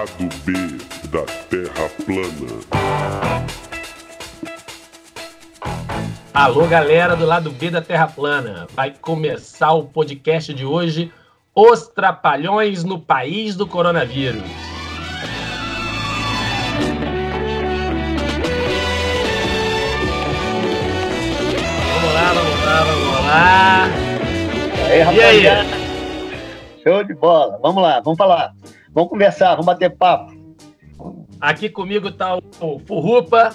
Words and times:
Lado 0.00 0.30
B 0.46 0.52
da 1.10 1.22
Terra 1.50 1.90
plana. 2.06 3.60
Alô, 6.32 6.66
galera 6.66 7.14
do 7.14 7.26
lado 7.26 7.50
B 7.50 7.70
da 7.70 7.82
Terra 7.82 8.06
plana. 8.06 8.66
Vai 8.74 8.94
começar 8.98 9.72
o 9.72 9.84
podcast 9.84 10.54
de 10.54 10.64
hoje, 10.64 11.12
Os 11.54 11.86
Trapalhões 11.88 12.82
no 12.82 12.98
País 12.98 13.54
do 13.54 13.66
Coronavírus. 13.66 14.40
Vamos 21.92 22.14
lá, 22.14 22.32
vamos 22.32 22.64
lá, 22.64 22.84
vamos 22.84 23.26
lá. 23.26 23.84
Aí, 24.86 24.98
E 24.98 25.22
aí? 25.22 25.46
rapaziada. 25.46 25.68
Show 26.82 27.04
de 27.04 27.14
bola. 27.14 27.58
Vamos 27.62 27.82
lá, 27.82 28.00
vamos 28.00 28.16
falar. 28.16 28.54
Vamos 28.92 29.10
conversar, 29.10 29.50
vamos 29.50 29.66
bater 29.66 29.90
papo. 29.90 30.32
Aqui 31.40 31.68
comigo 31.68 32.10
tá 32.10 32.36
o 32.60 32.78
Furrupa, 32.86 33.54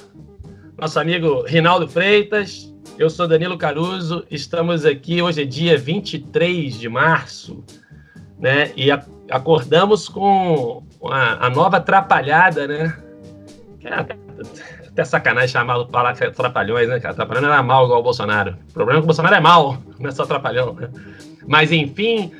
nosso 0.79 0.99
amigo 0.99 1.43
Rinaldo 1.43 1.87
Freitas. 1.87 2.73
Eu 2.97 3.09
sou 3.09 3.27
Danilo 3.27 3.57
Caruso. 3.57 4.25
Estamos 4.31 4.85
aqui, 4.85 5.21
hoje 5.21 5.41
é 5.41 5.45
dia 5.45 5.77
23 5.77 6.79
de 6.79 6.87
março, 6.89 7.63
né? 8.39 8.71
E 8.75 8.89
a- 8.89 9.03
acordamos 9.29 10.07
com 10.07 10.83
a, 11.03 11.47
a 11.47 11.49
nova 11.49 11.77
atrapalhada, 11.77 12.67
né? 12.67 12.97
É 13.83 13.93
até 14.87 15.03
sacanagem 15.03 15.49
chamá-lo 15.49 15.87
para 15.87 16.13
trapalhões, 16.13 16.87
né, 16.87 16.99
cara? 16.99 17.13
Trapalhão 17.13 17.45
era 17.51 17.61
mal 17.61 17.85
igual 17.85 17.99
o 17.99 18.03
Bolsonaro. 18.03 18.57
O 18.69 18.73
problema 18.73 18.99
é 18.99 19.01
que 19.01 19.03
o 19.03 19.07
Bolsonaro 19.07 19.35
é 19.35 19.41
mal, 19.41 19.77
não 19.99 20.09
é 20.09 20.11
só 20.11 20.25
trapalhão, 20.25 20.73
né? 20.73 20.89
Mas 21.45 21.71
enfim, 21.71 22.31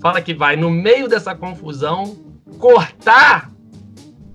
fala 0.00 0.20
que 0.20 0.34
vai, 0.34 0.56
no 0.56 0.70
meio 0.70 1.08
dessa 1.08 1.34
confusão, 1.34 2.16
cortar 2.58 3.50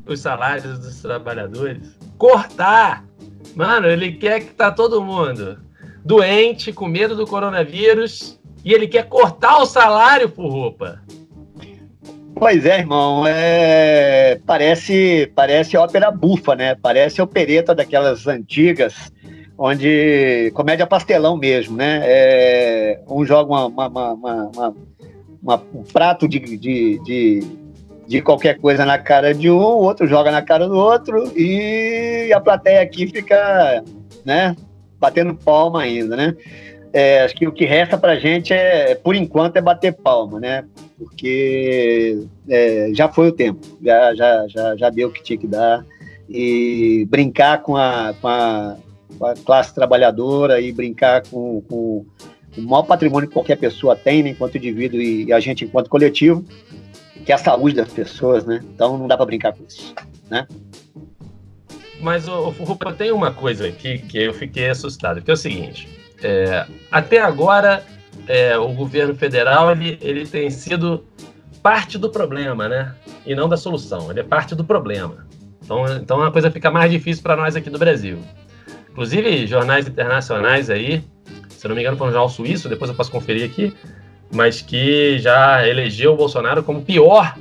os 0.06 0.20
salários 0.20 0.80
dos 0.80 1.02
trabalhadores. 1.02 1.98
Cortar! 2.18 3.06
Mano, 3.56 3.88
ele 3.88 4.14
quer 4.14 4.40
que 4.42 4.54
tá 4.54 4.72
todo 4.72 5.04
mundo 5.04 5.60
doente, 6.04 6.74
com 6.74 6.88
medo 6.88 7.16
do 7.16 7.28
coronavírus, 7.28 8.40
e 8.66 8.74
ele 8.74 8.88
quer 8.88 9.08
cortar 9.08 9.58
o 9.60 9.66
salário 9.66 10.30
por 10.30 10.48
roupa. 10.50 11.00
Pois 12.36 12.66
é, 12.66 12.80
irmão. 12.80 13.24
é, 13.28 14.40
Parece, 14.46 15.32
parece 15.36 15.78
ópera 15.78 16.10
bufa, 16.10 16.56
né? 16.56 16.76
Parece 16.76 17.22
opereta 17.22 17.76
daquelas 17.76 18.26
antigas, 18.28 19.12
onde 19.58 20.52
comédia 20.56 20.88
pastelão 20.88 21.38
mesmo, 21.38 21.76
né? 21.78 22.02
É, 22.04 23.02
Um 23.08 23.24
joga 23.26 23.52
uma, 23.52 23.66
uma- 23.68 24.14
uma- 24.14 24.74
uma- 25.44 25.64
um 25.74 25.84
prato 25.84 26.28
de, 26.28 26.40
de, 26.40 27.00
de, 27.04 27.40
de 28.12 28.22
qualquer 28.22 28.60
coisa 28.60 28.86
na 28.86 28.98
cara 28.98 29.34
de 29.34 29.50
um, 29.50 29.56
o 29.56 29.84
outro 29.84 30.06
joga 30.06 30.30
na 30.30 30.42
cara 30.42 30.68
do 30.68 30.76
outro 30.76 31.32
e 31.34 32.30
a 32.34 32.42
plateia 32.42 32.82
aqui 32.82 33.08
fica, 33.08 33.82
né? 34.26 34.54
Batendo 35.00 35.34
palma 35.34 35.84
ainda, 35.84 36.18
né? 36.18 36.36
É, 36.92 37.22
acho 37.22 37.34
que 37.34 37.48
o 37.48 37.54
que 37.54 37.64
resta 37.64 37.98
pra 37.98 38.20
gente 38.20 38.52
é, 38.52 38.96
por 38.96 39.16
enquanto, 39.16 39.56
é 39.56 39.62
bater 39.62 39.94
palma, 39.94 40.42
né? 40.42 40.66
Porque 40.98 42.22
é, 42.50 42.90
já 42.94 43.08
foi 43.08 43.30
o 43.30 43.32
tempo, 43.32 43.66
já, 43.82 44.14
já, 44.14 44.46
já, 44.50 44.76
já 44.76 44.90
deu 44.90 45.08
o 45.08 45.12
que 45.14 45.24
tinha 45.24 45.40
que 45.40 45.48
dar. 45.48 45.86
E 46.30 47.08
brincar 47.10 47.62
com 47.62 47.78
a, 47.78 48.14
com 48.22 48.28
a, 48.28 48.76
com 49.18 49.26
a 49.26 49.36
classe 49.36 49.74
trabalhadora 49.74 50.60
e 50.60 50.74
brincar 50.74 51.24
com, 51.28 51.62
com 51.62 52.06
o 52.58 52.62
maior 52.62 52.84
patrimônio 52.84 53.30
que 53.30 53.34
qualquer 53.34 53.56
pessoa 53.56 53.96
tem, 53.96 54.22
né, 54.22 54.32
enquanto 54.32 54.58
indivíduo 54.58 55.02
e 55.02 55.32
a 55.32 55.40
gente 55.40 55.64
enquanto 55.64 55.90
coletivo, 55.90 56.44
que 57.26 57.32
é 57.32 57.36
a 57.36 57.38
saúde 57.38 57.76
das 57.76 57.92
pessoas, 57.92 58.46
né? 58.46 58.62
Então 58.74 58.98
não 58.98 59.08
dá 59.08 59.16
para 59.16 59.26
brincar 59.26 59.54
com 59.54 59.64
isso. 59.64 59.94
Mas, 62.00 62.28
o 62.28 62.50
Rupa, 62.50 62.92
tem 62.94 63.12
uma 63.12 63.32
coisa 63.32 63.68
aqui 63.68 64.00
que 64.00 64.18
eu 64.18 64.34
fiquei 64.34 64.70
assustado, 64.70 65.22
que 65.22 65.30
é 65.30 65.34
o 65.34 65.38
seguinte. 65.38 65.88
é, 66.24 66.66
até 66.92 67.20
agora, 67.20 67.84
é, 68.28 68.58
o 68.58 68.70
governo 68.74 69.16
federal 69.16 69.72
ele, 69.72 69.98
ele 70.02 70.26
tem 70.26 70.50
sido 70.50 71.06
parte 71.62 71.98
do 71.98 72.10
problema, 72.10 72.68
né? 72.68 72.96
E 73.26 73.36
não 73.36 73.48
da 73.48 73.58
solução. 73.58 74.10
Ele 74.10 74.20
é 74.20 74.24
parte 74.24 74.56
do 74.56 74.64
problema. 74.64 75.28
Então, 75.64 75.86
então 75.96 76.24
a 76.24 76.32
coisa 76.32 76.50
fica 76.50 76.72
mais 76.72 76.92
difícil 76.92 77.22
para 77.24 77.36
nós 77.36 77.56
aqui 77.56 77.70
do 77.70 77.78
Brasil. 77.78 78.20
Inclusive, 78.90 79.48
jornais 79.48 79.88
internacionais 79.88 80.70
aí, 80.70 81.04
se 81.50 81.68
não 81.68 81.76
me 81.76 81.82
engano, 81.82 81.98
foi 81.98 82.08
um 82.08 82.12
jornal 82.12 82.30
suíço, 82.30 82.68
depois 82.68 82.90
eu 82.90 82.98
posso 82.98 83.12
conferir 83.12 83.46
aqui, 83.46 83.74
mas 84.34 84.62
que 84.62 85.20
já 85.20 85.68
elegeu 85.68 86.14
o 86.14 86.18
Bolsonaro 86.18 86.64
como 86.64 86.82
pior 86.82 87.38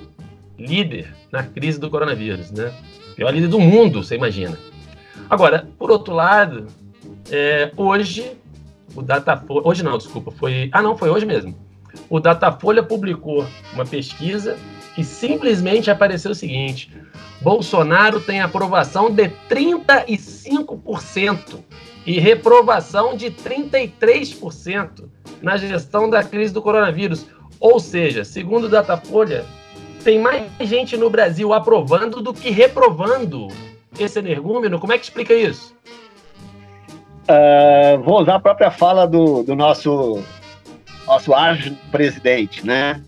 líder 0.58 1.14
na 1.30 1.42
crise 1.42 1.78
do 1.78 1.88
coronavírus, 1.88 2.50
né? 2.50 2.72
Pior 3.16 3.32
líder 3.32 3.48
do 3.48 3.60
mundo, 3.60 4.02
você 4.02 4.16
imagina. 4.16 4.58
Agora, 5.28 5.68
por 5.78 5.90
outro 5.90 6.14
lado, 6.14 6.66
é, 7.30 7.70
hoje 7.76 8.32
o 8.94 9.02
Datafolha. 9.02 9.66
Hoje 9.66 9.82
não, 9.82 9.96
desculpa, 9.96 10.30
foi. 10.30 10.68
Ah, 10.72 10.82
não, 10.82 10.96
foi 10.96 11.10
hoje 11.10 11.26
mesmo. 11.26 11.56
O 12.08 12.20
Datafolha 12.20 12.82
publicou 12.82 13.46
uma 13.72 13.84
pesquisa 13.84 14.56
e 14.96 15.04
simplesmente 15.04 15.90
apareceu 15.90 16.32
o 16.32 16.34
seguinte: 16.34 16.92
Bolsonaro 17.40 18.20
tem 18.20 18.40
aprovação 18.40 19.10
de 19.10 19.28
35% 19.48 21.58
e 22.06 22.18
reprovação 22.18 23.16
de 23.16 23.30
33% 23.30 25.04
na 25.42 25.56
gestão 25.56 26.08
da 26.08 26.22
crise 26.22 26.52
do 26.52 26.62
coronavírus. 26.62 27.26
Ou 27.58 27.78
seja, 27.78 28.24
segundo 28.24 28.64
o 28.64 28.68
Datafolha, 28.68 29.44
tem 30.02 30.18
mais 30.18 30.50
gente 30.60 30.96
no 30.96 31.10
Brasil 31.10 31.52
aprovando 31.52 32.20
do 32.20 32.32
que 32.32 32.50
reprovando 32.50 33.48
esse 33.98 34.18
energúmeno. 34.18 34.78
Como 34.78 34.92
é 34.92 34.98
que 34.98 35.04
explica 35.04 35.34
isso? 35.34 35.74
Ah, 37.28 37.96
vou 38.02 38.20
usar 38.20 38.36
a 38.36 38.40
própria 38.40 38.70
fala 38.70 39.06
do, 39.06 39.42
do 39.42 39.54
nosso 39.54 40.22
nosso 41.06 41.34
ágil 41.34 41.76
presidente, 41.90 42.64
né? 42.64 43.02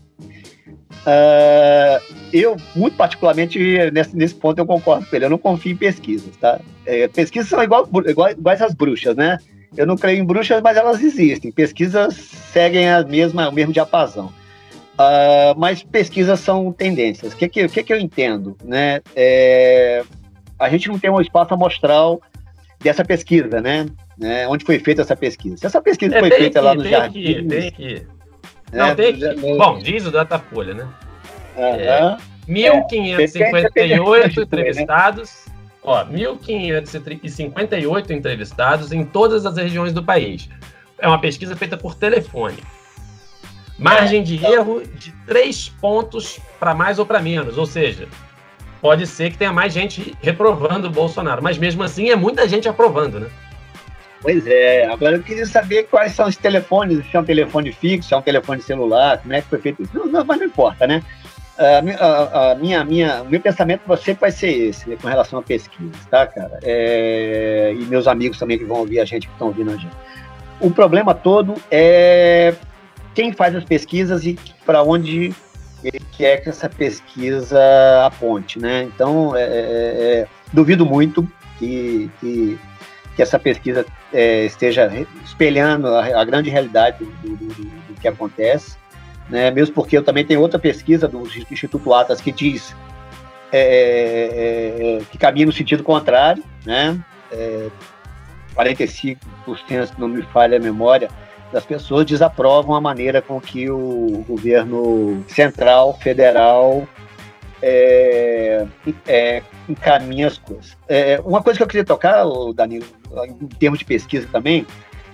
Ah, 1.05 1.99
eu, 2.31 2.57
muito 2.75 2.95
particularmente, 2.95 3.59
nesse, 3.91 4.15
nesse 4.15 4.35
ponto 4.35 4.57
eu 4.59 4.65
concordo 4.65 5.05
com 5.05 5.15
ele. 5.15 5.25
Eu 5.25 5.29
não 5.29 5.37
confio 5.37 5.71
em 5.71 5.77
pesquisas, 5.77 6.35
tá? 6.37 6.59
É, 6.85 7.07
pesquisas 7.07 7.49
são 7.49 7.61
igual, 7.61 7.87
igual, 8.05 8.31
iguais 8.31 8.61
às 8.61 8.73
bruxas, 8.73 9.15
né? 9.15 9.37
Eu 9.75 9.85
não 9.85 9.97
creio 9.97 10.19
em 10.19 10.25
bruxas, 10.25 10.61
mas 10.61 10.77
elas 10.77 11.01
existem. 11.01 11.51
Pesquisas 11.51 12.15
seguem 12.15 12.89
a 12.89 13.03
mesma, 13.03 13.49
o 13.49 13.51
mesmo 13.51 13.73
diapasão. 13.73 14.31
Ah, 14.97 15.53
mas 15.57 15.83
pesquisas 15.83 16.39
são 16.39 16.71
tendências. 16.71 17.33
O 17.33 17.37
que, 17.37 17.49
que, 17.49 17.67
que, 17.67 17.83
que 17.83 17.93
eu 17.93 17.99
entendo? 17.99 18.55
Né? 18.63 19.01
É, 19.15 20.03
a 20.59 20.69
gente 20.69 20.87
não 20.87 20.99
tem 20.99 21.09
um 21.09 21.19
espaço 21.19 21.53
amostral 21.53 22.21
dessa 22.79 23.03
pesquisa, 23.03 23.61
né? 23.61 23.87
né? 24.17 24.47
Onde 24.47 24.65
foi 24.65 24.77
feita 24.79 25.01
essa 25.01 25.15
pesquisa? 25.15 25.57
Se 25.57 25.65
essa 25.65 25.81
pesquisa 25.81 26.15
É, 26.15 26.19
foi 26.19 26.29
feita 26.31 26.59
aqui, 26.59 26.67
lá 26.67 26.75
no 26.75 26.85
Jardim. 26.85 27.33
aqui, 27.33 27.47
tem 27.47 27.67
aqui. 27.67 28.07
Não, 28.73 28.95
tem 28.95 29.09
aqui. 29.09 29.35
Bom, 29.57 29.79
diz 29.79 30.05
o 30.05 30.11
Datafolha, 30.11 30.73
né? 30.73 30.87
Aham. 31.57 32.17
1.558 32.47 34.37
né? 34.37 34.43
entrevistados. 34.43 35.45
Ó, 35.81 36.05
1.558 36.05 38.11
entrevistados 38.11 38.91
em 38.91 39.05
todas 39.05 39.45
as 39.45 39.55
regiões 39.57 39.93
do 39.93 40.03
país. 40.03 40.49
É 40.97 41.07
uma 41.07 41.19
pesquisa 41.19 41.55
feita 41.55 41.77
por 41.77 41.93
telefone. 41.95 42.57
Margem 43.77 44.23
de 44.23 44.43
erro 44.45 44.81
de 44.95 45.11
três 45.25 45.69
pontos 45.69 46.39
para 46.59 46.73
mais 46.73 46.99
ou 46.99 47.05
para 47.05 47.21
menos. 47.21 47.57
Ou 47.57 47.65
seja, 47.65 48.07
pode 48.81 49.07
ser 49.07 49.31
que 49.31 49.37
tenha 49.37 49.51
mais 49.51 49.73
gente 49.73 50.15
reprovando 50.21 50.87
o 50.87 50.91
Bolsonaro, 50.91 51.43
mas 51.43 51.57
mesmo 51.57 51.83
assim 51.83 52.09
é 52.09 52.15
muita 52.15 52.47
gente 52.47 52.69
aprovando, 52.69 53.19
né? 53.19 53.27
Pois 54.23 54.47
é, 54.47 54.85
agora 54.85 55.17
eu 55.17 55.21
queria 55.21 55.45
saber 55.45 55.83
quais 55.83 56.13
são 56.13 56.27
os 56.27 56.37
telefones, 56.37 57.05
se 57.11 57.15
é 57.15 57.19
um 57.19 57.25
telefone 57.25 57.73
fixo, 57.73 58.07
se 58.07 58.13
é 58.13 58.17
um 58.17 58.21
telefone 58.21 58.61
celular, 58.61 59.17
como 59.17 59.33
é 59.33 59.41
que 59.41 59.49
foi 59.49 59.59
feito 59.59 59.83
isso. 59.83 59.91
Não, 59.93 60.07
não, 60.07 60.23
mas 60.25 60.39
não 60.39 60.45
importa, 60.47 60.87
né? 60.87 61.03
A, 61.57 62.05
a- 62.05 62.51
a 62.51 62.55
minha, 62.55 62.83
minha, 62.85 63.21
o 63.21 63.29
meu 63.29 63.39
pensamento 63.41 63.81
sempre 63.97 64.21
vai 64.21 64.31
ser 64.31 64.47
esse, 64.49 64.89
né, 64.89 64.97
com 64.99 65.07
relação 65.09 65.37
a 65.37 65.41
pesquisas, 65.43 66.03
tá, 66.09 66.25
cara? 66.25 66.57
É, 66.63 67.75
e 67.77 67.83
meus 67.85 68.07
amigos 68.07 68.39
também 68.39 68.57
que 68.57 68.63
vão 68.63 68.77
ouvir 68.79 69.01
a 69.01 69.05
gente, 69.05 69.27
que 69.27 69.33
estão 69.33 69.47
ouvindo 69.47 69.71
a 69.71 69.75
gente. 69.75 69.93
O 70.61 70.71
problema 70.71 71.13
todo 71.13 71.53
é 71.69 72.53
quem 73.13 73.33
faz 73.33 73.53
as 73.55 73.65
pesquisas 73.65 74.25
e 74.25 74.39
para 74.65 74.81
onde 74.81 75.33
ele 75.83 76.01
quer 76.17 76.37
que 76.37 76.47
essa 76.49 76.69
pesquisa 76.69 77.59
aponte, 78.05 78.57
né? 78.57 78.83
Então, 78.83 79.35
é, 79.35 79.41
é, 79.43 79.45
é, 79.51 80.27
duvido 80.53 80.85
muito 80.85 81.29
que, 81.59 82.09
que, 82.21 82.57
que 83.17 83.21
essa 83.21 83.37
pesquisa 83.37 83.85
é, 84.13 84.45
esteja 84.45 84.89
espelhando 85.25 85.87
a, 85.87 86.21
a 86.21 86.23
grande 86.23 86.49
realidade 86.49 86.97
do, 86.99 87.05
do- 87.05 87.35
do- 87.35 87.53
do 87.53 87.93
que 87.99 88.07
acontece, 88.07 88.77
né? 89.29 89.49
mesmo 89.51 89.73
porque 89.73 89.97
eu 89.97 90.03
também 90.03 90.25
tenho 90.25 90.39
outra 90.41 90.59
pesquisa 90.59 91.07
do 91.07 91.23
Instituto 91.51 91.93
Atas 91.93 92.21
que 92.21 92.31
diz 92.31 92.75
é, 93.51 93.59
é, 93.59 94.97
é, 94.97 95.01
que 95.11 95.17
caminha 95.17 95.45
no 95.45 95.51
sentido 95.51 95.83
contrário, 95.83 96.43
né? 96.65 96.99
É, 97.31 97.69
45%, 98.55 99.17
se 99.87 99.93
não 99.97 100.07
me 100.07 100.21
falha 100.23 100.57
a 100.57 100.61
memória, 100.61 101.09
das 101.51 101.65
pessoas 101.65 102.05
desaprovam 102.05 102.75
a 102.75 102.81
maneira 102.81 103.21
com 103.21 103.39
que 103.39 103.69
o 103.69 104.23
governo 104.27 105.23
central, 105.27 105.97
federal, 105.99 106.87
é, 107.61 108.65
é, 109.07 109.41
encaminha 109.69 110.27
as 110.27 110.37
coisas. 110.37 110.77
É, 110.87 111.19
uma 111.23 111.41
coisa 111.41 111.57
que 111.57 111.63
eu 111.63 111.67
queria 111.67 111.85
tocar, 111.85 112.23
Danilo, 112.55 112.85
em 113.25 113.47
termos 113.47 113.79
de 113.79 113.85
pesquisa 113.85 114.27
também, 114.31 114.65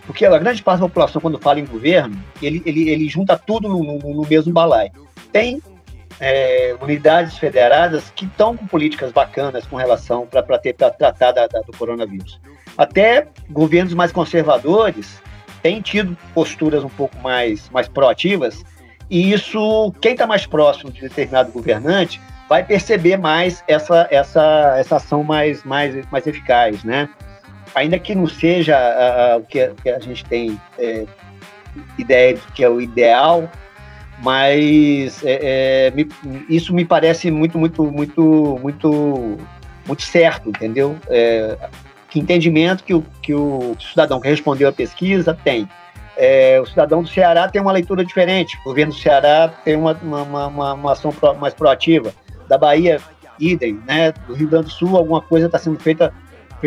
porque 0.05 0.25
a 0.25 0.37
grande 0.37 0.63
parte 0.63 0.79
da 0.79 0.87
população, 0.87 1.21
quando 1.21 1.39
fala 1.39 1.59
em 1.59 1.65
governo, 1.65 2.17
ele, 2.41 2.61
ele, 2.65 2.89
ele 2.89 3.07
junta 3.07 3.37
tudo 3.37 3.67
no, 3.67 3.83
no, 3.83 3.99
no 3.99 4.27
mesmo 4.27 4.51
balai. 4.51 4.91
Tem 5.31 5.61
é, 6.19 6.75
unidades 6.81 7.37
federadas 7.37 8.11
que 8.15 8.25
estão 8.25 8.57
com 8.57 8.65
políticas 8.65 9.11
bacanas 9.11 9.65
com 9.67 9.75
relação 9.75 10.25
para 10.25 10.41
tratar 10.41 11.31
da, 11.31 11.47
da, 11.47 11.61
do 11.61 11.71
coronavírus. 11.77 12.39
Até 12.77 13.27
governos 13.49 13.93
mais 13.93 14.11
conservadores 14.11 15.21
têm 15.61 15.81
tido 15.81 16.17
posturas 16.33 16.83
um 16.83 16.89
pouco 16.89 17.17
mais, 17.19 17.69
mais 17.69 17.87
proativas, 17.87 18.63
e 19.09 19.33
isso, 19.33 19.93
quem 20.01 20.13
está 20.13 20.27
mais 20.27 20.45
próximo 20.45 20.91
de 20.91 21.01
determinado 21.01 21.51
governante 21.51 22.21
vai 22.47 22.63
perceber 22.63 23.17
mais 23.17 23.63
essa, 23.67 24.07
essa, 24.11 24.75
essa 24.77 24.95
ação 24.97 25.23
mais, 25.23 25.63
mais, 25.63 25.95
mais 26.11 26.27
eficaz, 26.27 26.83
né? 26.83 27.09
Ainda 27.75 27.99
que 27.99 28.15
não 28.15 28.27
seja 28.27 28.77
o 29.37 29.43
que, 29.43 29.69
que, 29.81 29.89
a 29.89 29.99
gente 29.99 30.25
tem 30.25 30.59
é, 30.77 31.05
ideia 31.97 32.33
de 32.33 32.41
que 32.53 32.63
é 32.63 32.69
o 32.69 32.81
ideal, 32.81 33.49
mas 34.21 35.23
é, 35.23 35.87
é, 35.87 35.91
me, 35.91 36.09
isso 36.49 36.73
me 36.73 36.83
parece 36.83 37.31
muito, 37.31 37.57
muito, 37.57 37.83
muito, 37.83 38.59
muito, 38.61 39.37
muito 39.87 40.01
certo, 40.01 40.49
entendeu? 40.49 40.97
É, 41.07 41.57
que 42.09 42.19
entendimento 42.19 42.83
que 42.83 42.93
o, 42.93 43.03
que 43.21 43.33
o 43.33 43.75
cidadão 43.79 44.19
que 44.19 44.27
respondeu 44.27 44.67
a 44.67 44.73
pesquisa 44.73 45.33
tem. 45.33 45.69
É, 46.17 46.59
o 46.59 46.65
cidadão 46.65 47.01
do 47.01 47.07
Ceará 47.07 47.47
tem 47.47 47.61
uma 47.61 47.71
leitura 47.71 48.03
diferente, 48.03 48.57
o 48.61 48.63
governo 48.65 48.91
do 48.91 48.99
Ceará 48.99 49.47
tem 49.63 49.75
uma, 49.77 49.93
uma, 50.01 50.47
uma, 50.47 50.73
uma 50.73 50.91
ação 50.91 51.13
pro, 51.13 51.33
mais 51.35 51.53
proativa 51.53 52.11
da 52.47 52.57
Bahia, 52.57 52.99
idem, 53.39 53.79
né? 53.87 54.11
Do 54.27 54.33
Rio 54.33 54.49
Grande 54.49 54.65
do 54.65 54.71
Sul, 54.71 54.97
alguma 54.97 55.21
coisa 55.21 55.45
está 55.45 55.57
sendo 55.57 55.79
feita 55.79 56.13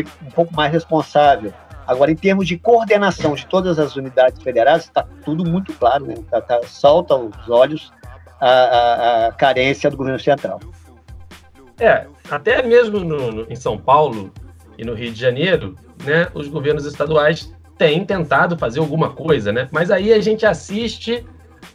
um 0.01 0.31
pouco 0.31 0.55
mais 0.55 0.73
responsável. 0.73 1.53
Agora, 1.87 2.11
em 2.11 2.17
termos 2.17 2.47
de 2.47 2.57
coordenação 2.57 3.35
de 3.35 3.47
todas 3.47 3.79
as 3.79 3.97
unidades 3.97 4.43
federadas, 4.43 4.85
está 4.85 5.05
tudo 5.25 5.45
muito 5.45 5.73
claro, 5.75 6.07
né? 6.07 6.15
Tá, 6.31 6.41
tá, 6.41 6.61
salta 6.65 7.15
os 7.15 7.49
olhos 7.49 7.93
a, 8.41 8.49
a, 8.49 9.27
a, 9.27 9.33
carência 9.33 9.91
do 9.91 9.97
governo 9.97 10.19
central. 10.19 10.61
É, 11.79 12.07
até 12.31 12.63
mesmo 12.63 13.01
no, 13.01 13.33
no, 13.33 13.47
em 13.51 13.57
São 13.57 13.77
Paulo 13.77 14.33
e 14.79 14.85
no 14.85 14.95
Rio 14.95 15.13
de 15.13 15.21
Janeiro, 15.21 15.77
né, 16.05 16.29
os 16.35 16.49
governos 16.49 16.87
estaduais 16.87 17.53
têm 17.77 18.05
tentado 18.05 18.57
fazer 18.57 18.79
alguma 18.79 19.11
coisa, 19.11 19.53
né? 19.53 19.69
Mas 19.73 19.91
aí 19.91 20.13
a 20.13 20.21
gente 20.21 20.47
assiste 20.47 21.27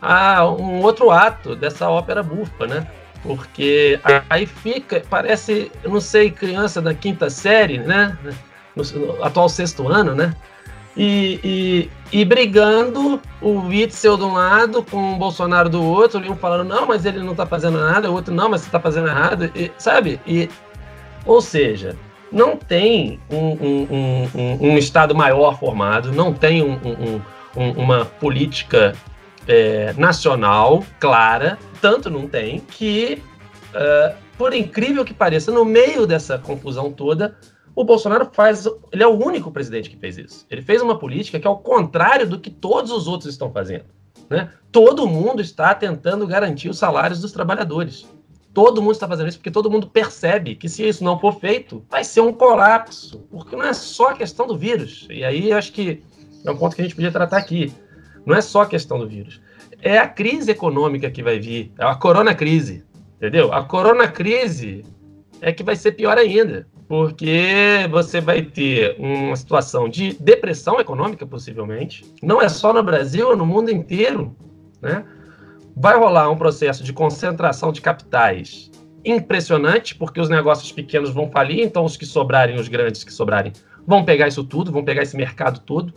a 0.01 0.45
um 0.45 0.81
outro 0.81 1.11
ato 1.11 1.55
dessa 1.55 1.89
ópera 1.89 2.23
bufa, 2.23 2.67
né? 2.67 2.87
Porque 3.27 3.99
aí 4.29 4.45
fica, 4.45 5.03
parece, 5.09 5.69
eu 5.83 5.91
não 5.91 5.99
sei, 5.99 6.31
criança 6.31 6.81
da 6.81 6.93
quinta 6.93 7.29
série, 7.29 7.77
né? 7.77 8.17
No, 8.73 8.83
no 8.83 9.23
atual 9.23 9.49
sexto 9.49 9.87
ano, 9.89 10.15
né? 10.15 10.33
E, 10.95 11.39
e, 11.43 12.19
e, 12.21 12.25
brigando 12.25 13.21
o 13.39 13.67
Witzel 13.67 14.17
de 14.17 14.23
um 14.23 14.33
lado 14.33 14.81
com 14.81 15.13
o 15.13 15.17
Bolsonaro 15.17 15.69
do 15.69 15.83
outro, 15.83 16.19
um 16.19 16.35
falando, 16.35 16.67
não, 16.67 16.87
mas 16.87 17.05
ele 17.05 17.19
não 17.19 17.35
tá 17.35 17.45
fazendo 17.45 17.77
nada, 17.79 18.09
o 18.09 18.13
outro, 18.13 18.33
não, 18.33 18.49
mas 18.49 18.61
você 18.61 18.71
tá 18.71 18.79
fazendo 18.79 19.07
errado, 19.07 19.51
e, 19.53 19.71
sabe? 19.77 20.19
E, 20.25 20.49
ou 21.23 21.39
seja, 21.39 21.95
não 22.31 22.57
tem 22.57 23.19
um, 23.29 23.37
um, 23.37 24.29
um, 24.33 24.71
um 24.71 24.77
Estado 24.77 25.13
maior 25.13 25.59
formado, 25.59 26.11
não 26.11 26.33
tem 26.33 26.63
uma 27.55 28.05
política 28.05 28.95
é, 29.47 29.93
nacional 29.93 30.83
clara, 30.99 31.57
tanto 31.81 32.09
não 32.09 32.27
tem, 32.27 32.59
que, 32.59 33.21
uh, 33.69 34.15
por 34.37 34.53
incrível 34.53 35.05
que 35.05 35.13
pareça, 35.13 35.51
no 35.51 35.63
meio 35.63 36.05
dessa 36.05 36.37
confusão 36.37 36.91
toda, 36.91 37.37
o 37.77 37.83
Bolsonaro 37.83 38.29
faz. 38.33 38.67
Ele 38.91 39.03
é 39.03 39.07
o 39.07 39.23
único 39.23 39.51
presidente 39.51 39.89
que 39.89 39.97
fez 39.97 40.17
isso. 40.17 40.45
Ele 40.49 40.63
fez 40.63 40.81
uma 40.81 40.97
política 40.97 41.39
que 41.39 41.45
é 41.45 41.49
o 41.49 41.57
contrário 41.57 42.27
do 42.27 42.39
que 42.39 42.49
todos 42.49 42.91
os 42.91 43.07
outros 43.07 43.31
estão 43.31 43.51
fazendo. 43.51 43.85
Né? 44.29 44.51
Todo 44.71 45.07
mundo 45.07 45.41
está 45.41 45.73
tentando 45.75 46.25
garantir 46.25 46.69
os 46.69 46.77
salários 46.79 47.21
dos 47.21 47.31
trabalhadores. 47.31 48.07
Todo 48.51 48.81
mundo 48.81 48.93
está 48.93 49.07
fazendo 49.07 49.27
isso 49.27 49.37
porque 49.37 49.51
todo 49.51 49.69
mundo 49.69 49.87
percebe 49.87 50.55
que 50.55 50.67
se 50.67 50.87
isso 50.87 51.03
não 51.03 51.19
for 51.19 51.39
feito, 51.39 51.85
vai 51.87 52.03
ser 52.03 52.21
um 52.21 52.33
colapso. 52.33 53.19
Porque 53.29 53.55
não 53.55 53.63
é 53.63 53.73
só 53.73 54.09
a 54.09 54.15
questão 54.15 54.47
do 54.47 54.57
vírus. 54.57 55.05
E 55.11 55.23
aí 55.23 55.53
acho 55.53 55.71
que 55.71 56.01
é 56.43 56.49
um 56.49 56.57
ponto 56.57 56.75
que 56.75 56.81
a 56.81 56.85
gente 56.85 56.95
podia 56.95 57.11
tratar 57.11 57.37
aqui. 57.37 57.71
Não 58.27 58.35
é 58.35 58.41
só 58.41 58.63
a 58.63 58.65
questão 58.65 58.99
do 58.99 59.07
vírus. 59.07 59.39
É 59.81 59.97
a 59.97 60.05
crise 60.05 60.51
econômica 60.51 61.09
que 61.09 61.23
vai 61.23 61.39
vir. 61.39 61.71
É 61.79 61.85
a 61.85 61.95
corona 61.95 62.35
crise. 62.35 62.83
Entendeu? 63.15 63.53
A 63.53 63.63
corona 63.63 64.05
crise 64.05 64.83
é 65.39 65.53
que 65.53 65.63
vai 65.63 65.77
ser 65.77 65.93
pior 65.93 66.17
ainda. 66.17 66.67
Porque 66.89 67.87
você 67.89 68.19
vai 68.19 68.41
ter 68.41 68.97
uma 68.99 69.35
situação 69.37 69.87
de 69.87 70.11
depressão 70.19 70.77
econômica, 70.77 71.25
possivelmente. 71.25 72.05
Não 72.21 72.41
é 72.41 72.49
só 72.49 72.73
no 72.73 72.83
Brasil, 72.83 73.31
é 73.31 73.35
no 73.37 73.45
mundo 73.45 73.71
inteiro. 73.71 74.35
Né? 74.81 75.05
Vai 75.73 75.97
rolar 75.97 76.29
um 76.29 76.37
processo 76.37 76.83
de 76.83 76.91
concentração 76.91 77.71
de 77.71 77.79
capitais 77.79 78.69
impressionante, 79.05 79.95
porque 79.95 80.19
os 80.19 80.27
negócios 80.27 80.69
pequenos 80.73 81.11
vão 81.11 81.31
falir, 81.31 81.61
então 81.61 81.85
os 81.85 81.95
que 81.95 82.05
sobrarem, 82.05 82.59
os 82.59 82.67
grandes 82.67 83.05
que 83.05 83.13
sobrarem, 83.13 83.53
vão 83.85 84.03
pegar 84.03 84.27
isso 84.27 84.43
tudo, 84.43 84.69
vão 84.69 84.83
pegar 84.83 85.03
esse 85.03 85.15
mercado 85.15 85.61
todo 85.61 85.93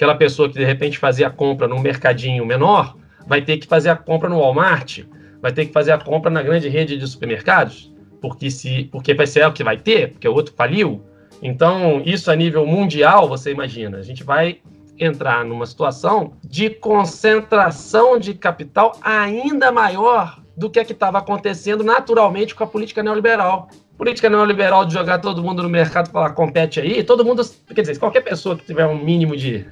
aquela 0.00 0.14
pessoa 0.14 0.48
que 0.48 0.58
de 0.58 0.64
repente 0.64 0.96
fazia 0.96 1.26
a 1.26 1.30
compra 1.30 1.68
num 1.68 1.78
mercadinho 1.78 2.46
menor, 2.46 2.96
vai 3.26 3.42
ter 3.42 3.58
que 3.58 3.66
fazer 3.66 3.90
a 3.90 3.96
compra 3.96 4.30
no 4.30 4.38
Walmart, 4.38 5.00
vai 5.42 5.52
ter 5.52 5.66
que 5.66 5.74
fazer 5.74 5.92
a 5.92 5.98
compra 5.98 6.30
na 6.30 6.42
grande 6.42 6.70
rede 6.70 6.96
de 6.96 7.06
supermercados, 7.06 7.92
porque 8.18 8.50
se 8.50 8.84
porque 8.84 9.12
vai 9.12 9.26
ser 9.26 9.46
o 9.46 9.52
que 9.52 9.62
vai 9.62 9.76
ter, 9.76 10.12
porque 10.12 10.26
o 10.26 10.32
outro 10.32 10.54
faliu. 10.56 11.02
Então, 11.42 12.00
isso 12.02 12.30
a 12.30 12.36
nível 12.36 12.64
mundial, 12.64 13.28
você 13.28 13.52
imagina, 13.52 13.98
a 13.98 14.02
gente 14.02 14.24
vai 14.24 14.60
entrar 14.98 15.44
numa 15.44 15.66
situação 15.66 16.32
de 16.42 16.70
concentração 16.70 18.18
de 18.18 18.32
capital 18.32 18.96
ainda 19.02 19.70
maior 19.70 20.40
do 20.56 20.68
que 20.68 20.78
a 20.78 20.84
que 20.84 20.92
estava 20.92 21.18
acontecendo 21.18 21.82
naturalmente 21.82 22.54
com 22.54 22.64
a 22.64 22.66
política 22.66 23.02
neoliberal. 23.02 23.68
Política 23.96 24.28
neoliberal 24.28 24.84
de 24.84 24.92
jogar 24.92 25.18
todo 25.18 25.42
mundo 25.42 25.62
no 25.62 25.68
mercado 25.68 26.08
e 26.08 26.12
falar 26.12 26.32
compete 26.32 26.80
aí, 26.80 27.02
todo 27.02 27.24
mundo, 27.24 27.42
quer 27.74 27.80
dizer, 27.80 27.98
qualquer 27.98 28.20
pessoa 28.20 28.56
que 28.56 28.64
tiver 28.64 28.86
um 28.86 29.02
mínimo 29.02 29.36
de 29.36 29.66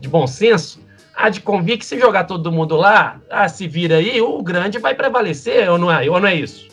de 0.00 0.08
bom 0.08 0.26
senso, 0.26 0.80
há 1.14 1.28
de 1.28 1.40
convir 1.40 1.78
que 1.78 1.84
se 1.84 1.98
jogar 1.98 2.24
todo 2.24 2.52
mundo 2.52 2.76
lá, 2.76 3.20
ah, 3.28 3.48
se 3.48 3.66
vira 3.66 3.96
aí, 3.96 4.20
o 4.20 4.42
grande 4.42 4.78
vai 4.78 4.94
prevalecer, 4.94 5.68
ou 5.68 5.76
não 5.76 5.90
é, 5.90 6.08
ou 6.08 6.20
não 6.20 6.28
é 6.28 6.34
isso? 6.34 6.68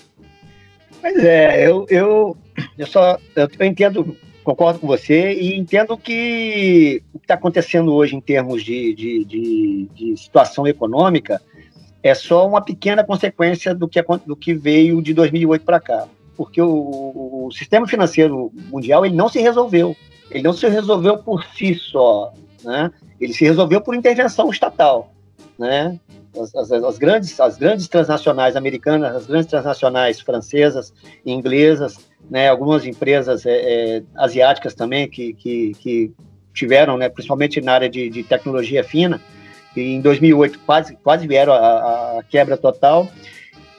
Pois 1.01 1.17
é, 1.23 1.67
eu, 1.67 1.85
eu, 1.89 2.37
eu 2.77 2.87
só 2.87 3.17
eu, 3.35 3.65
entendo, 3.65 4.15
concordo 4.43 4.79
com 4.79 4.87
você, 4.87 5.33
e 5.33 5.57
entendo 5.57 5.97
que 5.97 7.01
o 7.13 7.19
que 7.19 7.25
está 7.25 7.33
acontecendo 7.33 7.93
hoje 7.93 8.15
em 8.15 8.21
termos 8.21 8.63
de, 8.63 8.93
de, 8.93 9.25
de, 9.25 9.89
de, 9.93 10.17
situação 10.17 10.67
econômica 10.67 11.41
é 12.03 12.13
só 12.13 12.47
uma 12.47 12.61
pequena 12.61 13.03
consequência 13.03 13.73
do 13.73 13.87
que, 13.87 13.99
do 14.25 14.35
que 14.35 14.53
veio 14.53 15.01
de 15.01 15.13
2008 15.13 15.65
para 15.65 15.79
cá. 15.79 16.07
Porque 16.37 16.61
o, 16.61 17.47
o 17.47 17.51
sistema 17.51 17.87
financeiro 17.87 18.51
mundial 18.69 19.05
ele 19.05 19.15
não 19.15 19.27
se 19.27 19.39
resolveu. 19.39 19.95
Ele 20.29 20.43
não 20.43 20.53
se 20.53 20.67
resolveu 20.67 21.17
por 21.17 21.43
si 21.55 21.73
só. 21.73 22.31
Né? 22.63 22.91
Ele 23.19 23.33
se 23.33 23.45
resolveu 23.45 23.81
por 23.81 23.95
intervenção 23.95 24.49
estatal, 24.49 25.13
né? 25.57 25.99
As, 26.37 26.53
as, 26.53 26.71
as, 26.71 26.97
grandes, 26.97 27.39
as 27.39 27.57
grandes 27.57 27.87
transnacionais 27.87 28.55
americanas, 28.55 29.15
as 29.15 29.25
grandes 29.25 29.47
transnacionais 29.47 30.19
francesas 30.19 30.93
inglesas, 31.25 31.97
né? 32.29 32.49
Algumas 32.49 32.85
empresas 32.85 33.45
é, 33.45 33.51
é, 33.97 34.03
asiáticas 34.15 34.73
também 34.73 35.09
que, 35.09 35.33
que, 35.33 35.71
que, 35.79 36.13
tiveram, 36.53 36.97
né? 36.97 37.09
Principalmente 37.09 37.61
na 37.61 37.73
área 37.73 37.89
de, 37.89 38.09
de 38.09 38.23
tecnologia 38.23 38.83
fina, 38.83 39.21
e 39.75 39.95
em 39.95 40.01
2008 40.01 40.59
quase, 40.65 40.95
quase 40.97 41.27
vieram 41.27 41.53
a, 41.53 42.19
a 42.19 42.23
quebra 42.23 42.57
total. 42.57 43.09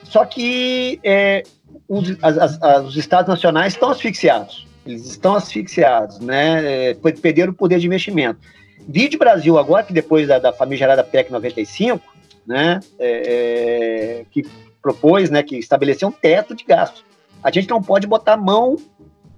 Só 0.03 0.25
que 0.25 0.99
é, 1.03 1.43
os, 1.87 2.15
as, 2.21 2.59
os 2.85 2.95
estados 2.95 3.29
nacionais 3.29 3.73
estão 3.73 3.89
asfixiados. 3.89 4.67
Eles 4.85 5.05
estão 5.05 5.35
asfixiados, 5.35 6.19
né? 6.19 6.91
É, 6.91 6.93
perderam 6.93 7.51
o 7.51 7.55
poder 7.55 7.79
de 7.79 7.87
investimento. 7.87 8.39
Vide 8.87 9.17
Brasil 9.17 9.57
agora, 9.57 9.83
que 9.83 9.91
depois 9.91 10.27
da, 10.27 10.39
da 10.39 10.53
famigerada 10.53 11.03
PEC 11.03 11.29
95, 11.31 12.01
né, 12.47 12.79
é, 12.97 14.21
é, 14.21 14.25
que 14.31 14.45
propôs, 14.81 15.29
né, 15.29 15.43
que 15.43 15.57
estabeleceu 15.57 16.07
um 16.07 16.11
teto 16.11 16.55
de 16.55 16.63
gasto. 16.63 17.03
A 17.43 17.51
gente 17.51 17.69
não 17.69 17.81
pode 17.81 18.07
botar 18.07 18.33
a 18.33 18.37
mão 18.37 18.77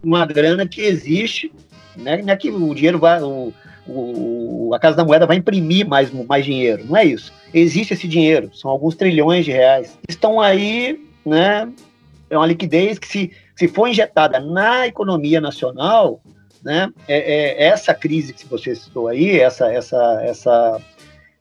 numa 0.04 0.26
grana 0.26 0.68
que 0.68 0.82
existe, 0.82 1.52
né, 1.98 2.22
não 2.22 2.32
é 2.32 2.38
que 2.38 2.52
o 2.52 2.76
dinheiro 2.76 3.00
vai, 3.00 3.22
o, 3.24 3.52
o, 3.88 4.72
a 4.76 4.80
Casa 4.80 4.98
da 4.98 5.04
Moeda 5.04 5.26
vai 5.26 5.38
imprimir 5.38 5.88
mais, 5.88 6.12
mais 6.12 6.46
dinheiro, 6.46 6.86
não 6.86 6.96
é 6.96 7.04
isso. 7.04 7.34
Existe 7.52 7.96
esse 7.96 8.08
dinheiro, 8.08 8.56
são 8.56 8.70
alguns 8.70 8.96
trilhões 8.96 9.46
de 9.46 9.52
reais. 9.52 9.98
Estão 10.08 10.40
aí, 10.40 11.04
né, 11.26 11.68
é 12.30 12.38
uma 12.38 12.46
liquidez 12.46 13.00
que 13.00 13.08
se, 13.08 13.32
se 13.56 13.68
for 13.68 13.88
injetada 13.88 14.40
na 14.40 14.86
economia 14.86 15.42
nacional, 15.42 16.22
né? 16.64 16.92
É, 17.08 17.18
é, 17.18 17.68
essa 17.68 17.94
crise 17.94 18.34
que 18.34 18.46
você 18.46 18.76
citou 18.76 19.08
aí, 19.08 19.40
essa, 19.40 19.72
essa, 19.72 20.22
essa, 20.24 20.82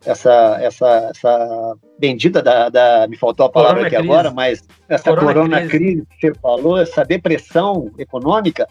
essa, 0.04 0.58
essa, 0.60 1.10
essa 1.14 1.76
bendita 1.98 2.42
da, 2.42 2.68
da, 2.68 3.06
Me 3.08 3.16
faltou 3.16 3.46
a 3.46 3.50
palavra 3.50 3.76
corona 3.76 3.88
aqui 3.88 3.96
crise. 3.96 4.12
agora, 4.12 4.30
mas 4.30 4.62
essa 4.88 5.10
corona, 5.10 5.26
corona 5.26 5.58
crise. 5.58 5.70
crise 5.70 6.06
que 6.06 6.28
você 6.28 6.34
falou, 6.40 6.78
essa 6.78 7.04
depressão 7.04 7.90
econômica, 7.98 8.68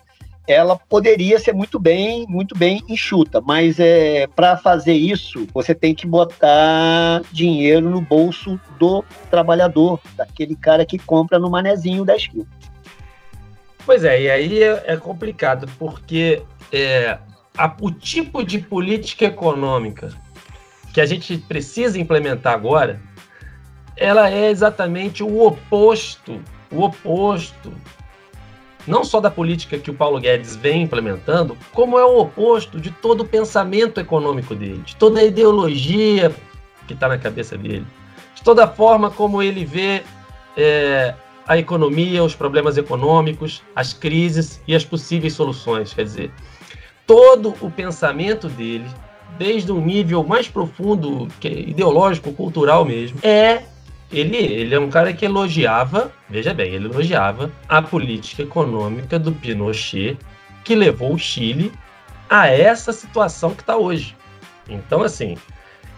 ela 0.47 0.77
poderia 0.77 1.37
ser 1.39 1.53
muito 1.53 1.77
bem, 1.77 2.25
muito 2.29 2.57
bem 2.57 2.81
enxuta, 2.87 3.41
mas 3.41 3.79
é, 3.79 4.27
para 4.27 4.55
fazer 4.55 4.93
isso, 4.93 5.45
você 5.53 5.75
tem 5.75 5.93
que 5.93 6.07
botar 6.07 7.21
dinheiro 7.33 7.89
no 7.89 7.99
bolso 7.99 8.57
do 8.79 9.03
trabalhador, 9.29 9.99
daquele 10.15 10.55
cara 10.55 10.85
que 10.85 10.97
compra 10.97 11.37
no 11.37 11.49
manezinho 11.49 12.05
da 12.05 12.15
esquina. 12.15 12.47
Pois 13.87 14.03
é, 14.03 14.21
e 14.21 14.29
aí 14.29 14.61
é, 14.61 14.83
é 14.85 14.97
complicado, 14.97 15.65
porque 15.79 16.43
é, 16.73 17.17
a, 17.57 17.73
o 17.79 17.89
tipo 17.89 18.43
de 18.43 18.59
política 18.59 19.23
econômica 19.23 20.09
que 20.93 20.99
a 20.99 21.05
gente 21.05 21.37
precisa 21.37 21.97
implementar 21.97 22.53
agora, 22.53 22.99
ela 23.95 24.29
é 24.29 24.49
exatamente 24.49 25.23
o 25.23 25.41
oposto, 25.41 26.41
o 26.69 26.83
oposto, 26.83 27.71
não 28.85 29.05
só 29.05 29.21
da 29.21 29.31
política 29.31 29.77
que 29.77 29.89
o 29.89 29.93
Paulo 29.93 30.19
Guedes 30.19 30.57
vem 30.57 30.81
implementando, 30.81 31.57
como 31.71 31.97
é 31.97 32.03
o 32.03 32.19
oposto 32.19 32.81
de 32.81 32.91
todo 32.91 33.21
o 33.21 33.25
pensamento 33.25 34.01
econômico 34.01 34.53
dele, 34.53 34.79
de 34.79 34.97
toda 34.97 35.21
a 35.21 35.23
ideologia 35.23 36.35
que 36.85 36.93
está 36.93 37.07
na 37.07 37.17
cabeça 37.17 37.57
dele, 37.57 37.87
de 38.35 38.43
toda 38.43 38.65
a 38.65 38.67
forma 38.67 39.09
como 39.09 39.41
ele 39.41 39.63
vê 39.63 40.03
é, 40.57 41.15
a 41.47 41.57
economia, 41.57 42.23
os 42.23 42.35
problemas 42.35 42.77
econômicos, 42.77 43.63
as 43.75 43.93
crises 43.93 44.61
e 44.67 44.75
as 44.75 44.83
possíveis 44.83 45.33
soluções. 45.33 45.93
Quer 45.93 46.03
dizer, 46.03 46.31
todo 47.05 47.55
o 47.61 47.71
pensamento 47.71 48.49
dele 48.49 48.85
desde 49.37 49.71
um 49.71 49.79
nível 49.79 50.23
mais 50.23 50.47
profundo, 50.47 51.27
é 51.43 51.47
ideológico, 51.47 52.33
cultural 52.33 52.83
mesmo, 52.85 53.19
é 53.21 53.63
ele, 54.11 54.37
ele 54.37 54.73
é 54.73 54.79
um 54.79 54.89
cara 54.89 55.13
que 55.13 55.25
elogiava, 55.25 56.11
veja 56.29 56.53
bem, 56.53 56.73
ele 56.73 56.85
elogiava 56.85 57.51
a 57.67 57.81
política 57.81 58.43
econômica 58.43 59.19
do 59.19 59.31
Pinochet 59.31 60.17
que 60.63 60.75
levou 60.75 61.13
o 61.13 61.19
Chile 61.19 61.71
a 62.29 62.47
essa 62.47 62.91
situação 62.91 63.53
que 63.53 63.61
está 63.61 63.77
hoje. 63.77 64.15
Então, 64.67 65.01
assim, 65.01 65.37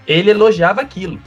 ele 0.07 0.31
elogiava 0.31 0.81
aquilo, 0.81 1.19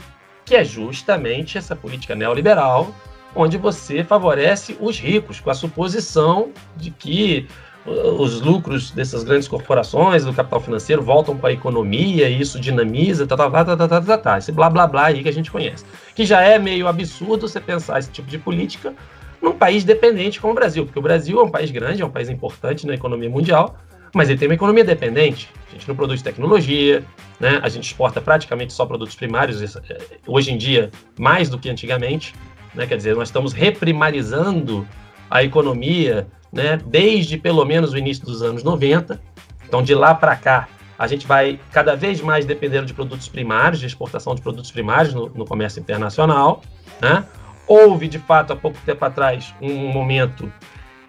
que 0.45 0.55
é 0.55 0.63
justamente 0.63 1.57
essa 1.57 1.75
política 1.75 2.15
neoliberal, 2.15 2.93
onde 3.35 3.57
você 3.57 4.03
favorece 4.03 4.77
os 4.79 4.99
ricos, 4.99 5.39
com 5.39 5.49
a 5.49 5.53
suposição 5.53 6.51
de 6.75 6.91
que 6.91 7.47
os 7.85 8.39
lucros 8.39 8.91
dessas 8.91 9.23
grandes 9.23 9.47
corporações, 9.47 10.23
do 10.23 10.33
capital 10.33 10.61
financeiro, 10.61 11.01
voltam 11.01 11.35
para 11.35 11.49
a 11.49 11.53
economia 11.53 12.29
e 12.29 12.39
isso 12.39 12.59
dinamiza, 12.59 13.27
tá, 13.27 13.35
tá, 13.35 13.49
tá, 13.49 13.75
tá, 13.75 13.87
tá, 13.87 14.01
tá, 14.01 14.17
tá, 14.17 14.37
esse 14.37 14.51
blá 14.51 14.69
blá 14.69 14.87
blá 14.87 15.07
aí 15.07 15.21
que 15.21 15.27
a 15.27 15.33
gente 15.33 15.51
conhece. 15.51 15.83
Que 16.15 16.25
já 16.25 16.41
é 16.41 16.57
meio 16.57 16.87
absurdo 16.87 17.47
você 17.47 17.59
pensar 17.59 17.99
esse 17.99 18.09
tipo 18.09 18.29
de 18.29 18.37
política 18.37 18.93
num 19.41 19.51
país 19.51 19.83
dependente 19.83 20.39
como 20.39 20.53
o 20.53 20.55
Brasil, 20.55 20.85
porque 20.85 20.97
o 20.97 21.01
Brasil 21.01 21.39
é 21.39 21.43
um 21.43 21.49
país 21.49 21.69
grande, 21.71 22.01
é 22.01 22.05
um 22.05 22.09
país 22.09 22.29
importante 22.29 22.87
na 22.87 22.93
economia 22.93 23.29
mundial, 23.29 23.77
mas 24.15 24.29
ele 24.29 24.39
tem 24.39 24.47
uma 24.47 24.53
economia 24.53 24.85
dependente. 24.85 25.49
A 25.67 25.73
gente 25.73 25.87
não 25.87 25.95
produz 25.95 26.21
tecnologia, 26.21 27.03
né? 27.39 27.59
a 27.61 27.67
gente 27.67 27.85
exporta 27.85 28.21
praticamente 28.21 28.71
só 28.71 28.85
produtos 28.85 29.15
primários, 29.15 29.77
hoje 30.25 30.53
em 30.53 30.57
dia, 30.57 30.89
mais 31.19 31.49
do 31.49 31.59
que 31.59 31.69
antigamente. 31.69 32.33
Né? 32.73 32.87
Quer 32.87 32.97
dizer, 32.97 33.15
nós 33.15 33.27
estamos 33.27 33.53
reprimarizando 33.53 34.87
a 35.29 35.43
economia 35.43 36.27
né, 36.51 36.79
desde 36.85 37.37
pelo 37.37 37.65
menos 37.65 37.93
o 37.93 37.97
início 37.97 38.25
dos 38.25 38.41
anos 38.41 38.63
90. 38.63 39.19
Então, 39.67 39.81
de 39.81 39.95
lá 39.95 40.13
para 40.13 40.35
cá, 40.35 40.67
a 40.97 41.07
gente 41.07 41.25
vai 41.25 41.59
cada 41.71 41.95
vez 41.95 42.21
mais 42.21 42.45
dependendo 42.45 42.85
de 42.85 42.93
produtos 42.93 43.27
primários, 43.27 43.79
de 43.79 43.87
exportação 43.87 44.35
de 44.35 44.41
produtos 44.41 44.71
primários 44.71 45.13
no, 45.13 45.29
no 45.29 45.45
comércio 45.45 45.79
internacional. 45.79 46.61
Né? 47.01 47.25
Houve, 47.65 48.07
de 48.07 48.19
fato, 48.19 48.53
há 48.53 48.55
pouco 48.55 48.77
tempo 48.85 49.03
atrás, 49.03 49.53
um 49.61 49.87
momento 49.91 50.51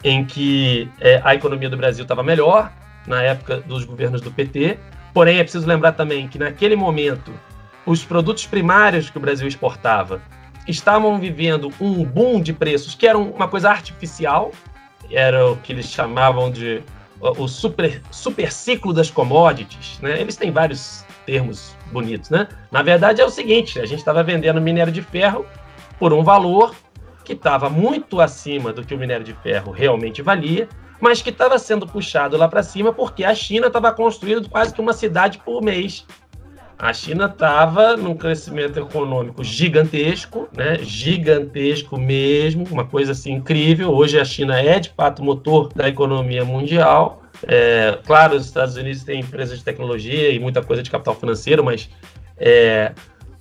em 0.03 0.25
que 0.25 0.89
é, 1.01 1.21
a 1.25 1.35
economia 1.35 1.69
do 1.69 1.77
Brasil 1.77 2.03
estava 2.03 2.23
melhor, 2.23 2.73
na 3.07 3.23
época 3.23 3.59
dos 3.59 3.85
governos 3.85 4.21
do 4.21 4.31
PT. 4.31 4.79
Porém, 5.13 5.39
é 5.39 5.43
preciso 5.43 5.67
lembrar 5.67 5.93
também 5.93 6.27
que, 6.27 6.39
naquele 6.39 6.77
momento, 6.77 7.33
os 7.85 8.05
produtos 8.05 8.47
primários 8.47 9.11
que 9.11 9.19
o 9.19 9.21
Brasil 9.21 9.47
exportava 9.47 10.23
estavam 10.67 11.19
vivendo 11.19 11.73
um 11.81 12.05
boom 12.05 12.41
de 12.41 12.53
preços 12.53 12.95
que 12.95 13.07
era 13.07 13.19
uma 13.19 13.49
coisa 13.49 13.71
artificial, 13.71 14.51
era 15.11 15.51
o 15.51 15.57
que 15.57 15.73
eles 15.73 15.87
chamavam 15.87 16.51
de 16.51 16.83
o 17.21 17.49
super, 17.49 18.03
super 18.11 18.53
ciclo 18.53 18.93
das 18.93 19.11
commodities, 19.11 19.99
né? 20.01 20.21
Eles 20.21 20.37
têm 20.37 20.51
vários 20.51 21.05
termos 21.25 21.75
bonitos, 21.91 22.29
né? 22.29 22.49
Na 22.71 22.83
verdade 22.83 23.21
é 23.21 23.25
o 23.25 23.31
seguinte, 23.31 23.81
a 23.81 23.87
gente 23.87 24.01
estava 24.01 24.23
vendendo 24.23 24.61
minério 24.61 24.93
de 24.93 25.01
ferro 25.01 25.47
por 25.99 26.13
um 26.13 26.23
valor 26.23 26.75
que 27.25 27.33
estava 27.33 27.71
muito 27.71 28.21
acima 28.21 28.73
do 28.73 28.85
que 28.85 28.95
o 28.95 28.99
minério 28.99 29.25
de 29.25 29.33
ferro 29.35 29.73
realmente 29.73 30.21
valia, 30.21 30.69
mas 31.01 31.23
que 31.23 31.31
estava 31.31 31.59
sendo 31.59 31.87
puxado 31.87 32.37
lá 32.37 32.47
para 32.47 32.63
cima 32.63 32.93
porque 32.93 33.25
a 33.25 33.35
China 33.35 33.69
estava 33.69 33.93
construindo 33.93 34.49
quase 34.49 34.75
que 34.75 34.81
uma 34.81 34.93
cidade 34.93 35.39
por 35.39 35.63
mês 35.63 36.07
a 36.79 36.93
China 36.93 37.27
estava 37.27 37.97
num 37.97 38.17
crescimento 38.17 38.79
econômico 38.79 39.45
gigantesco, 39.45 40.49
né? 40.57 40.79
Gigantesco 40.83 41.99
mesmo, 41.99 42.67
uma 42.71 42.85
coisa 42.85 43.13
assim 43.13 43.33
incrível. 43.33 43.93
Hoje 43.93 44.19
a 44.19 44.25
China 44.25 44.61
é 44.61 44.81
de 44.81 44.91
fato 44.91 45.23
motor 45.23 45.73
da 45.73 45.89
economia 45.89 46.45
mundial. 46.45 47.23
É, 47.47 47.99
claro, 48.05 48.37
os 48.37 48.47
Estados 48.47 48.77
Unidos 48.77 49.05
têm 49.05 49.21
empresas 49.21 49.59
de 49.59 49.65
tecnologia 49.65 50.31
e 50.31 50.39
muita 50.39 50.63
coisa 50.63 50.83
de 50.83 50.91
capital 50.91 51.15
financeiro, 51.15 51.63
mas 51.65 51.89
é, 52.37 52.93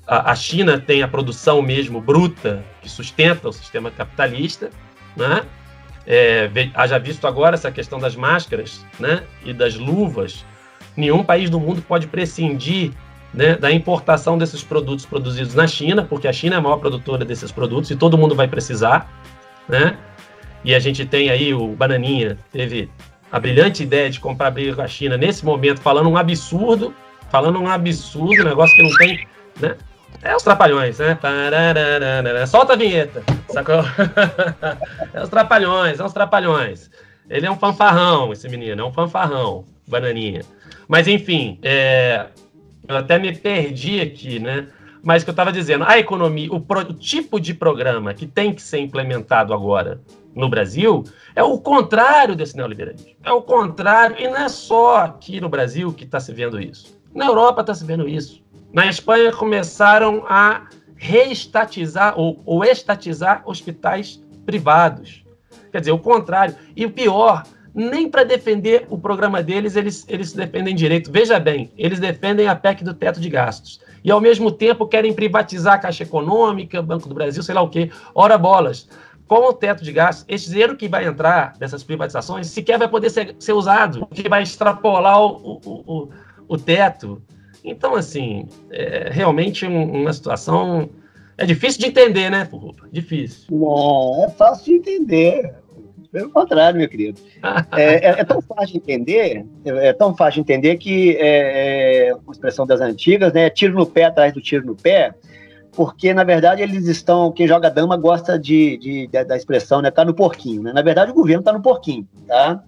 a, 0.05 0.31
a, 0.31 0.35
China 0.35 0.79
tem 0.79 1.01
a 1.01 1.07
produção 1.07 1.61
mesmo 1.61 2.01
bruta 2.01 2.63
que 2.81 2.89
sustenta 2.89 3.49
o 3.49 3.53
sistema 3.53 3.89
capitalista, 3.89 4.69
né? 5.15 5.43
É, 6.05 6.49
haja 6.73 6.99
visto 6.99 7.25
agora 7.25 7.55
essa 7.55 7.71
questão 7.71 7.97
das 7.97 8.15
máscaras, 8.15 8.85
né? 8.99 9.23
E 9.43 9.53
das 9.53 9.75
luvas. 9.75 10.45
Nenhum 10.95 11.23
país 11.23 11.49
do 11.49 11.59
mundo 11.59 11.81
pode 11.81 12.07
prescindir 12.07 12.91
né, 13.33 13.55
da 13.55 13.71
importação 13.71 14.37
desses 14.37 14.63
produtos 14.63 15.05
produzidos 15.05 15.55
na 15.55 15.67
China, 15.67 16.03
porque 16.03 16.27
a 16.27 16.33
China 16.33 16.55
é 16.55 16.57
a 16.59 16.61
maior 16.61 16.77
produtora 16.77 17.25
desses 17.25 17.51
produtos 17.51 17.89
e 17.89 17.95
todo 17.95 18.17
mundo 18.17 18.35
vai 18.35 18.47
precisar, 18.47 19.11
né? 19.67 19.97
E 20.63 20.73
a 20.73 20.79
gente 20.79 21.05
tem 21.05 21.29
aí 21.29 21.53
o 21.53 21.69
Bananinha, 21.69 22.37
teve 22.51 22.89
a 23.31 23.39
brilhante 23.39 23.83
ideia 23.83 24.09
de 24.09 24.19
comprar 24.19 24.51
briga 24.51 24.75
com 24.75 24.81
a 24.81 24.87
China 24.87 25.17
nesse 25.17 25.43
momento, 25.43 25.81
falando 25.81 26.09
um 26.09 26.15
absurdo, 26.15 26.93
falando 27.29 27.59
um 27.59 27.67
absurdo, 27.67 28.43
negócio 28.43 28.75
que 28.75 28.83
não 28.83 28.95
tem, 28.95 29.27
né? 29.59 29.75
É 30.21 30.35
os 30.35 30.43
trapalhões, 30.43 30.99
né? 30.99 31.17
Solta 32.47 32.73
a 32.73 32.75
vinheta, 32.75 33.23
sacou? 33.49 33.83
é 35.13 35.21
os 35.21 35.29
trapalhões, 35.29 35.99
é 35.99 36.03
os 36.03 36.13
trapalhões. 36.13 36.89
Ele 37.29 37.45
é 37.45 37.51
um 37.51 37.57
fanfarrão, 37.57 38.31
esse 38.31 38.47
menino, 38.47 38.81
é 38.81 38.85
um 38.85 38.93
fanfarrão, 38.93 39.65
bananinha. 39.87 40.41
Mas 40.87 41.07
enfim, 41.07 41.59
é, 41.63 42.27
eu 42.87 42.97
até 42.97 43.17
me 43.17 43.35
perdi 43.35 44.01
aqui, 44.01 44.39
né? 44.39 44.67
Mas 45.03 45.23
que 45.23 45.29
eu 45.29 45.33
estava 45.33 45.51
dizendo, 45.51 45.83
a 45.85 45.99
economia, 45.99 46.51
o, 46.51 46.61
pro, 46.61 46.79
o 46.79 46.93
tipo 46.93 47.39
de 47.39 47.53
programa 47.53 48.13
que 48.13 48.25
tem 48.25 48.53
que 48.53 48.61
ser 48.61 48.79
implementado 48.79 49.53
agora 49.53 50.01
no 50.33 50.49
Brasil 50.49 51.03
é 51.35 51.43
o 51.43 51.59
contrário 51.59 52.35
desse 52.35 52.55
neoliberalismo. 52.55 53.11
É 53.23 53.31
o 53.31 53.41
contrário, 53.41 54.15
e 54.17 54.27
não 54.27 54.37
é 54.37 54.49
só 54.49 54.97
aqui 54.97 55.41
no 55.41 55.49
Brasil 55.49 55.91
que 55.93 56.05
está 56.05 56.19
se 56.19 56.31
vendo 56.33 56.59
isso. 56.59 56.97
Na 57.13 57.25
Europa 57.25 57.61
está 57.61 57.73
se 57.73 57.85
vendo 57.85 58.07
isso. 58.07 58.41
Na 58.71 58.87
Espanha 58.87 59.31
começaram 59.31 60.25
a 60.27 60.67
reestatizar 60.95 62.17
ou, 62.17 62.41
ou 62.45 62.63
estatizar 62.63 63.43
hospitais 63.45 64.23
privados. 64.45 65.23
Quer 65.71 65.79
dizer, 65.79 65.91
o 65.91 65.99
contrário. 65.99 66.55
E 66.75 66.85
o 66.85 66.91
pior, 66.91 67.43
nem 67.73 68.09
para 68.09 68.23
defender 68.23 68.85
o 68.89 68.97
programa 68.97 69.41
deles, 69.41 69.75
eles, 69.75 70.05
eles 70.07 70.33
defendem 70.33 70.75
direito. 70.75 71.11
Veja 71.11 71.39
bem, 71.39 71.71
eles 71.77 71.99
defendem 71.99 72.47
a 72.47 72.55
PEC 72.55 72.83
do 72.83 72.93
teto 72.93 73.19
de 73.19 73.29
gastos. 73.29 73.81
E, 74.03 74.11
ao 74.11 74.21
mesmo 74.21 74.51
tempo, 74.51 74.85
querem 74.85 75.13
privatizar 75.13 75.75
a 75.75 75.77
Caixa 75.77 76.03
Econômica, 76.03 76.81
Banco 76.81 77.07
do 77.07 77.15
Brasil, 77.15 77.41
sei 77.41 77.55
lá 77.55 77.61
o 77.61 77.69
quê. 77.69 77.89
Ora 78.13 78.37
bolas. 78.37 78.87
Com 79.27 79.49
o 79.49 79.53
teto 79.53 79.83
de 79.83 79.91
gastos, 79.91 80.25
esse 80.27 80.49
dinheiro 80.49 80.75
que 80.75 80.87
vai 80.87 81.05
entrar 81.05 81.53
dessas 81.57 81.81
privatizações 81.81 82.47
sequer 82.47 82.77
vai 82.77 82.89
poder 82.89 83.09
ser, 83.09 83.35
ser 83.39 83.53
usado, 83.53 84.05
que 84.07 84.27
vai 84.27 84.43
extrapolar 84.43 85.19
o, 85.21 85.59
o, 85.65 85.83
o, 85.87 86.09
o 86.49 86.57
teto. 86.57 87.21
Então, 87.63 87.95
assim, 87.95 88.47
é 88.69 89.09
realmente 89.09 89.65
um, 89.65 90.01
uma 90.01 90.11
situação. 90.11 90.89
É 91.37 91.45
difícil 91.45 91.79
de 91.79 91.87
entender, 91.87 92.29
né? 92.29 92.47
Difícil. 92.91 93.45
Não, 93.49 94.25
é 94.25 94.29
fácil 94.29 94.65
de 94.65 94.73
entender. 94.73 95.62
Pelo 96.13 96.29
contrário, 96.29 96.79
meu 96.79 96.87
querido. 96.87 97.19
É, 97.75 97.95
é, 97.95 98.19
é, 98.19 98.23
tão 98.23 98.41
fácil 98.41 98.73
de 98.73 98.77
entender, 98.77 99.45
é, 99.65 99.87
é 99.87 99.93
tão 99.93 100.15
fácil 100.15 100.35
de 100.35 100.39
entender 100.41 100.77
que 100.77 101.17
é, 101.17 102.09
é, 102.09 102.15
uma 102.15 102.31
expressão 102.31 102.67
das 102.67 102.79
antigas, 102.79 103.33
né? 103.33 103.49
Tiro 103.49 103.73
no 103.73 103.85
pé 103.85 104.05
atrás 104.05 104.31
do 104.31 104.39
tiro 104.39 104.65
no 104.65 104.75
pé, 104.75 105.13
porque 105.71 106.13
na 106.13 106.23
verdade 106.23 106.61
eles 106.61 106.85
estão, 106.85 107.31
quem 107.31 107.47
joga 107.47 107.69
dama 107.69 107.97
gosta 107.97 108.37
de, 108.37 108.77
de, 108.77 109.07
de 109.07 109.23
da 109.23 109.35
expressão, 109.35 109.81
né? 109.81 109.89
Tá 109.89 110.05
no 110.05 110.13
porquinho, 110.13 110.61
né? 110.61 110.71
Na 110.71 110.83
verdade 110.83 111.11
o 111.11 111.15
governo 111.15 111.43
tá 111.43 111.51
no 111.51 111.61
porquinho, 111.61 112.07
tá? 112.27 112.63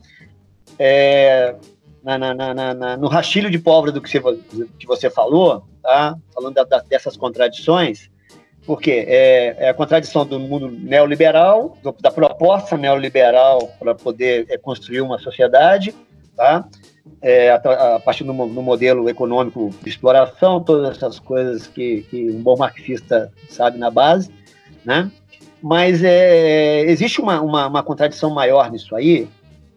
É, 0.80 1.56
na, 2.04 2.18
na, 2.18 2.74
na, 2.74 2.98
no 2.98 3.08
rastilho 3.08 3.50
de 3.50 3.60
pólvora 3.60 3.92
do 3.92 4.02
que 4.02 4.20
você, 4.20 4.44
que 4.80 4.88
você 4.88 5.10
falou, 5.10 5.64
tá? 5.82 6.18
falando 6.34 6.56
da, 6.56 6.64
da, 6.64 6.80
dessas 6.80 7.16
contradições, 7.16 8.10
porque 8.66 8.92
é, 8.92 9.56
é, 9.60 9.70
a 9.70 9.74
contradição 9.74 10.26
do 10.26 10.40
mundo 10.40 10.70
neoliberal, 10.70 11.78
do, 11.84 11.96
da 12.00 12.10
proposta 12.10 12.76
neoliberal 12.76 13.72
para 13.80 13.94
poder 13.94 14.46
é, 14.50 14.58
construir 14.58 15.02
uma 15.02 15.20
sociedade, 15.20 15.94
tá? 16.36 16.68
É, 17.22 17.52
a, 17.52 17.56
a, 17.96 18.00
partir 18.00 18.24
do 18.24 18.34
no 18.34 18.62
modelo 18.64 19.08
econômico 19.08 19.70
de 19.84 19.90
exploração, 19.90 20.64
todas 20.64 20.98
essas 20.98 21.20
coisas 21.20 21.68
que, 21.68 22.02
que 22.10 22.32
um 22.32 22.42
bom 22.42 22.58
marxista 22.58 23.32
sabe 23.48 23.78
na 23.78 23.92
base, 23.92 24.32
né? 24.84 25.12
Mas 25.62 26.04
é, 26.04 26.82
existe 26.82 27.22
uma, 27.22 27.42
uma, 27.42 27.68
uma, 27.68 27.84
contradição 27.84 28.32
maior 28.32 28.72
nisso 28.72 28.96
aí, 28.96 29.28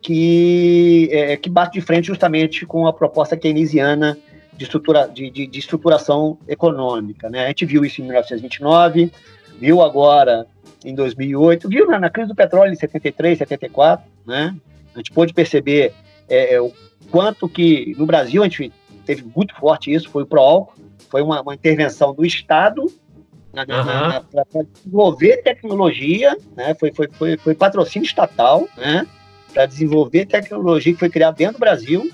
que, 0.00 1.09
é, 1.12 1.37
que 1.37 1.50
bate 1.50 1.78
de 1.78 1.85
frente 1.85 2.07
justamente 2.07 2.64
com 2.64 2.87
a 2.87 2.92
proposta 2.92 3.37
keynesiana 3.37 4.16
de, 4.59 4.65
estrutura, 4.65 5.07
de, 5.07 5.31
de, 5.31 5.47
de, 5.47 5.59
estruturação 5.59 6.37
econômica. 6.49 7.31
Né? 7.31 7.45
A 7.45 7.49
gente 7.49 7.65
viu 7.65 7.85
isso 7.85 8.00
em 8.00 8.05
1929, 8.05 9.12
viu 9.59 9.81
agora 9.81 10.47
em 10.85 10.95
2008, 10.95 11.69
viu 11.69 11.87
na, 11.87 11.99
na 11.99 12.11
crise 12.11 12.29
do 12.29 12.35
petróleo 12.35 12.73
em 12.73 12.77
73, 12.77 13.38
74, 13.38 14.05
né? 14.27 14.55
A 14.95 14.99
gente 14.99 15.12
pôde 15.12 15.33
perceber 15.33 15.95
é, 16.29 16.55
é, 16.55 16.61
o 16.61 16.73
quanto 17.11 17.49
que 17.49 17.95
no 17.97 18.05
Brasil 18.05 18.43
a 18.43 18.49
gente 18.49 18.73
teve 19.07 19.25
muito 19.35 19.55
forte 19.55 19.93
isso, 19.93 20.11
foi 20.11 20.25
o 20.25 20.27
ProAlco, 20.27 20.77
foi 21.09 21.23
uma, 21.23 21.41
uma 21.41 21.55
intervenção 21.55 22.12
do 22.12 22.25
Estado 22.25 22.83
uhum. 22.83 24.25
para 24.31 24.62
desenvolver 24.75 25.38
tecnologia, 25.38 26.37
né? 26.57 26.75
foi, 26.75 26.93
foi, 26.93 27.09
foi, 27.09 27.37
foi 27.37 27.55
patrocínio 27.55 28.07
estatal, 28.07 28.69
né? 28.77 29.07
para 29.53 29.67
desenvolver 29.67 30.27
tecnologia 30.27 30.93
que 30.93 30.99
foi 30.99 31.09
criada 31.09 31.37
dentro 31.37 31.55
do 31.55 31.61
Brasil, 31.61 32.11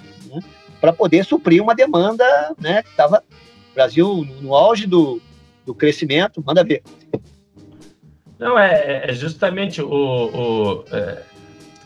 para 0.84 0.92
poder 0.92 1.24
suprir 1.24 1.62
uma 1.62 1.74
demanda 1.74 2.54
né, 2.60 2.82
que 2.82 2.90
estava 2.90 3.24
Brasil 3.74 4.28
no 4.42 4.54
auge 4.54 4.86
do, 4.86 5.18
do 5.64 5.74
crescimento, 5.74 6.44
manda 6.44 6.62
ver. 6.62 6.82
Não, 8.38 8.58
é, 8.58 9.08
é 9.08 9.14
justamente 9.14 9.80
o, 9.80 9.88
o 9.88 10.84
é, 10.92 11.22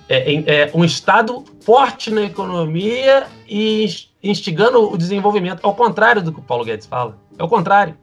é, 0.09 0.62
é, 0.62 0.71
um 0.75 0.85
Estado 0.85 1.45
forte 1.61 2.11
na 2.11 2.23
economia 2.23 3.28
e 3.49 3.87
instigando 4.21 4.93
o 4.93 4.99
desenvolvimento, 4.99 5.61
ao 5.62 5.76
contrário 5.76 6.21
do 6.21 6.33
que 6.33 6.40
o 6.40 6.43
Paulo 6.43 6.64
Guedes 6.64 6.87
fala. 6.87 7.17
É 7.38 7.45
o 7.45 7.49
contrário. 7.49 7.97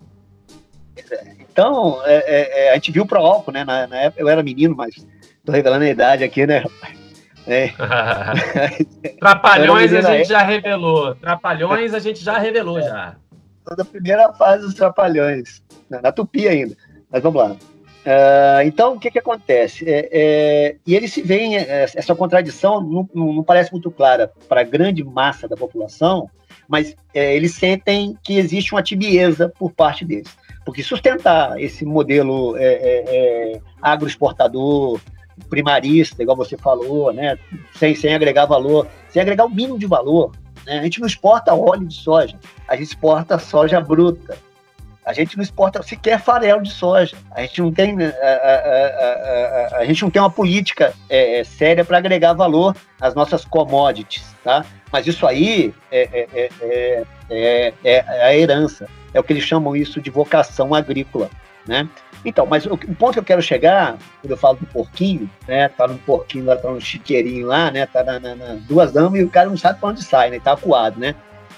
Então, 1.41 1.99
é, 2.05 2.15
é, 2.15 2.67
é 2.67 2.71
a 2.71 2.75
gente 2.75 2.89
viu 2.89 3.03
o 3.03 3.05
ProAlco, 3.05 3.51
né? 3.51 3.65
Na, 3.65 3.85
na, 3.85 3.97
época 3.97 4.21
eu 4.21 4.29
era 4.29 4.41
menino, 4.41 4.73
mas 4.73 4.95
estou 4.95 5.53
revelando 5.53 5.83
a 5.83 5.89
idade 5.89 6.23
aqui, 6.23 6.47
né? 6.47 6.63
É. 7.47 7.69
Trapalhões 9.19 9.93
a 9.93 10.01
gente 10.01 10.29
já 10.29 10.41
revelou. 10.41 11.15
Trapalhões 11.15 11.93
a 11.93 11.99
gente 11.99 12.23
já 12.23 12.37
revelou 12.37 12.81
já. 12.81 13.15
Toda 13.63 13.83
a 13.83 13.85
primeira 13.85 14.33
fase 14.33 14.63
dos 14.63 14.73
Trapalhões. 14.73 15.63
Na, 15.89 16.11
Tupi 16.11 16.47
ainda. 16.47 16.75
Mas 17.11 17.21
vamos 17.21 17.41
lá. 17.41 17.51
Uh, 17.51 18.61
então, 18.65 18.93
o 18.93 18.99
que, 18.99 19.09
que 19.09 19.19
acontece? 19.19 19.83
É, 19.89 20.09
é, 20.11 20.75
e 20.85 20.95
eles 20.95 21.11
se 21.11 21.23
veem, 21.23 21.57
é, 21.57 21.83
essa 21.83 22.13
contradição 22.13 22.79
não, 22.79 23.09
não, 23.15 23.43
parece 23.43 23.71
muito 23.71 23.89
clara 23.89 24.31
para 24.47 24.61
a 24.61 24.63
grande 24.63 25.03
massa 25.03 25.47
da 25.47 25.57
população, 25.57 26.29
mas 26.67 26.95
é, 27.15 27.35
eles 27.35 27.55
sentem 27.55 28.15
que 28.23 28.37
existe 28.37 28.73
uma 28.73 28.83
tibieza 28.83 29.51
por 29.57 29.71
parte 29.71 30.05
deles. 30.05 30.37
Porque 30.63 30.83
sustentar 30.83 31.59
esse 31.59 31.83
modelo 31.83 32.55
é, 32.57 32.63
é 32.63 33.61
agroexportador, 33.81 34.99
primarista, 35.49 36.21
igual 36.21 36.37
você 36.37 36.57
falou, 36.57 37.11
né? 37.13 37.37
Sem, 37.75 37.95
sem 37.95 38.13
agregar 38.13 38.45
valor, 38.45 38.87
sem 39.09 39.21
agregar 39.21 39.45
o 39.45 39.49
mínimo 39.49 39.77
de 39.77 39.85
valor. 39.85 40.31
Né? 40.65 40.79
A 40.79 40.83
gente 40.83 40.99
não 40.99 41.07
exporta 41.07 41.53
óleo 41.53 41.85
de 41.85 41.95
soja, 41.95 42.37
a 42.67 42.75
gente 42.75 42.87
exporta 42.87 43.37
soja 43.39 43.79
bruta. 43.79 44.37
A 45.05 45.13
gente 45.13 45.37
não 45.37 45.43
exporta 45.43 45.83
sequer 45.83 46.19
farelo 46.19 46.63
de 46.63 46.71
soja. 46.71 47.15
A 47.29 47.41
gente 47.41 47.61
não 47.61 47.71
tem, 47.71 47.95
a, 48.01 48.07
a, 48.07 49.75
a, 49.75 49.77
a 49.77 49.85
gente 49.85 50.01
não 50.01 50.09
tem 50.09 50.19
uma 50.19 50.31
política 50.31 50.95
é, 51.07 51.39
é, 51.39 51.43
séria 51.43 51.85
para 51.85 51.99
agregar 51.99 52.33
valor 52.33 52.75
às 52.99 53.13
nossas 53.13 53.45
commodities, 53.45 54.25
tá? 54.43 54.65
Mas 54.91 55.05
isso 55.05 55.27
aí 55.27 55.71
é, 55.91 56.27
é, 56.33 56.49
é, 56.59 57.03
é, 57.29 57.73
é 57.83 58.23
a 58.23 58.35
herança. 58.35 58.89
É 59.13 59.19
o 59.19 59.23
que 59.23 59.31
eles 59.31 59.43
chamam 59.43 59.75
isso 59.75 60.01
de 60.01 60.09
vocação 60.09 60.73
agrícola, 60.73 61.29
né? 61.67 61.87
Então, 62.25 62.45
mas 62.47 62.65
o, 62.65 62.73
o, 62.73 62.95
ponto 62.95 63.13
que 63.13 63.19
eu 63.19 63.23
quero 63.23 63.41
chegar, 63.41 63.97
quando 64.19 64.31
eu 64.31 64.37
falo 64.37 64.57
do 64.57 64.65
porquinho, 64.65 65.29
né? 65.47 65.69
Tá 65.69 65.87
no 65.87 65.97
porquinho 65.99 66.45
lá, 66.45 66.55
tá 66.55 66.69
no 66.69 66.81
chiqueirinho 66.81 67.45
lá, 67.45 67.69
né? 67.69 67.85
Tá 67.85 68.03
na, 68.03 68.19
na, 68.19 68.35
na 68.35 68.55
duas 68.67 68.91
damas 68.91 69.19
e 69.19 69.23
o 69.23 69.29
cara 69.29 69.47
não 69.47 69.57
sabe 69.57 69.79
para 69.79 69.89
onde 69.89 70.03
sai, 70.03 70.31
né? 70.31 70.39
Tá 70.39 70.53
acuado, 70.53 70.99
né? 70.99 71.13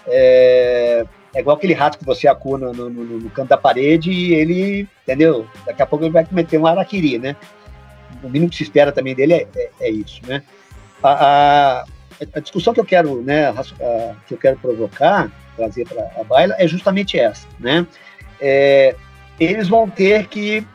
É, 0.06 1.06
é 1.34 1.40
igual 1.40 1.56
aquele 1.56 1.74
rato 1.74 1.98
que 1.98 2.06
você 2.06 2.28
acua 2.28 2.58
no, 2.58 2.74
no, 2.74 2.90
no, 2.90 3.04
no, 3.04 3.30
canto 3.30 3.48
da 3.48 3.58
parede 3.58 4.12
e 4.12 4.34
ele, 4.34 4.88
entendeu? 5.04 5.48
Daqui 5.66 5.82
a 5.82 5.86
pouco 5.86 6.04
ele 6.04 6.12
vai 6.12 6.26
cometer 6.26 6.58
um 6.58 6.68
araquiri, 6.68 7.18
né? 7.18 7.38
O 8.22 8.28
mínimo 8.30 8.50
que 8.50 8.58
se 8.58 8.64
espera 8.64 8.92
também 8.92 9.16
dele 9.16 9.34
é, 9.34 9.48
é, 9.56 9.70
é 9.80 9.90
isso, 9.90 10.20
né? 10.28 10.44
A, 11.02 11.12
a, 11.12 11.86
a, 12.34 12.40
discussão 12.42 12.74
que 12.74 12.80
eu 12.80 12.86
quero, 12.86 13.22
né, 13.22 13.50
a, 13.50 14.16
que 14.26 14.34
eu 14.34 14.38
quero 14.38 14.58
provocar, 14.58 15.32
trazer 15.56 15.88
para 15.88 16.10
a 16.20 16.24
baila, 16.24 16.56
é 16.58 16.68
justamente 16.68 17.18
essa, 17.18 17.48
né? 17.60 17.88
É, 18.42 18.96
eles 19.40 19.68
vão 19.68 19.90
ter 19.90 20.28
que, 20.28 20.66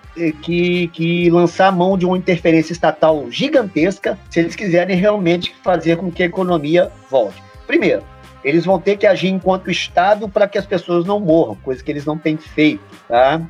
que, 0.43 0.89
que 0.89 1.31
lançar 1.31 1.69
a 1.69 1.73
mão 1.73 1.97
de 1.99 2.07
uma 2.07 2.17
interferência 2.17 2.73
estatal 2.73 3.31
gigantesca 3.31 4.19
se 4.31 4.41
eles 4.41 4.55
quiserem 4.55 4.97
realmente 4.97 5.55
fazer 5.63 5.97
com 5.97 6.11
que 6.11 6.23
a 6.23 6.27
economia 6.27 6.91
volte. 7.11 7.43
Primeiro, 7.67 8.03
eles 8.45 8.65
vão 8.65 8.79
ter 8.79 8.97
que 8.97 9.07
agir 9.07 9.29
enquanto 9.29 9.71
Estado 9.71 10.29
para 10.29 10.49
que 10.49 10.59
as 10.59 10.67
pessoas 10.67 11.05
não 11.05 11.21
morram, 11.21 11.57
coisa 11.57 11.83
que 11.83 11.91
eles 11.91 12.05
não 12.05 12.19
têm 12.19 12.37
feito, 12.37 12.83
tá? 13.09 13.41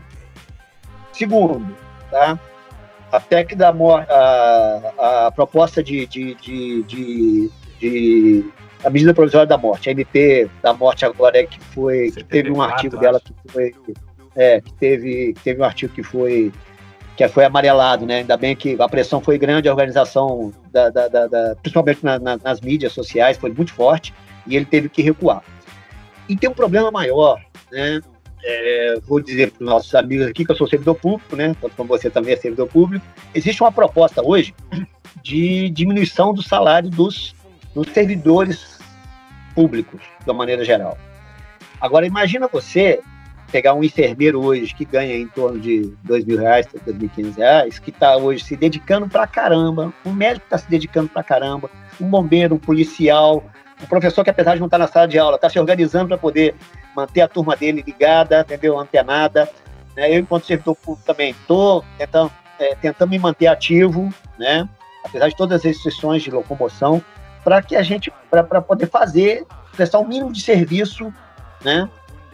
Segundo, 1.12 1.74
tá? 2.10 2.38
A 3.10 3.20
PEC 3.20 3.54
da 3.54 3.72
morte, 3.72 4.10
a, 4.10 5.26
a 5.26 5.32
proposta 5.32 5.82
de, 5.82 6.06
de, 6.06 6.34
de, 6.34 6.82
de, 6.84 7.50
de 7.78 8.52
a 8.84 8.90
medida 8.90 9.12
provisória 9.14 9.46
da 9.46 9.58
morte, 9.58 9.88
a 9.88 9.92
MP 9.92 10.48
da 10.62 10.72
morte 10.72 11.04
agora 11.04 11.38
é 11.38 11.44
que 11.44 11.60
foi, 11.60 12.10
que 12.10 12.24
teve 12.24 12.50
um 12.50 12.60
artigo 12.60 12.96
dela 12.96 13.20
que 13.20 13.34
foi 13.48 13.74
é, 14.36 14.60
que 14.60 14.72
teve, 14.74 15.34
teve 15.44 15.60
um 15.60 15.64
artigo 15.64 15.92
que 15.92 16.02
foi 16.02 16.52
que 17.16 17.28
foi 17.28 17.44
amarelado, 17.44 18.06
né? 18.06 18.18
Ainda 18.18 18.36
bem 18.36 18.56
que 18.56 18.76
a 18.80 18.88
pressão 18.88 19.20
foi 19.20 19.38
grande, 19.38 19.68
a 19.68 19.72
organização, 19.72 20.52
da, 20.70 20.88
da, 20.88 21.08
da, 21.08 21.26
da 21.26 21.56
principalmente 21.56 22.02
na, 22.02 22.18
na, 22.18 22.38
nas 22.38 22.60
mídias 22.60 22.92
sociais, 22.92 23.36
foi 23.36 23.52
muito 23.52 23.72
forte 23.72 24.14
e 24.46 24.56
ele 24.56 24.64
teve 24.64 24.88
que 24.88 25.02
recuar. 25.02 25.42
E 26.28 26.36
tem 26.36 26.48
um 26.48 26.54
problema 26.54 26.90
maior, 26.90 27.40
né? 27.70 28.00
É, 28.44 28.94
vou 29.06 29.20
dizer 29.20 29.52
para 29.52 29.62
os 29.62 29.70
nossos 29.70 29.94
amigos 29.94 30.26
aqui 30.26 30.44
que 30.44 30.50
eu 30.50 30.56
sou 30.56 30.66
servidor 30.66 30.96
público, 30.96 31.36
né? 31.36 31.54
Tanto 31.60 31.76
como 31.76 31.88
você 31.88 32.10
também 32.10 32.32
é 32.32 32.36
servidor 32.36 32.66
público. 32.68 33.04
Existe 33.34 33.62
uma 33.62 33.70
proposta 33.70 34.22
hoje 34.24 34.54
de 35.22 35.70
diminuição 35.70 36.32
do 36.32 36.42
salário 36.42 36.90
dos, 36.90 37.34
dos 37.74 37.86
servidores 37.92 38.78
públicos, 39.54 40.00
de 40.24 40.30
uma 40.30 40.38
maneira 40.38 40.64
geral. 40.64 40.98
Agora, 41.80 42.06
imagina 42.06 42.48
você 42.48 43.00
pegar 43.52 43.74
um 43.74 43.84
enfermeiro 43.84 44.42
hoje 44.42 44.74
que 44.74 44.86
ganha 44.86 45.14
em 45.14 45.28
torno 45.28 45.60
de 45.60 45.94
dois 46.02 46.24
mil 46.24 46.38
reais, 46.38 46.66
dois 46.84 46.96
mil 46.96 47.10
e 47.14 47.30
reais, 47.30 47.78
que 47.78 47.90
está 47.90 48.16
hoje 48.16 48.42
se 48.42 48.56
dedicando 48.56 49.06
pra 49.06 49.26
caramba, 49.26 49.92
um 50.06 50.12
médico 50.12 50.46
está 50.46 50.56
se 50.56 50.68
dedicando 50.70 51.10
pra 51.10 51.22
caramba, 51.22 51.70
um 52.00 52.08
bombeiro, 52.08 52.54
um 52.54 52.58
policial, 52.58 53.44
um 53.80 53.86
professor 53.86 54.24
que 54.24 54.30
apesar 54.30 54.54
de 54.54 54.60
não 54.60 54.68
estar 54.68 54.78
na 54.78 54.88
sala 54.88 55.06
de 55.06 55.18
aula, 55.18 55.36
está 55.36 55.50
se 55.50 55.60
organizando 55.60 56.08
para 56.08 56.16
poder 56.16 56.54
manter 56.96 57.20
a 57.20 57.28
turma 57.28 57.54
dele 57.54 57.84
ligada, 57.86 58.40
entendeu? 58.40 58.78
Antenada. 58.78 59.48
Né? 59.94 60.16
Eu, 60.16 60.20
enquanto 60.20 60.46
servidor 60.46 60.74
público, 60.76 61.06
também 61.06 61.32
estou 61.32 61.84
tentando, 61.98 62.32
é, 62.58 62.74
tentando 62.74 63.10
me 63.10 63.18
manter 63.18 63.48
ativo, 63.48 64.12
né? 64.38 64.66
apesar 65.04 65.28
de 65.28 65.36
todas 65.36 65.58
as 65.60 65.64
restrições 65.64 66.22
de 66.22 66.30
locomoção, 66.30 67.02
para 67.44 67.60
que 67.60 67.76
a 67.76 67.82
gente, 67.82 68.10
para 68.30 68.62
poder 68.62 68.86
fazer, 68.86 69.44
prestar 69.76 69.98
o 69.98 70.02
um 70.02 70.08
mínimo 70.08 70.32
de 70.32 70.40
serviço, 70.40 71.12
né? 71.62 71.88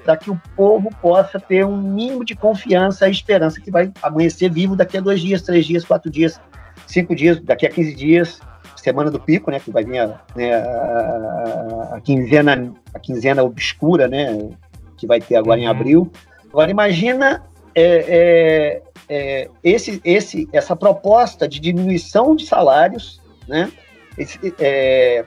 Para 0.09 0.17
que 0.17 0.31
o 0.31 0.41
povo 0.57 0.89
possa 1.03 1.39
ter 1.39 1.67
um 1.67 1.77
mínimo 1.77 2.25
de 2.25 2.35
confiança 2.35 3.07
e 3.07 3.11
esperança 3.11 3.61
que 3.61 3.71
vai 3.71 3.93
amanhecer 4.01 4.51
vivo 4.51 4.75
daqui 4.75 4.97
a 4.97 5.03
dois 5.03 5.21
dias, 5.21 5.43
três 5.43 5.67
dias, 5.67 5.85
quatro 5.85 6.11
dias, 6.11 6.41
cinco 6.87 7.15
dias, 7.15 7.39
daqui 7.41 7.67
a 7.67 7.71
15 7.71 7.95
dias, 7.95 8.41
semana 8.75 9.11
do 9.11 9.21
pico, 9.21 9.51
né, 9.51 9.61
que 9.61 9.71
vai 9.71 9.85
vir 9.85 9.99
a, 9.99 10.19
né, 10.35 10.55
a, 10.55 11.97
a, 11.97 12.01
quinzena, 12.01 12.73
a 12.95 12.99
quinzena 12.99 13.43
obscura, 13.43 14.09
né, 14.09 14.49
que 14.97 15.07
vai 15.07 15.21
ter 15.21 15.37
agora 15.37 15.59
uhum. 15.59 15.67
em 15.67 15.69
abril. 15.69 16.11
Agora 16.49 16.71
imagina 16.71 17.43
é, 17.75 17.83
é, 18.09 18.83
é, 19.11 19.51
esse, 19.63 20.01
esse, 20.03 20.49
essa 20.55 20.75
proposta 20.75 21.47
de 21.47 21.61
diminuição 21.61 22.35
de 22.35 22.47
salários, 22.47 23.21
né, 23.47 23.71
esse, 24.17 24.39
é, 24.59 25.23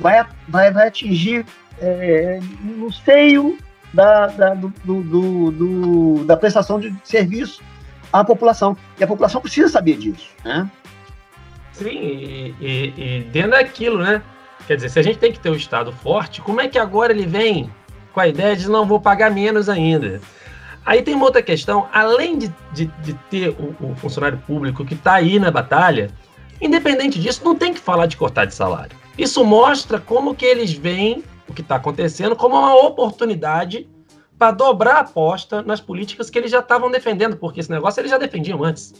vai, 0.00 0.26
vai, 0.48 0.72
vai 0.72 0.88
atingir 0.88 1.46
é, 1.80 2.40
no 2.62 2.92
seio 2.92 3.58
da, 3.92 4.26
da, 4.28 4.54
do, 4.54 4.72
do, 4.84 5.50
do, 5.50 6.24
da 6.24 6.36
prestação 6.36 6.80
de 6.80 6.94
serviço 7.04 7.62
à 8.12 8.24
população. 8.24 8.76
E 8.98 9.04
a 9.04 9.06
população 9.06 9.40
precisa 9.40 9.68
saber 9.68 9.96
disso, 9.96 10.28
né? 10.44 10.70
Sim, 11.72 11.88
e, 11.88 12.54
e, 12.60 12.94
e, 12.96 13.20
dentro 13.32 13.52
daquilo, 13.52 13.98
né? 13.98 14.22
Quer 14.66 14.76
dizer, 14.76 14.90
se 14.90 14.98
a 14.98 15.02
gente 15.02 15.18
tem 15.18 15.32
que 15.32 15.40
ter 15.40 15.50
um 15.50 15.56
Estado 15.56 15.92
forte, 15.92 16.40
como 16.40 16.60
é 16.60 16.68
que 16.68 16.78
agora 16.78 17.12
ele 17.12 17.26
vem 17.26 17.70
com 18.12 18.20
a 18.20 18.28
ideia 18.28 18.54
de 18.54 18.68
não 18.68 18.86
vou 18.86 19.00
pagar 19.00 19.30
menos 19.30 19.68
ainda. 19.68 20.20
Aí 20.84 21.02
tem 21.02 21.14
uma 21.14 21.24
outra 21.24 21.42
questão, 21.42 21.88
além 21.92 22.38
de, 22.38 22.52
de, 22.72 22.86
de 23.02 23.14
ter 23.30 23.50
o, 23.50 23.74
o, 23.80 23.94
funcionário 23.96 24.38
público 24.46 24.84
que 24.84 24.94
está 24.94 25.14
aí 25.14 25.38
na 25.38 25.50
batalha, 25.50 26.10
independente 26.60 27.20
disso, 27.20 27.42
não 27.44 27.56
tem 27.56 27.72
que 27.72 27.80
falar 27.80 28.06
de 28.06 28.16
cortar 28.16 28.44
de 28.44 28.54
salário. 28.54 28.96
Isso 29.16 29.44
mostra 29.44 29.98
como 29.98 30.34
que 30.34 30.44
eles 30.44 30.72
veem 30.72 31.22
o 31.48 31.52
que 31.52 31.60
está 31.60 31.76
acontecendo 31.76 32.36
como 32.36 32.56
uma 32.56 32.74
oportunidade 32.74 33.88
para 34.38 34.50
dobrar 34.50 34.96
a 34.96 35.00
aposta 35.00 35.62
nas 35.62 35.80
políticas 35.80 36.28
que 36.28 36.38
eles 36.38 36.50
já 36.50 36.60
estavam 36.60 36.90
defendendo, 36.90 37.36
porque 37.36 37.60
esse 37.60 37.70
negócio 37.70 38.00
eles 38.00 38.10
já 38.10 38.18
defendiam 38.18 38.64
antes. 38.64 38.92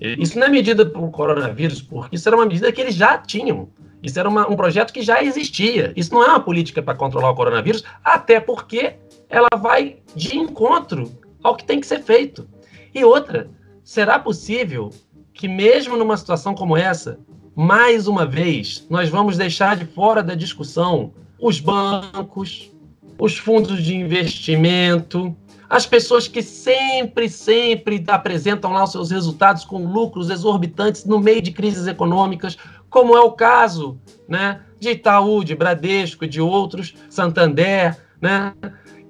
Isso 0.00 0.38
não 0.38 0.46
é 0.46 0.50
medida 0.50 0.84
para 0.84 1.00
o 1.00 1.10
coronavírus, 1.10 1.80
porque 1.80 2.16
isso 2.16 2.28
era 2.28 2.36
uma 2.36 2.46
medida 2.46 2.70
que 2.70 2.80
eles 2.80 2.94
já 2.94 3.16
tinham. 3.18 3.68
Isso 4.02 4.18
era 4.18 4.28
uma, 4.28 4.48
um 4.48 4.56
projeto 4.56 4.92
que 4.92 5.02
já 5.02 5.22
existia. 5.22 5.92
Isso 5.96 6.12
não 6.12 6.22
é 6.22 6.28
uma 6.28 6.40
política 6.40 6.82
para 6.82 6.94
controlar 6.94 7.30
o 7.30 7.34
coronavírus, 7.34 7.84
até 8.04 8.38
porque 8.38 8.96
ela 9.28 9.48
vai 9.56 9.96
de 10.14 10.36
encontro 10.36 11.10
ao 11.42 11.56
que 11.56 11.64
tem 11.64 11.80
que 11.80 11.86
ser 11.86 12.02
feito. 12.02 12.46
E 12.94 13.04
outra, 13.04 13.50
será 13.82 14.18
possível 14.18 14.90
que, 15.32 15.48
mesmo 15.48 15.96
numa 15.96 16.16
situação 16.16 16.54
como 16.54 16.76
essa, 16.76 17.18
mais 17.54 18.06
uma 18.06 18.26
vez, 18.26 18.86
nós 18.90 19.08
vamos 19.08 19.36
deixar 19.36 19.76
de 19.76 19.86
fora 19.86 20.22
da 20.22 20.34
discussão 20.34 21.12
os 21.38 21.60
bancos, 21.60 22.70
os 23.18 23.36
fundos 23.36 23.82
de 23.82 23.94
investimento, 23.94 25.36
as 25.68 25.86
pessoas 25.86 26.28
que 26.28 26.42
sempre, 26.42 27.28
sempre 27.28 28.04
apresentam 28.06 28.72
lá 28.72 28.84
os 28.84 28.92
seus 28.92 29.10
resultados 29.10 29.64
com 29.64 29.84
lucros 29.84 30.30
exorbitantes 30.30 31.04
no 31.04 31.18
meio 31.18 31.42
de 31.42 31.50
crises 31.50 31.86
econômicas, 31.86 32.56
como 32.88 33.16
é 33.16 33.20
o 33.20 33.32
caso 33.32 33.98
né, 34.28 34.60
de 34.78 34.90
Itaú, 34.90 35.42
de 35.42 35.54
Bradesco, 35.54 36.26
de 36.26 36.40
outros, 36.40 36.94
Santander, 37.08 37.96
né, 38.20 38.54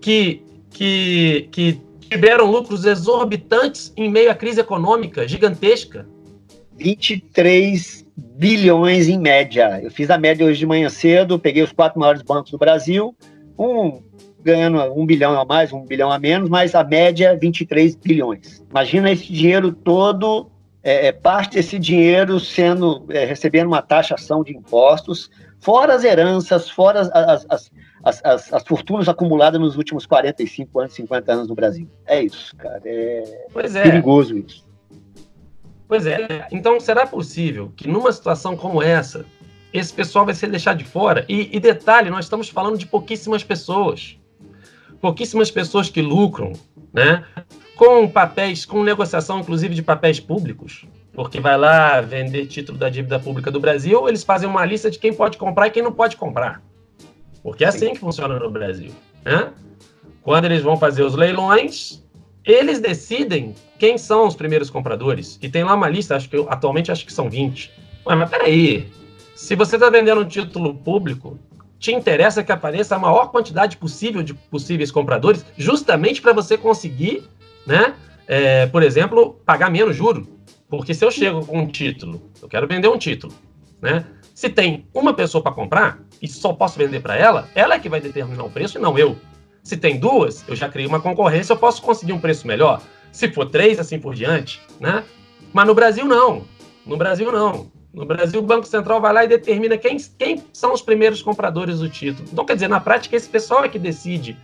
que, 0.00 0.42
que, 0.70 1.48
que 1.50 1.80
tiveram 2.08 2.50
lucros 2.50 2.84
exorbitantes 2.84 3.92
em 3.96 4.10
meio 4.10 4.30
à 4.30 4.34
crise 4.34 4.60
econômica 4.60 5.26
gigantesca. 5.28 6.08
23 6.76 8.03
bilhões 8.16 9.08
em 9.08 9.18
média. 9.18 9.80
Eu 9.82 9.90
fiz 9.90 10.10
a 10.10 10.18
média 10.18 10.46
hoje 10.46 10.58
de 10.58 10.66
manhã 10.66 10.88
cedo, 10.88 11.38
peguei 11.38 11.62
os 11.62 11.72
quatro 11.72 11.98
maiores 11.98 12.22
bancos 12.22 12.50
do 12.50 12.58
Brasil, 12.58 13.14
um 13.58 14.02
ganhando 14.42 14.78
um 14.92 15.06
bilhão 15.06 15.40
a 15.40 15.44
mais, 15.44 15.72
um 15.72 15.84
bilhão 15.84 16.12
a 16.12 16.18
menos, 16.18 16.50
mas 16.50 16.74
a 16.74 16.84
média 16.84 17.36
23 17.40 17.96
bilhões. 17.96 18.62
Imagina 18.70 19.10
esse 19.10 19.32
dinheiro 19.32 19.72
todo 19.72 20.50
é, 20.82 21.06
é, 21.06 21.12
parte 21.12 21.54
desse 21.54 21.78
dinheiro 21.78 22.38
sendo 22.38 23.06
é, 23.08 23.24
recebendo 23.24 23.68
uma 23.68 23.80
taxação 23.80 24.44
de 24.44 24.54
impostos, 24.54 25.30
fora 25.58 25.94
as 25.94 26.04
heranças, 26.04 26.68
fora 26.68 27.00
as, 27.00 27.10
as, 27.10 27.70
as, 28.04 28.20
as, 28.22 28.52
as 28.52 28.62
fortunas 28.64 29.08
acumuladas 29.08 29.58
nos 29.58 29.78
últimos 29.78 30.04
45 30.04 30.78
anos, 30.78 30.92
50 30.92 31.32
anos 31.32 31.48
no 31.48 31.54
Brasil. 31.54 31.88
É 32.06 32.22
isso, 32.22 32.54
cara. 32.56 32.82
É, 32.84 33.46
pois 33.50 33.74
é. 33.74 33.82
perigoso 33.82 34.36
isso. 34.36 34.63
Pois 35.94 36.06
é. 36.06 36.48
Então, 36.50 36.80
será 36.80 37.06
possível 37.06 37.72
que 37.76 37.86
numa 37.86 38.10
situação 38.10 38.56
como 38.56 38.82
essa, 38.82 39.24
esse 39.72 39.92
pessoal 39.92 40.24
vai 40.24 40.34
ser 40.34 40.48
deixado 40.48 40.78
de 40.78 40.84
fora? 40.84 41.24
E, 41.28 41.56
e 41.56 41.60
detalhe, 41.60 42.10
nós 42.10 42.24
estamos 42.24 42.48
falando 42.48 42.76
de 42.76 42.84
pouquíssimas 42.84 43.44
pessoas. 43.44 44.18
Pouquíssimas 45.00 45.52
pessoas 45.52 45.88
que 45.88 46.02
lucram, 46.02 46.52
né? 46.92 47.24
com 47.76 48.08
papéis, 48.08 48.66
com 48.66 48.82
negociação 48.82 49.38
inclusive 49.38 49.72
de 49.72 49.82
papéis 49.82 50.18
públicos, 50.18 50.84
porque 51.12 51.38
vai 51.38 51.56
lá 51.56 52.00
vender 52.00 52.46
título 52.46 52.76
da 52.76 52.88
dívida 52.88 53.20
pública 53.20 53.52
do 53.52 53.60
Brasil, 53.60 54.08
eles 54.08 54.24
fazem 54.24 54.48
uma 54.48 54.64
lista 54.64 54.90
de 54.90 54.98
quem 54.98 55.14
pode 55.14 55.38
comprar 55.38 55.68
e 55.68 55.70
quem 55.70 55.82
não 55.82 55.92
pode 55.92 56.16
comprar. 56.16 56.60
Porque 57.40 57.64
é 57.64 57.68
assim 57.68 57.92
que 57.92 58.00
funciona 58.00 58.36
no 58.36 58.50
Brasil. 58.50 58.90
Né? 59.24 59.52
Quando 60.22 60.46
eles 60.46 60.62
vão 60.62 60.76
fazer 60.76 61.04
os 61.04 61.14
leilões, 61.14 62.03
eles 62.44 62.80
decidem 62.80 63.54
quem 63.78 63.96
são 63.96 64.26
os 64.26 64.34
primeiros 64.34 64.70
compradores. 64.70 65.38
E 65.40 65.48
tem 65.48 65.64
lá 65.64 65.74
uma 65.74 65.88
lista, 65.88 66.16
acho 66.16 66.28
que 66.28 66.36
atualmente 66.48 66.92
acho 66.92 67.06
que 67.06 67.12
são 67.12 67.30
20. 67.30 67.70
Ué, 68.06 68.14
mas 68.14 68.30
peraí, 68.30 68.88
se 69.34 69.54
você 69.54 69.76
está 69.76 69.88
vendendo 69.90 70.20
um 70.20 70.28
título 70.28 70.74
público, 70.74 71.38
te 71.78 71.92
interessa 71.92 72.42
que 72.42 72.52
apareça 72.52 72.96
a 72.96 72.98
maior 72.98 73.30
quantidade 73.30 73.76
possível 73.76 74.22
de 74.22 74.34
possíveis 74.34 74.90
compradores, 74.90 75.44
justamente 75.56 76.20
para 76.20 76.32
você 76.32 76.56
conseguir 76.56 77.24
né? 77.66 77.94
É, 78.26 78.66
por 78.66 78.82
exemplo, 78.82 79.40
pagar 79.44 79.70
menos 79.70 79.96
juro. 79.96 80.26
Porque 80.68 80.94
se 80.94 81.04
eu 81.04 81.10
chego 81.10 81.44
com 81.44 81.58
um 81.58 81.66
título, 81.66 82.22
eu 82.40 82.48
quero 82.48 82.66
vender 82.66 82.88
um 82.88 82.98
título, 82.98 83.32
né? 83.80 84.04
Se 84.34 84.48
tem 84.48 84.86
uma 84.92 85.14
pessoa 85.14 85.42
para 85.42 85.52
comprar 85.52 86.00
e 86.20 86.26
só 86.26 86.52
posso 86.52 86.78
vender 86.78 87.00
para 87.00 87.16
ela, 87.16 87.48
ela 87.54 87.74
é 87.74 87.78
que 87.78 87.88
vai 87.88 88.00
determinar 88.00 88.44
o 88.44 88.50
preço 88.50 88.78
e 88.78 88.80
não 88.80 88.98
eu. 88.98 89.16
Se 89.64 89.76
tem 89.76 89.98
duas, 89.98 90.44
eu 90.46 90.54
já 90.54 90.68
criei 90.68 90.86
uma 90.86 91.00
concorrência, 91.00 91.52
eu 91.52 91.56
posso 91.56 91.82
conseguir 91.82 92.12
um 92.12 92.20
preço 92.20 92.46
melhor. 92.46 92.80
Se 93.10 93.28
for 93.32 93.46
três, 93.46 93.80
assim 93.80 93.98
por 93.98 94.14
diante, 94.14 94.60
né? 94.78 95.02
Mas 95.52 95.66
no 95.66 95.74
Brasil 95.74 96.04
não. 96.04 96.44
No 96.86 96.96
Brasil 96.96 97.32
não. 97.32 97.72
No 97.92 98.04
Brasil, 98.04 98.40
o 98.40 98.42
Banco 98.42 98.66
Central 98.66 99.00
vai 99.00 99.12
lá 99.12 99.24
e 99.24 99.28
determina 99.28 99.76
quem, 99.76 99.96
quem 100.18 100.42
são 100.52 100.72
os 100.72 100.82
primeiros 100.82 101.22
compradores 101.22 101.78
do 101.78 101.88
título. 101.88 102.28
Então, 102.32 102.44
quer 102.44 102.54
dizer, 102.54 102.68
na 102.68 102.80
prática, 102.80 103.16
esse 103.16 103.28
pessoal 103.28 103.64
é 103.64 103.68
que 103.68 103.78
decide 103.78 104.36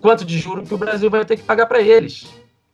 quanto 0.00 0.24
de 0.24 0.38
juro 0.38 0.62
que 0.62 0.74
o 0.74 0.78
Brasil 0.78 1.10
vai 1.10 1.24
ter 1.24 1.36
que 1.36 1.42
pagar 1.42 1.66
para 1.66 1.80
eles 1.80 2.26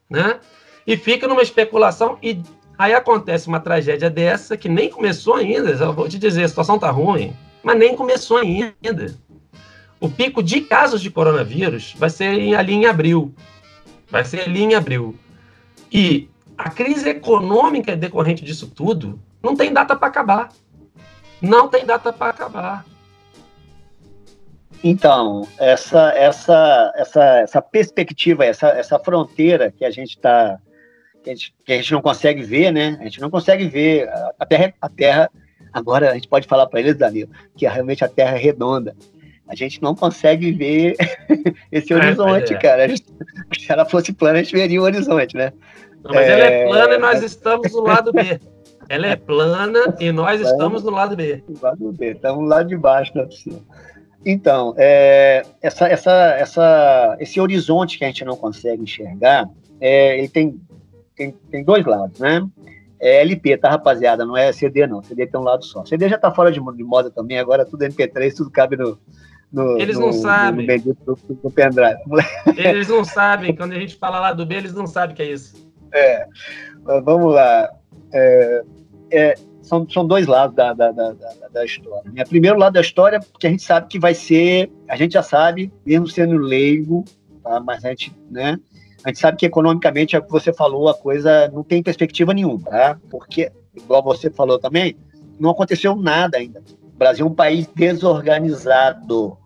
né? 0.09 0.41
E 0.87 0.97
fica 0.97 1.29
numa 1.29 1.43
especulação 1.43 2.19
e 2.23 2.41
aí 2.79 2.95
acontece 2.95 3.49
uma 3.49 3.61
tragédia 3.61 4.09
dessa 4.09 4.57
que 4.57 4.69
nem 4.69 4.89
começou 4.89 5.35
ainda. 5.35 5.71
Eu 5.71 5.93
vou 5.93 6.09
te 6.09 6.19
dizer, 6.19 6.45
a 6.45 6.49
situação 6.49 6.79
tá 6.79 6.91
ruim, 6.91 7.37
mas 7.63 7.79
nem 7.79 7.95
começou 7.95 8.39
ainda. 8.39 9.15
O 10.01 10.09
pico 10.09 10.43
de 10.43 10.61
casos 10.61 11.01
de 11.01 11.11
coronavírus 11.11 11.95
vai 11.99 12.11
ser 12.11 12.55
ali 12.57 12.73
em 12.73 12.87
abril. 12.87 13.35
Vai 14.11 14.25
ser 14.25 14.43
ali 14.43 14.63
em 14.63 14.75
abril. 14.75 15.15
E 15.91 16.29
a 16.57 16.71
crise 16.71 17.09
econômica 17.09 17.97
decorrente 17.97 18.45
disso 18.45 18.69
tudo 18.69 19.21
não 19.43 19.57
tem 19.57 19.73
data 19.73 19.97
para 19.97 20.09
acabar. 20.09 20.49
Não 21.41 21.69
tem 21.69 21.85
data 21.85 22.13
para 22.13 22.31
acabar. 22.31 22.85
Então, 24.83 25.47
essa, 25.59 26.13
essa, 26.13 26.93
essa, 26.95 27.39
essa 27.41 27.63
perspectiva, 27.63 28.45
essa, 28.45 28.69
essa 28.69 28.99
fronteira 28.99 29.73
que 29.73 29.85
a 29.85 29.91
gente 29.91 30.11
está 30.11 30.59
que, 31.23 31.35
que, 31.65 31.73
a 31.73 31.77
gente 31.77 31.93
não 31.93 32.01
consegue 32.01 32.43
ver, 32.43 32.73
né? 32.73 32.97
A 33.01 33.05
gente 33.05 33.21
não 33.21 33.31
consegue 33.31 33.69
ver 33.69 34.09
a 34.39 34.47
Terra, 34.47 34.73
a 34.81 34.89
Terra. 34.89 35.31
Agora 35.73 36.11
a 36.11 36.15
gente 36.15 36.29
pode 36.29 36.47
falar 36.47 36.67
para 36.67 36.81
eles, 36.81 36.97
Danilo, 36.97 37.31
que 37.57 37.67
realmente 37.67 38.05
a 38.05 38.09
Terra 38.09 38.37
é 38.37 38.39
redonda. 38.39 38.95
A 39.49 39.55
gente 39.55 39.81
não 39.83 39.95
consegue 39.95 40.53
ver 40.53 40.95
esse 41.73 41.93
é, 41.93 41.97
horizonte, 41.97 42.55
é, 42.55 42.59
cara. 42.59 42.89
Gente, 42.89 43.05
se 43.59 43.73
ela 43.73 43.85
fosse 43.85 44.13
plana, 44.13 44.39
a 44.39 44.43
gente 44.43 44.55
veria 44.55 44.81
o 44.81 44.85
horizonte, 44.85 45.37
né? 45.37 45.53
Não, 46.05 46.15
mas 46.15 46.27
é... 46.27 46.33
ela 46.33 46.45
é 46.45 46.67
plana 46.67 46.95
e 46.95 46.99
nós 46.99 47.23
estamos 47.23 47.73
do 47.73 47.81
lado 47.81 48.13
B. 48.13 48.41
Ela 48.89 49.07
é 49.09 49.17
plana 49.17 49.95
e 50.01 50.11
nós 50.13 50.41
estamos 50.41 50.83
do 50.83 50.91
lado 50.91 51.15
B. 51.17 51.43
Do 51.49 51.63
lado 51.63 51.93
B, 51.93 52.13
estamos 52.13 52.49
lá 52.49 52.63
de 52.63 52.77
baixo 52.77 53.15
da 53.15 53.27
piscina. 53.27 53.59
Então, 54.25 54.75
é, 54.77 55.45
essa, 55.63 55.87
essa, 55.87 56.13
essa, 56.39 57.17
esse 57.21 57.41
horizonte 57.41 57.99
que 57.99 58.05
a 58.05 58.09
gente 58.09 58.25
não 58.25 58.37
consegue 58.37 58.83
enxergar, 58.83 59.49
é, 59.81 60.19
ele 60.19 60.29
tem, 60.29 60.61
tem, 61.15 61.33
tem 61.51 61.65
dois 61.65 61.85
lados, 61.85 62.19
né? 62.19 62.47
É 63.01 63.21
LP, 63.21 63.57
tá, 63.59 63.71
rapaziada? 63.71 64.25
Não 64.25 64.37
é 64.37 64.53
CD, 64.53 64.87
não. 64.87 65.03
CD 65.03 65.27
tem 65.27 65.41
um 65.41 65.45
lado 65.45 65.65
só. 65.65 65.85
CD 65.85 66.09
já 66.09 66.19
tá 66.19 66.33
fora 66.33 66.51
de 66.51 66.61
moda 66.61 67.11
também, 67.11 67.39
agora 67.39 67.65
tudo 67.65 67.85
MP3, 67.85 68.35
tudo 68.35 68.51
cabe 68.51 68.77
no. 68.77 68.99
No 69.53 69.79
eles 69.79 69.99
não 69.99 70.09
no, 70.09 70.13
sabem. 70.13 70.67
No, 70.85 70.97
no, 71.07 71.19
no 71.43 71.51
pendrive. 71.51 71.99
Eles 72.57 72.89
não 72.89 73.05
sabem. 73.05 73.55
Quando 73.55 73.73
a 73.73 73.79
gente 73.79 73.97
fala 73.97 74.21
lá 74.21 74.33
do 74.33 74.45
B, 74.45 74.57
eles 74.57 74.75
não 74.75 74.87
sabem 74.87 75.17
que 75.17 75.23
é 75.23 75.33
isso. 75.33 75.55
É. 75.93 76.27
Vamos 77.05 77.35
lá. 77.35 77.71
É, 78.13 78.63
é, 79.11 79.35
são, 79.63 79.89
são 79.89 80.07
dois 80.07 80.27
lados 80.27 80.57
da, 80.57 80.73
da, 80.73 80.91
da, 80.91 81.15
da 81.53 81.65
história. 81.65 82.11
Né? 82.11 82.25
Primeiro 82.25 82.59
lado 82.59 82.75
da 82.75 82.81
história, 82.81 83.21
porque 83.21 83.47
a 83.47 83.51
gente 83.51 83.63
sabe 83.63 83.87
que 83.89 83.99
vai 83.99 84.15
ser, 84.15 84.71
a 84.89 84.97
gente 84.97 85.13
já 85.13 85.23
sabe, 85.23 85.73
mesmo 85.85 86.09
sendo 86.09 86.37
leigo, 86.37 87.05
tá? 87.43 87.61
mas 87.61 87.85
a 87.85 87.91
gente, 87.91 88.15
né? 88.31 88.59
A 89.05 89.09
gente 89.09 89.21
sabe 89.21 89.37
que 89.37 89.47
economicamente, 89.47 90.17
é 90.17 90.19
o 90.19 90.23
que 90.23 90.31
você 90.31 90.53
falou, 90.53 90.89
a 90.89 90.95
coisa 90.95 91.49
não 91.49 91.63
tem 91.63 91.83
perspectiva 91.83 92.35
nenhuma, 92.35 92.69
tá? 92.69 92.99
Porque, 93.09 93.53
igual 93.77 94.03
você 94.03 94.29
falou 94.29 94.59
também, 94.59 94.97
não 95.39 95.51
aconteceu 95.51 95.95
nada 95.95 96.37
ainda. 96.37 96.63
O 96.99 97.05
Brasil 97.05 97.25
é 97.25 97.29
um 97.29 97.35
país 97.35 97.69
desorganizado. 97.69 99.39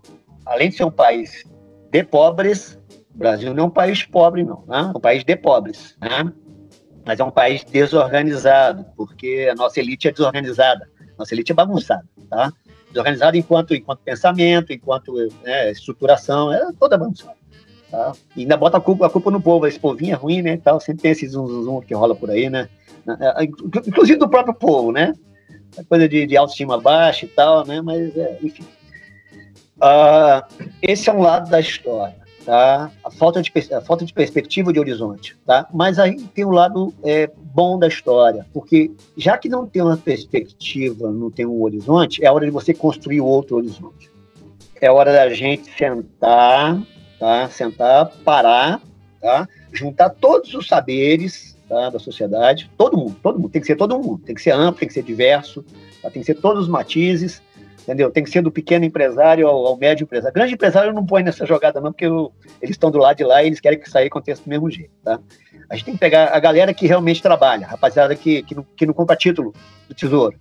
Além 0.46 0.70
de 0.70 0.76
ser 0.76 0.84
um 0.84 0.90
país 0.90 1.44
de 1.90 2.02
pobres, 2.02 2.78
o 3.14 3.18
Brasil 3.18 3.52
não 3.52 3.64
é 3.64 3.66
um 3.66 3.70
país 3.70 4.02
pobre, 4.04 4.42
não, 4.42 4.64
né? 4.66 4.90
É 4.94 4.96
um 4.96 5.00
país 5.00 5.22
de 5.22 5.36
pobres, 5.36 5.94
né? 6.00 6.32
mas 7.04 7.20
é 7.20 7.24
um 7.24 7.30
país 7.30 7.62
desorganizado, 7.64 8.86
porque 8.96 9.48
a 9.50 9.54
nossa 9.54 9.80
elite 9.80 10.08
é 10.08 10.12
desorganizada, 10.12 10.88
nossa 11.18 11.34
elite 11.34 11.52
é 11.52 11.54
bagunçada, 11.54 12.08
tá? 12.30 12.50
Desorganizada 12.88 13.36
enquanto, 13.36 13.74
enquanto 13.74 14.00
pensamento, 14.00 14.72
enquanto 14.72 15.12
né, 15.42 15.70
estruturação, 15.70 16.50
é 16.50 16.72
toda 16.78 16.96
bagunçada. 16.96 17.36
Tá? 17.90 18.12
E 18.34 18.42
ainda 18.42 18.56
bota 18.56 18.78
a 18.78 18.80
culpa, 18.80 19.06
a 19.06 19.10
culpa 19.10 19.30
no 19.30 19.42
povo, 19.42 19.66
esse 19.66 19.78
povinho 19.78 20.12
é 20.12 20.16
ruim, 20.16 20.40
né? 20.40 20.56
Tal, 20.56 20.80
sempre 20.80 21.02
tem 21.02 21.10
esse 21.10 21.28
zum, 21.28 21.46
zum, 21.46 21.64
zum 21.64 21.80
que 21.82 21.94
rola 21.94 22.14
por 22.14 22.30
aí, 22.30 22.48
né? 22.48 22.66
É, 23.20 23.44
inclusive 23.44 24.18
do 24.18 24.30
próprio 24.30 24.54
povo, 24.54 24.92
né? 24.92 25.12
É 25.76 25.82
coisa 25.84 26.08
de, 26.08 26.26
de 26.26 26.36
autoestima 26.36 26.80
baixa 26.80 27.24
e 27.24 27.28
tal, 27.28 27.66
né? 27.66 27.80
Mas, 27.80 28.16
é, 28.16 28.38
enfim. 28.42 28.64
Uh, 29.76 30.70
esse 30.80 31.08
é 31.08 31.12
um 31.12 31.20
lado 31.20 31.50
da 31.50 31.60
história. 31.60 32.16
tá? 32.44 32.90
A 33.04 33.10
falta 33.10 33.42
de, 33.42 33.52
a 33.74 33.80
falta 33.80 34.04
de 34.04 34.12
perspectiva 34.12 34.72
de 34.72 34.78
horizonte, 34.78 35.36
tá? 35.46 35.66
Mas 35.72 35.98
aí 35.98 36.16
tem 36.16 36.44
o 36.44 36.48
um 36.48 36.52
lado 36.52 36.94
é, 37.02 37.30
bom 37.36 37.78
da 37.78 37.88
história, 37.88 38.46
porque 38.52 38.90
já 39.16 39.36
que 39.38 39.48
não 39.48 39.66
tem 39.66 39.82
uma 39.82 39.96
perspectiva, 39.96 41.10
não 41.10 41.30
tem 41.30 41.46
um 41.46 41.62
horizonte, 41.62 42.24
é 42.24 42.30
hora 42.30 42.44
de 42.44 42.50
você 42.50 42.72
construir 42.72 43.20
outro 43.20 43.56
horizonte. 43.56 44.10
É 44.80 44.90
hora 44.90 45.12
da 45.12 45.28
gente 45.30 45.70
sentar, 45.76 46.80
tá? 47.18 47.48
Sentar, 47.48 48.06
parar, 48.24 48.80
tá? 49.20 49.48
Juntar 49.72 50.10
todos 50.10 50.52
os 50.54 50.66
saberes 50.66 51.51
tá? 51.72 51.88
da 51.88 51.98
sociedade, 51.98 52.70
todo 52.76 52.98
mundo, 52.98 53.16
todo 53.22 53.38
mundo, 53.38 53.48
tem 53.48 53.60
que 53.60 53.66
ser 53.66 53.76
todo 53.76 53.98
mundo, 53.98 54.18
tem 54.18 54.34
que 54.34 54.42
ser 54.42 54.50
amplo, 54.50 54.80
tem 54.80 54.88
que 54.88 54.92
ser 54.92 55.02
diverso, 55.02 55.64
tá? 56.02 56.10
tem 56.10 56.20
que 56.20 56.26
ser 56.26 56.34
todos 56.34 56.64
os 56.64 56.68
matizes, 56.68 57.40
entendeu? 57.82 58.10
Tem 58.10 58.22
que 58.22 58.28
ser 58.28 58.42
do 58.42 58.52
pequeno 58.52 58.84
empresário 58.84 59.48
ao, 59.48 59.66
ao 59.66 59.76
médio 59.78 60.04
empresário. 60.04 60.34
Grande 60.34 60.52
empresário 60.52 60.92
não 60.92 61.06
põe 61.06 61.22
nessa 61.22 61.46
jogada 61.46 61.80
não, 61.80 61.90
porque 61.90 62.04
eu, 62.04 62.30
eles 62.60 62.74
estão 62.74 62.90
do 62.90 62.98
lado 62.98 63.16
de 63.16 63.24
lá 63.24 63.42
e 63.42 63.46
eles 63.46 63.58
querem 63.58 63.78
que 63.78 63.88
saia 63.88 64.06
aconteça 64.06 64.42
do 64.42 64.50
mesmo 64.50 64.70
jeito, 64.70 64.92
tá? 65.02 65.18
A 65.70 65.74
gente 65.74 65.86
tem 65.86 65.94
que 65.94 66.00
pegar 66.00 66.26
a 66.26 66.38
galera 66.38 66.74
que 66.74 66.86
realmente 66.86 67.22
trabalha, 67.22 67.66
rapaziada 67.66 68.14
que, 68.14 68.42
que, 68.42 68.54
não, 68.54 68.66
que 68.76 68.84
não 68.84 68.92
compra 68.92 69.16
título 69.16 69.54
do 69.88 69.94
tesouro, 69.94 70.36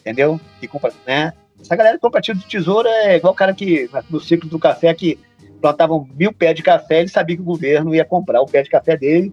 entendeu? 0.00 0.40
Que 0.60 0.66
compra, 0.66 0.92
né? 1.06 1.34
Essa 1.60 1.76
galera 1.76 1.96
que 1.96 2.00
compra 2.00 2.22
título 2.22 2.42
do 2.42 2.48
tesouro 2.48 2.88
é 2.88 3.16
igual 3.16 3.34
o 3.34 3.36
cara 3.36 3.52
que, 3.52 3.90
no 4.08 4.18
ciclo 4.18 4.48
do 4.48 4.58
café, 4.58 4.94
que 4.94 5.18
plantavam 5.60 6.08
mil 6.14 6.32
pés 6.32 6.54
de 6.54 6.62
café, 6.62 7.00
ele 7.00 7.08
sabia 7.08 7.36
que 7.36 7.42
o 7.42 7.44
governo 7.44 7.94
ia 7.94 8.04
comprar 8.04 8.40
o 8.40 8.46
pé 8.46 8.62
de 8.62 8.70
café 8.70 8.96
dele, 8.96 9.32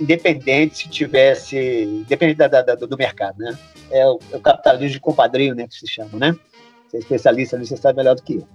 independente 0.00 0.78
se 0.78 0.88
tivesse, 0.88 1.56
independente 1.56 2.36
da, 2.36 2.48
da, 2.48 2.74
do 2.74 2.96
mercado, 2.96 3.38
né? 3.38 3.58
É 3.90 4.06
o, 4.06 4.18
é 4.32 4.36
o, 4.36 4.40
capitalismo 4.40 4.94
de 4.94 5.00
compadrinho, 5.00 5.54
né, 5.54 5.66
que 5.66 5.74
se 5.74 5.86
chama, 5.86 6.18
né? 6.18 6.36
Você 6.88 6.98
é 6.98 7.00
especialista 7.00 7.58
você 7.58 7.76
sabe 7.76 7.96
melhor 7.96 8.14
do 8.14 8.22
que 8.22 8.36
eu. 8.36 8.48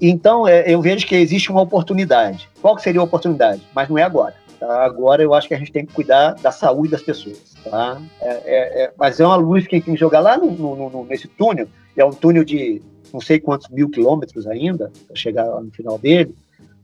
Então, 0.00 0.48
é, 0.48 0.64
eu 0.66 0.80
vejo 0.80 1.06
que 1.06 1.14
existe 1.14 1.50
uma 1.50 1.60
oportunidade. 1.60 2.48
Qual 2.60 2.78
seria 2.78 3.00
a 3.00 3.04
oportunidade? 3.04 3.62
Mas 3.74 3.88
não 3.88 3.98
é 3.98 4.02
agora. 4.02 4.34
Tá? 4.58 4.84
Agora 4.84 5.22
eu 5.22 5.34
acho 5.34 5.46
que 5.46 5.54
a 5.54 5.58
gente 5.58 5.70
tem 5.70 5.86
que 5.86 5.92
cuidar 5.92 6.34
da 6.34 6.50
saúde 6.50 6.90
das 6.90 7.02
pessoas. 7.02 7.54
Tá? 7.62 8.00
É, 8.20 8.30
é, 8.30 8.82
é 8.84 8.92
mas 8.98 9.20
é 9.20 9.26
uma 9.26 9.36
luz 9.36 9.66
que 9.66 9.74
a 9.74 9.78
gente 9.78 9.84
tem 9.84 9.94
que 9.94 10.00
jogar 10.00 10.20
lá 10.20 10.36
no, 10.36 10.50
no, 10.50 10.90
no, 10.90 11.04
nesse 11.04 11.28
túnel. 11.28 11.68
É 11.96 12.04
um 12.04 12.10
túnel 12.10 12.44
de 12.44 12.82
não 13.12 13.20
sei 13.20 13.38
quantos 13.38 13.68
mil 13.68 13.90
quilômetros 13.90 14.46
ainda, 14.46 14.90
para 15.06 15.14
chegar 15.14 15.44
no 15.60 15.70
final 15.70 15.98
dele. 15.98 16.34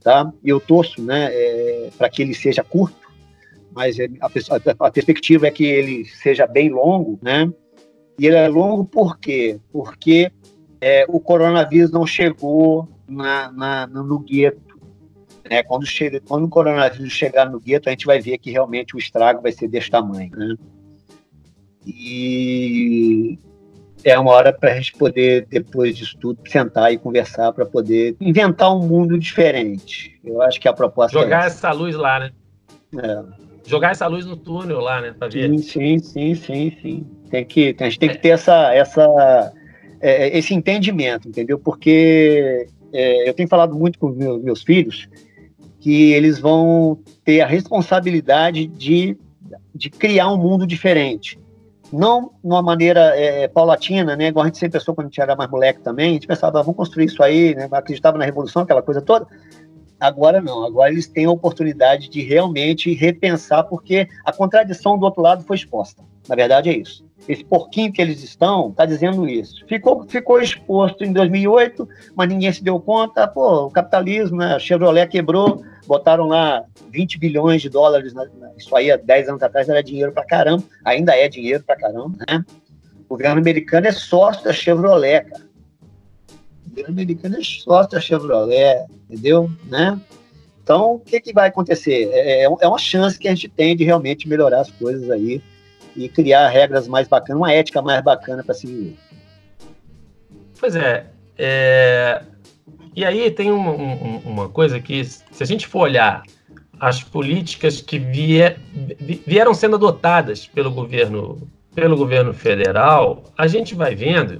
Tá? 0.01 0.31
E 0.43 0.49
eu 0.49 0.59
torço 0.59 1.01
né, 1.01 1.29
é, 1.31 1.89
para 1.97 2.09
que 2.09 2.21
ele 2.21 2.33
seja 2.33 2.63
curto, 2.63 3.08
mas 3.79 3.95
a, 3.97 4.85
a, 4.85 4.91
perspectiva 4.91 5.47
é 5.47 5.51
que 5.51 5.63
ele 5.63 6.03
seja 6.03 6.45
bem 6.45 6.69
longo, 6.69 7.17
né? 7.21 7.49
E 8.19 8.27
ele 8.27 8.35
é 8.35 8.49
longo 8.49 8.83
por 8.83 9.17
quê? 9.17 9.57
Porque 9.71 10.29
é, 10.81 11.05
o 11.07 11.17
coronavírus 11.17 11.89
não 11.89 12.05
chegou 12.05 12.89
na, 13.07 13.49
na, 13.53 13.87
no 13.87 14.19
gueto. 14.19 14.77
Né? 15.49 15.63
Quando, 15.63 15.85
chega, 15.85 16.19
quando 16.19 16.43
o 16.43 16.49
coronavírus 16.49 17.13
chegar 17.13 17.49
no 17.49 17.57
gueto, 17.57 17.87
a 17.87 17.93
gente 17.93 18.05
vai 18.05 18.19
ver 18.19 18.37
que 18.39 18.51
realmente 18.51 18.97
o 18.97 18.99
estrago 18.99 19.41
vai 19.41 19.53
ser 19.53 19.69
desse 19.69 19.89
tamanho. 19.89 20.31
Né? 20.35 20.57
E 21.87 23.39
é 24.03 24.19
uma 24.19 24.31
hora 24.31 24.51
para 24.51 24.73
a 24.73 24.75
gente 24.75 24.91
poder, 24.91 25.47
depois 25.49 25.95
disso 25.95 26.17
tudo, 26.19 26.41
sentar 26.49 26.91
e 26.91 26.97
conversar 26.97 27.53
para 27.53 27.65
poder 27.65 28.17
inventar 28.19 28.75
um 28.75 28.85
mundo 28.85 29.17
diferente. 29.17 30.19
Eu 30.21 30.41
acho 30.41 30.59
que 30.59 30.67
a 30.67 30.73
proposta 30.73 31.17
é 31.17 31.21
Jogar 31.21 31.43
é 31.43 31.47
essa. 31.47 31.67
essa 31.67 31.71
luz 31.71 31.95
lá, 31.95 32.19
né? 32.19 32.31
É. 32.97 33.48
Jogar 33.69 33.91
essa 33.91 34.07
luz 34.07 34.25
no 34.25 34.35
túnel 34.35 34.79
lá, 34.79 34.99
né? 34.99 35.13
Pra 35.17 35.27
ver. 35.27 35.47
Sim, 35.47 35.59
sim, 35.59 35.99
sim, 35.99 36.33
sim, 36.33 36.77
sim. 36.81 37.05
Tem 37.29 37.45
que, 37.45 37.75
a 37.79 37.83
gente 37.83 37.99
tem 37.99 38.09
que 38.09 38.17
ter 38.17 38.29
essa, 38.29 38.73
essa, 38.73 39.53
é, 40.01 40.27
é, 40.27 40.37
esse 40.39 40.55
entendimento, 40.55 41.29
entendeu? 41.29 41.59
Porque 41.59 42.67
é, 42.91 43.29
eu 43.29 43.33
tenho 43.35 43.47
falado 43.47 43.75
muito 43.75 43.99
com 43.99 44.09
meus, 44.09 44.41
meus 44.41 44.63
filhos 44.63 45.07
que 45.79 46.11
eles 46.13 46.39
vão 46.39 46.97
ter 47.23 47.41
a 47.41 47.45
responsabilidade 47.45 48.65
de, 48.65 49.15
de 49.75 49.91
criar 49.91 50.31
um 50.31 50.37
mundo 50.37 50.65
diferente. 50.65 51.39
Não 51.93 52.31
de 52.43 52.49
uma 52.49 52.63
maneira 52.63 53.15
é, 53.15 53.47
paulatina, 53.47 54.15
né? 54.15 54.29
Igual 54.29 54.45
a 54.45 54.47
gente 54.47 54.57
sempre 54.57 54.79
pensou 54.79 54.95
quando 54.95 55.05
a 55.05 55.09
gente 55.11 55.21
era 55.21 55.35
mais 55.35 55.49
moleque 55.49 55.81
também, 55.81 56.09
a 56.09 56.13
gente 56.13 56.25
pensava, 56.25 56.59
ah, 56.59 56.63
vamos 56.63 56.75
construir 56.75 57.05
isso 57.05 57.21
aí, 57.21 57.53
né? 57.53 57.69
Acreditava 57.71 58.17
na 58.17 58.25
revolução, 58.25 58.63
aquela 58.63 58.81
coisa 58.81 58.99
toda. 58.99 59.27
Agora 59.99 60.41
não, 60.41 60.63
agora 60.63 60.91
eles 60.91 61.07
têm 61.07 61.25
a 61.25 61.31
oportunidade 61.31 62.09
de 62.09 62.21
realmente 62.21 62.93
repensar, 62.93 63.63
porque 63.63 64.07
a 64.23 64.31
contradição 64.31 64.97
do 64.97 65.05
outro 65.05 65.21
lado 65.21 65.43
foi 65.43 65.57
exposta. 65.57 66.03
Na 66.27 66.35
verdade 66.35 66.69
é 66.69 66.77
isso 66.77 67.03
esse 67.27 67.43
porquinho 67.43 67.91
que 67.91 68.01
eles 68.01 68.23
estão, 68.23 68.69
está 68.69 68.85
dizendo 68.85 69.27
isso. 69.27 69.63
Ficou, 69.67 70.03
ficou 70.07 70.41
exposto 70.41 71.03
em 71.03 71.13
2008, 71.13 71.87
mas 72.15 72.27
ninguém 72.27 72.51
se 72.51 72.63
deu 72.63 72.79
conta. 72.79 73.27
Pô, 73.27 73.65
o 73.65 73.71
capitalismo, 73.71 74.37
né? 74.37 74.55
A 74.55 74.59
Chevrolet 74.59 75.07
quebrou, 75.07 75.63
botaram 75.85 76.27
lá 76.27 76.63
20 76.89 77.19
bilhões 77.19 77.61
de 77.61 77.69
dólares. 77.69 78.13
Na, 78.13 78.25
isso 78.57 78.75
aí 78.75 78.91
há 78.91 78.97
10 78.97 79.29
anos 79.29 79.43
atrás 79.43 79.69
era 79.69 79.83
dinheiro 79.83 80.11
para 80.11 80.25
caramba, 80.25 80.63
ainda 80.83 81.15
é 81.15 81.27
dinheiro 81.27 81.63
para 81.63 81.75
caramba, 81.75 82.17
né? 82.27 82.43
O 83.05 83.09
governo 83.09 83.39
americano 83.39 83.87
é 83.87 83.91
sócio 83.91 84.43
da 84.43 84.53
Chevrolet, 84.53 85.25
cara. 85.25 85.48
Governo 86.75 87.37
é 87.37 87.43
sócio 87.43 87.91
da 87.91 87.99
Chevrolet, 87.99 88.85
entendeu? 89.09 89.49
Né? 89.65 89.99
Então, 90.63 90.95
o 90.95 90.99
que, 90.99 91.19
que 91.19 91.33
vai 91.33 91.47
acontecer? 91.47 92.09
É, 92.11 92.43
é, 92.43 92.43
é 92.43 92.67
uma 92.67 92.77
chance 92.77 93.17
que 93.17 93.27
a 93.27 93.33
gente 93.33 93.49
tem 93.49 93.75
de 93.75 93.83
realmente 93.83 94.29
melhorar 94.29 94.61
as 94.61 94.69
coisas 94.71 95.09
aí 95.09 95.41
e 95.95 96.07
criar 96.07 96.47
regras 96.49 96.87
mais 96.87 97.07
bacanas, 97.07 97.39
uma 97.39 97.51
ética 97.51 97.81
mais 97.81 98.03
bacana 98.03 98.43
para 98.43 98.53
se 98.53 98.67
viver. 98.67 98.95
Pois 100.59 100.75
é, 100.75 101.07
é, 101.37 102.21
E 102.95 103.03
aí 103.03 103.31
tem 103.31 103.51
uma, 103.51 103.71
uma 103.71 104.49
coisa 104.49 104.79
que, 104.79 105.03
se 105.03 105.41
a 105.41 105.45
gente 105.45 105.65
for 105.65 105.81
olhar 105.81 106.23
as 106.79 107.03
políticas 107.03 107.81
que 107.81 107.97
vier, 107.97 108.59
vieram 109.25 109.53
sendo 109.53 109.75
adotadas 109.75 110.45
pelo 110.47 110.71
governo, 110.71 111.49
pelo 111.73 111.97
governo 111.97 112.33
federal, 112.33 113.23
a 113.37 113.47
gente 113.47 113.75
vai 113.75 113.95
vendo 113.95 114.39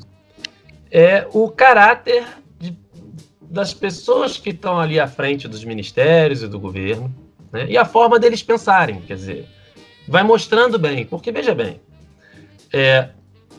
é, 0.92 1.28
o 1.34 1.50
caráter 1.50 2.26
de, 2.58 2.78
das 3.42 3.74
pessoas 3.74 4.38
que 4.38 4.50
estão 4.50 4.80
ali 4.80 5.00
à 5.00 5.08
frente 5.08 5.48
dos 5.48 5.64
ministérios 5.64 6.44
e 6.44 6.48
do 6.48 6.60
governo, 6.60 7.14
né, 7.52 7.66
e 7.70 7.78
a 7.78 7.86
forma 7.86 8.20
deles 8.20 8.44
pensarem. 8.44 9.02
Quer 9.02 9.16
dizer, 9.16 9.48
vai 10.08 10.24
mostrando 10.24 10.78
bem, 10.80 11.06
porque 11.06 11.32
veja 11.32 11.54
bem, 11.54 11.80
é, 12.72 13.10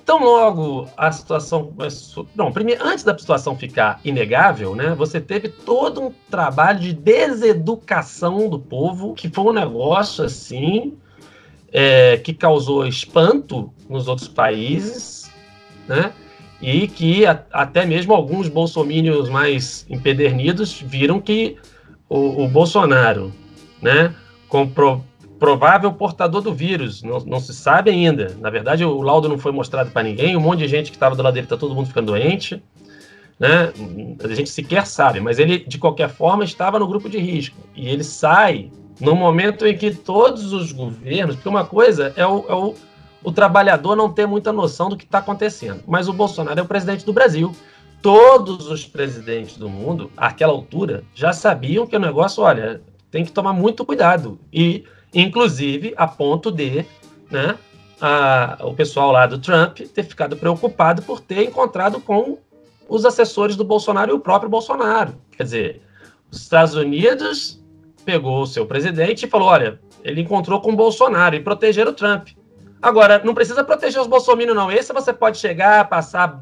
tão 0.05 0.25
logo 0.25 0.89
a 0.97 1.13
situação 1.13 1.67
começou. 1.67 2.27
Não, 2.35 2.53
primeiro, 2.53 2.85
antes 2.85 3.05
da 3.05 3.17
situação 3.17 3.57
ficar 3.57 4.01
inegável, 4.05 4.75
né? 4.75 4.95
Você 4.97 5.21
teve 5.21 5.49
todo 5.49 6.03
um 6.03 6.13
trabalho 6.29 6.81
de 6.81 6.93
deseducação 6.93 8.49
do 8.49 8.59
povo, 8.59 9.15
que 9.15 9.29
foi 9.29 9.45
um 9.45 9.53
negócio 9.53 10.25
assim 10.25 10.99
é, 11.73 12.17
que 12.17 12.35
causou 12.35 12.87
espanto 12.87 13.73
nos 13.89 14.09
outros 14.09 14.27
países, 14.27 15.31
né? 15.87 16.13
E 16.61 16.87
que 16.89 17.25
a, 17.27 17.43
até 17.53 17.87
mesmo 17.87 18.13
alguns 18.13 18.49
bolsomínios 18.49 19.29
mais 19.29 19.87
empedernidos 19.89 20.81
viram 20.81 21.21
que 21.21 21.57
o, 22.09 22.45
o 22.45 22.49
Bolsonaro, 22.49 23.33
né? 23.81 24.15
Comprou, 24.49 25.05
provável 25.41 25.91
portador 25.93 26.43
do 26.43 26.53
vírus. 26.53 27.03
Não, 27.03 27.19
não 27.21 27.41
se 27.41 27.55
sabe 27.55 27.91
ainda. 27.91 28.37
Na 28.39 28.51
verdade, 28.51 28.85
o 28.85 29.01
laudo 29.01 29.29
não 29.29 29.39
foi 29.39 29.51
mostrado 29.51 29.91
para 29.91 30.03
ninguém. 30.03 30.37
Um 30.37 30.41
monte 30.41 30.61
de 30.61 30.69
gente 30.69 30.91
que 30.91 30.97
estava 30.97 31.17
do 31.17 31.23
lado 31.23 31.35
dele 31.35 31.47
está 31.47 31.57
todo 31.57 31.75
mundo 31.75 31.89
ficando 31.89 32.13
doente. 32.13 32.63
Né? 33.39 33.73
A 34.23 34.35
gente 34.35 34.51
sequer 34.51 34.87
sabe, 34.87 35.19
mas 35.19 35.39
ele, 35.39 35.61
de 35.61 35.79
qualquer 35.79 36.11
forma, 36.11 36.45
estava 36.45 36.79
no 36.79 36.87
grupo 36.87 37.09
de 37.09 37.17
risco. 37.17 37.57
E 37.75 37.89
ele 37.89 38.05
sai 38.05 38.71
no 39.01 39.17
momento 39.17 39.67
em 39.67 39.75
que 39.75 39.95
todos 39.95 40.53
os 40.53 40.73
governos. 40.73 41.37
Porque 41.37 41.49
uma 41.49 41.65
coisa 41.65 42.13
é 42.17 42.27
o, 42.27 42.45
é 42.47 42.55
o, 42.55 42.75
o 43.23 43.33
trabalhador 43.33 43.97
não 43.97 44.11
ter 44.11 44.27
muita 44.27 44.53
noção 44.53 44.89
do 44.89 44.97
que 44.97 45.05
está 45.05 45.19
acontecendo. 45.19 45.83
Mas 45.87 46.09
o 46.09 46.13
Bolsonaro 46.13 46.59
é 46.59 46.63
o 46.63 46.67
presidente 46.67 47.05
do 47.05 47.13
Brasil. 47.13 47.55
Todos 48.03 48.71
os 48.71 48.87
presidentes 48.87 49.57
do 49.57 49.69
mundo, 49.69 50.11
àquela 50.17 50.53
altura, 50.53 51.05
já 51.15 51.33
sabiam 51.33 51.87
que 51.87 51.97
o 51.97 52.01
negócio, 52.01 52.43
olha, 52.43 52.81
tem 53.11 53.25
que 53.25 53.33
tomar 53.33 53.53
muito 53.53 53.85
cuidado. 53.85 54.39
E 54.53 54.85
inclusive 55.13 55.93
a 55.97 56.07
ponto 56.07 56.51
de 56.51 56.85
né, 57.31 57.57
a, 58.01 58.59
o 58.63 58.75
pessoal 58.75 59.13
lá 59.13 59.27
do 59.27 59.39
Trump 59.39 59.81
ter 59.81 60.03
ficado 60.05 60.37
preocupado 60.37 61.03
por 61.03 61.21
ter 61.21 61.45
encontrado 61.45 62.01
com 62.01 62.39
os 62.89 63.05
assessores 63.05 63.55
do 63.55 63.65
Bolsonaro 63.65 64.11
e 64.11 64.15
o 64.15 64.21
próprio 64.21 64.51
Bolsonaro. 64.51 65.15
Quer 65.37 65.45
dizer, 65.45 65.83
os 66.31 66.41
Estados 66.41 66.75
Unidos 66.75 67.63
pegou 68.05 68.43
o 68.43 68.47
seu 68.47 68.67
presidente 68.67 69.27
e 69.27 69.29
falou: 69.29 69.49
olha, 69.49 69.81
ele 70.03 70.23
encontrou 70.23 70.61
com 70.61 70.73
o 70.73 70.77
Bolsonaro 70.77 71.37
e 71.37 71.41
proteger 71.41 71.87
o 71.87 71.93
Trump. 71.93 72.29
Agora, 72.83 73.21
não 73.25 73.35
precisa 73.35 73.63
proteger 73.63 74.01
os 74.01 74.07
bolsominions, 74.07 74.57
não. 74.57 74.71
Esse 74.71 74.93
você 74.93 75.13
pode 75.13 75.39
chegar, 75.39 75.89
passar, 75.89 76.41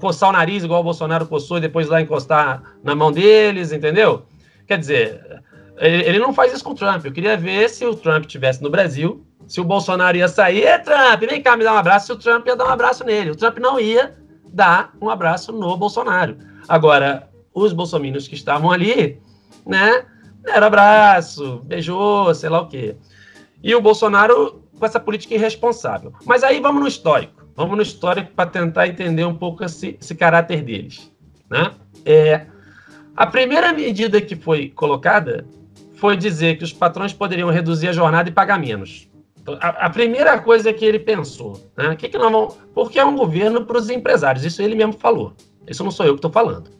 coçar 0.00 0.30
o 0.30 0.32
nariz 0.32 0.64
igual 0.64 0.80
o 0.80 0.84
Bolsonaro 0.84 1.26
coçou 1.26 1.58
e 1.58 1.60
depois 1.60 1.88
lá 1.88 2.00
encostar 2.00 2.62
na 2.82 2.94
mão 2.94 3.12
deles, 3.12 3.72
entendeu? 3.72 4.26
Quer 4.66 4.78
dizer, 4.78 5.42
ele, 5.76 6.18
não 6.18 6.32
faz 6.32 6.52
isso 6.52 6.64
com 6.64 6.72
o 6.72 6.74
Trump. 6.74 7.04
Eu 7.04 7.12
queria 7.12 7.36
ver 7.36 7.70
se 7.70 7.86
o 7.86 7.94
Trump 7.94 8.24
estivesse 8.24 8.62
no 8.62 8.68
Brasil, 8.68 9.24
se 9.46 9.60
o 9.60 9.64
Bolsonaro 9.64 10.16
ia 10.16 10.28
sair, 10.28 10.66
Ê, 10.66 10.78
Trump, 10.78 11.20
vem 11.20 11.40
cá 11.40 11.56
me 11.56 11.64
dar 11.64 11.74
um 11.74 11.78
abraço, 11.78 12.06
se 12.06 12.12
o 12.12 12.16
Trump 12.16 12.46
ia 12.46 12.56
dar 12.56 12.66
um 12.66 12.70
abraço 12.70 13.04
nele. 13.04 13.30
O 13.30 13.36
Trump 13.36 13.58
não 13.58 13.78
ia 13.78 14.16
dar 14.52 14.92
um 15.00 15.08
abraço 15.08 15.52
no 15.52 15.76
Bolsonaro. 15.76 16.36
Agora, 16.68 17.28
os 17.54 17.72
bolsominions 17.72 18.26
que 18.26 18.34
estavam 18.34 18.70
ali, 18.70 19.20
né? 19.64 20.04
Deram 20.42 20.66
abraço, 20.66 21.62
beijou, 21.64 22.34
sei 22.34 22.48
lá 22.48 22.60
o 22.60 22.68
quê. 22.68 22.96
E 23.62 23.74
o 23.74 23.80
Bolsonaro 23.80 24.62
com 24.78 24.86
essa 24.86 25.00
política 25.00 25.34
irresponsável. 25.34 26.12
Mas 26.24 26.42
aí 26.42 26.60
vamos 26.60 26.80
no 26.80 26.88
histórico. 26.88 27.46
Vamos 27.54 27.76
no 27.76 27.82
histórico 27.82 28.32
para 28.34 28.48
tentar 28.48 28.86
entender 28.86 29.24
um 29.24 29.34
pouco 29.34 29.64
esse, 29.64 29.98
esse 30.00 30.14
caráter 30.14 30.62
deles. 30.62 31.12
Né? 31.50 31.72
É, 32.04 32.46
a 33.16 33.26
primeira 33.26 33.72
medida 33.72 34.20
que 34.20 34.36
foi 34.36 34.68
colocada 34.68 35.44
foi 35.96 36.16
dizer 36.16 36.56
que 36.56 36.64
os 36.64 36.72
patrões 36.72 37.12
poderiam 37.12 37.50
reduzir 37.50 37.88
a 37.88 37.92
jornada 37.92 38.28
e 38.28 38.32
pagar 38.32 38.58
menos. 38.58 39.08
Então, 39.40 39.58
a, 39.60 39.88
primeira 39.88 40.38
coisa 40.38 40.72
que 40.72 40.84
ele 40.84 40.98
pensou, 40.98 41.60
né? 41.76 41.96
Que 41.96 42.08
que 42.08 42.18
nós 42.18 42.30
vamos, 42.30 42.54
porque 42.74 42.98
é 42.98 43.04
um 43.04 43.16
governo 43.16 43.64
para 43.64 43.78
os 43.78 43.88
empresários, 43.88 44.44
isso 44.44 44.60
ele 44.60 44.74
mesmo 44.74 44.92
falou. 44.92 45.32
Isso 45.66 45.82
não 45.82 45.90
sou 45.90 46.04
eu 46.04 46.12
que 46.12 46.18
estou 46.18 46.30
falando. 46.30 46.70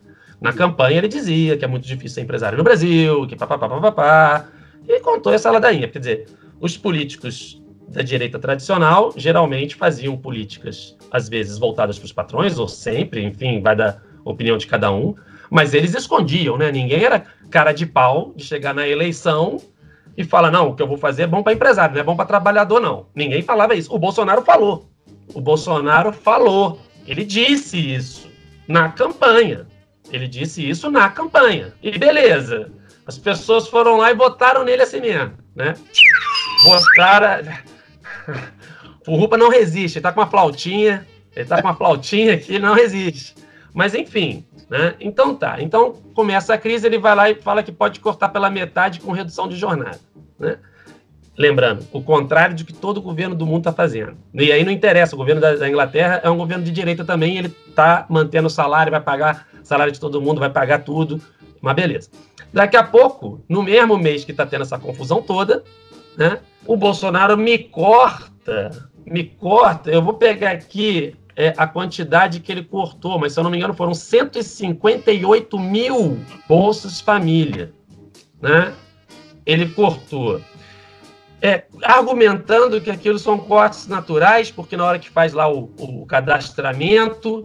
Na 0.41 0.53
campanha 0.53 0.99
ele 0.99 1.09
dizia 1.09 1.57
que 1.57 1.65
é 1.65 1.69
muito 1.69 1.89
difícil 1.89 2.17
ser 2.17 2.21
empresário 2.21 2.59
no 2.59 2.63
Brasil, 2.63 3.27
que 3.27 3.35
papapá, 3.35 3.69
papapá, 3.69 4.49
e 4.87 5.01
contou 5.01 5.33
essa 5.33 5.51
ladainha. 5.51 5.89
Quer 5.89 5.99
dizer, 5.99 6.29
os 6.61 6.77
políticos 6.77 7.58
da 7.89 8.03
direita 8.03 8.39
tradicional 8.39 9.13
geralmente 9.17 9.75
faziam 9.75 10.17
políticas, 10.17 10.97
às 11.11 11.29
vezes 11.29 11.59
voltadas 11.59 11.99
para 11.99 12.07
os 12.07 12.13
patrões, 12.13 12.59
ou 12.59 12.69
sempre, 12.69 13.25
enfim, 13.25 13.61
vai 13.61 13.75
da 13.75 13.99
opinião 14.25 14.59
de 14.59 14.67
cada 14.67 14.93
um, 14.93 15.15
mas 15.51 15.73
eles 15.73 15.95
escondiam, 15.95 16.59
né? 16.59 16.71
Ninguém 16.71 17.03
era 17.03 17.25
cara 17.51 17.73
de 17.73 17.87
pau 17.87 18.33
de 18.37 18.45
chegar 18.45 18.75
na 18.75 18.87
eleição 18.87 19.59
e 20.17 20.25
falar, 20.25 20.51
não, 20.51 20.69
o 20.69 20.75
que 20.75 20.83
eu 20.83 20.87
vou 20.87 20.99
fazer 20.99 21.23
é 21.23 21.27
bom 21.27 21.43
para 21.43 21.53
empresário, 21.53 21.95
não 21.95 22.01
é 22.01 22.05
bom 22.05 22.17
para 22.17 22.27
trabalhador, 22.27 22.81
não. 22.81 23.07
Ninguém 23.15 23.41
falava 23.41 23.75
isso. 23.75 23.95
O 23.95 23.99
Bolsonaro 23.99 24.43
falou. 24.43 24.91
O 25.33 25.41
Bolsonaro 25.41 26.13
falou. 26.13 26.81
Ele 27.07 27.25
disse 27.25 27.79
isso 27.79 28.29
na 28.67 28.91
campanha. 28.91 29.67
Ele 30.11 30.27
disse 30.27 30.69
isso 30.69 30.91
na 30.91 31.09
campanha. 31.09 31.73
E 31.83 31.97
beleza. 31.99 32.71
As 33.07 33.17
pessoas 33.17 33.69
foram 33.69 33.97
lá 33.97 34.11
e 34.11 34.15
votaram 34.15 34.65
nele 34.65 34.83
assim 34.83 35.01
mesmo, 35.01 35.33
né? 35.55 35.75
Votaram. 36.65 37.49
O 39.07 39.17
Rupa 39.17 39.37
não 39.37 39.49
resiste, 39.49 39.99
ele 39.99 40.03
tá 40.03 40.13
com 40.13 40.21
uma 40.21 40.27
flautinha, 40.27 41.07
ele 41.35 41.47
tá 41.47 41.61
com 41.63 41.69
uma 41.69 41.75
flautinha 41.75 42.35
ele 42.49 42.59
não 42.59 42.75
resiste. 42.75 43.35
Mas 43.73 43.95
enfim, 43.95 44.45
né? 44.69 44.95
Então 45.01 45.35
tá. 45.35 45.61
Então 45.61 45.95
começa 46.15 46.55
a 46.55 46.59
crise, 46.59 46.87
ele 46.87 46.99
vai 46.99 47.15
lá 47.15 47.31
e 47.31 47.35
fala 47.35 47.63
que 47.63 47.73
pode 47.73 48.01
cortar 48.01 48.29
pela 48.29 48.51
metade 48.51 49.01
com 49.01 49.13
redução 49.13 49.49
de 49.49 49.57
jornada. 49.57 50.01
Né? 50.39 50.59
Lembrando, 51.39 51.87
o 51.93 52.03
contrário 52.03 52.55
de 52.57 52.65
que 52.65 52.73
todo 52.73 53.01
governo 53.01 53.35
do 53.35 53.47
mundo 53.47 53.59
está 53.59 53.73
fazendo. 53.73 54.17
E 54.35 54.51
aí 54.51 54.65
não 54.65 54.73
interessa, 54.73 55.15
o 55.15 55.19
governo 55.19 55.41
da, 55.41 55.55
da, 55.55 55.69
Inglaterra 55.69 56.21
é 56.25 56.29
um 56.29 56.37
governo 56.37 56.65
de 56.65 56.73
direita 56.73 57.05
também, 57.05 57.39
ele 57.39 57.55
está 57.69 58.05
mantendo 58.09 58.49
o 58.49 58.51
salário, 58.51 58.91
vai 58.91 59.01
pagar 59.01 59.47
salário 59.63 59.93
de 59.93 60.01
todo 60.01 60.21
mundo, 60.21 60.41
vai 60.41 60.51
pagar 60.51 60.81
tudo, 60.81 61.23
uma 61.63 61.73
beleza. 61.73 62.11
Daqui 62.53 62.77
a 62.77 62.83
pouco, 62.83 63.41
no 63.49 63.63
mesmo 63.63 63.97
mês 63.97 64.25
que 64.25 64.33
está 64.33 64.45
tendo 64.45 64.63
essa 64.63 64.79
confusão 64.79 65.23
toda, 65.23 65.63
né, 66.19 66.41
o 66.67 66.77
Bolsonaro 66.77 67.39
me 67.39 67.57
corta, 67.57 68.91
me 69.07 69.23
corta, 69.23 69.89
eu 69.89 70.03
vou 70.03 70.15
pegar 70.15 70.51
aqui 70.51 71.15
é, 71.37 71.55
a 71.57 71.65
quantidade 71.65 72.41
que 72.41 72.51
ele 72.51 72.65
cortou, 72.65 73.21
mas 73.21 73.33
se 73.33 73.39
eu 73.39 73.45
não 73.45 73.51
me 73.53 73.57
engano 73.57 73.73
foram 73.73 73.95
158 73.95 75.57
mil 75.61 76.19
bolsas 76.49 77.01
família, 77.01 77.73
né? 78.43 78.75
Ele 79.47 79.69
cortou. 79.69 80.41
É, 81.41 81.63
argumentando 81.85 82.81
que 82.81 82.91
aquilo 82.91 83.21
são 83.21 83.39
cortes 83.39 83.87
naturais, 83.87 84.51
porque 84.51 84.77
na 84.77 84.85
hora 84.85 84.99
que 84.99 85.09
faz 85.09 85.33
lá 85.33 85.49
o, 85.49 85.71
o 85.79 86.05
cadastramento, 86.05 87.45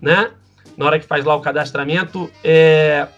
né? 0.00 0.30
Na 0.76 0.86
hora 0.86 1.00
que 1.00 1.06
faz 1.06 1.24
lá 1.24 1.34
o 1.34 1.40
cadastramento, 1.40 2.30
é, 2.44 3.08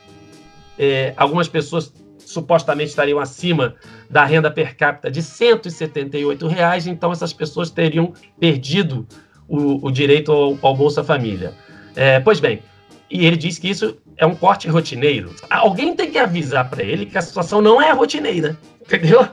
é, 0.78 1.12
algumas 1.18 1.46
pessoas 1.46 1.92
supostamente 2.18 2.88
estariam 2.88 3.20
acima 3.20 3.76
da 4.08 4.24
renda 4.24 4.50
per 4.50 4.76
capita 4.76 5.10
de 5.10 5.22
178 5.22 6.46
reais, 6.46 6.86
então 6.86 7.12
essas 7.12 7.32
pessoas 7.32 7.70
teriam 7.70 8.12
perdido 8.38 9.06
o, 9.48 9.86
o 9.86 9.90
direito 9.90 10.32
ao, 10.32 10.58
ao, 10.62 10.76
Bolsa 10.76 11.02
Família. 11.02 11.54
É, 11.96 12.20
pois 12.20 12.40
bem, 12.40 12.62
e 13.10 13.26
ele 13.26 13.36
diz 13.36 13.58
que 13.58 13.68
isso 13.68 13.96
é 14.16 14.26
um 14.26 14.34
corte 14.34 14.68
rotineiro. 14.68 15.34
Alguém 15.50 15.94
tem 15.94 16.10
que 16.10 16.18
avisar 16.18 16.68
para 16.68 16.82
ele 16.82 17.06
que 17.06 17.18
a 17.18 17.22
situação 17.22 17.60
não 17.60 17.80
é 17.80 17.92
rotineira. 17.92 18.58
Entendeu? 18.80 19.26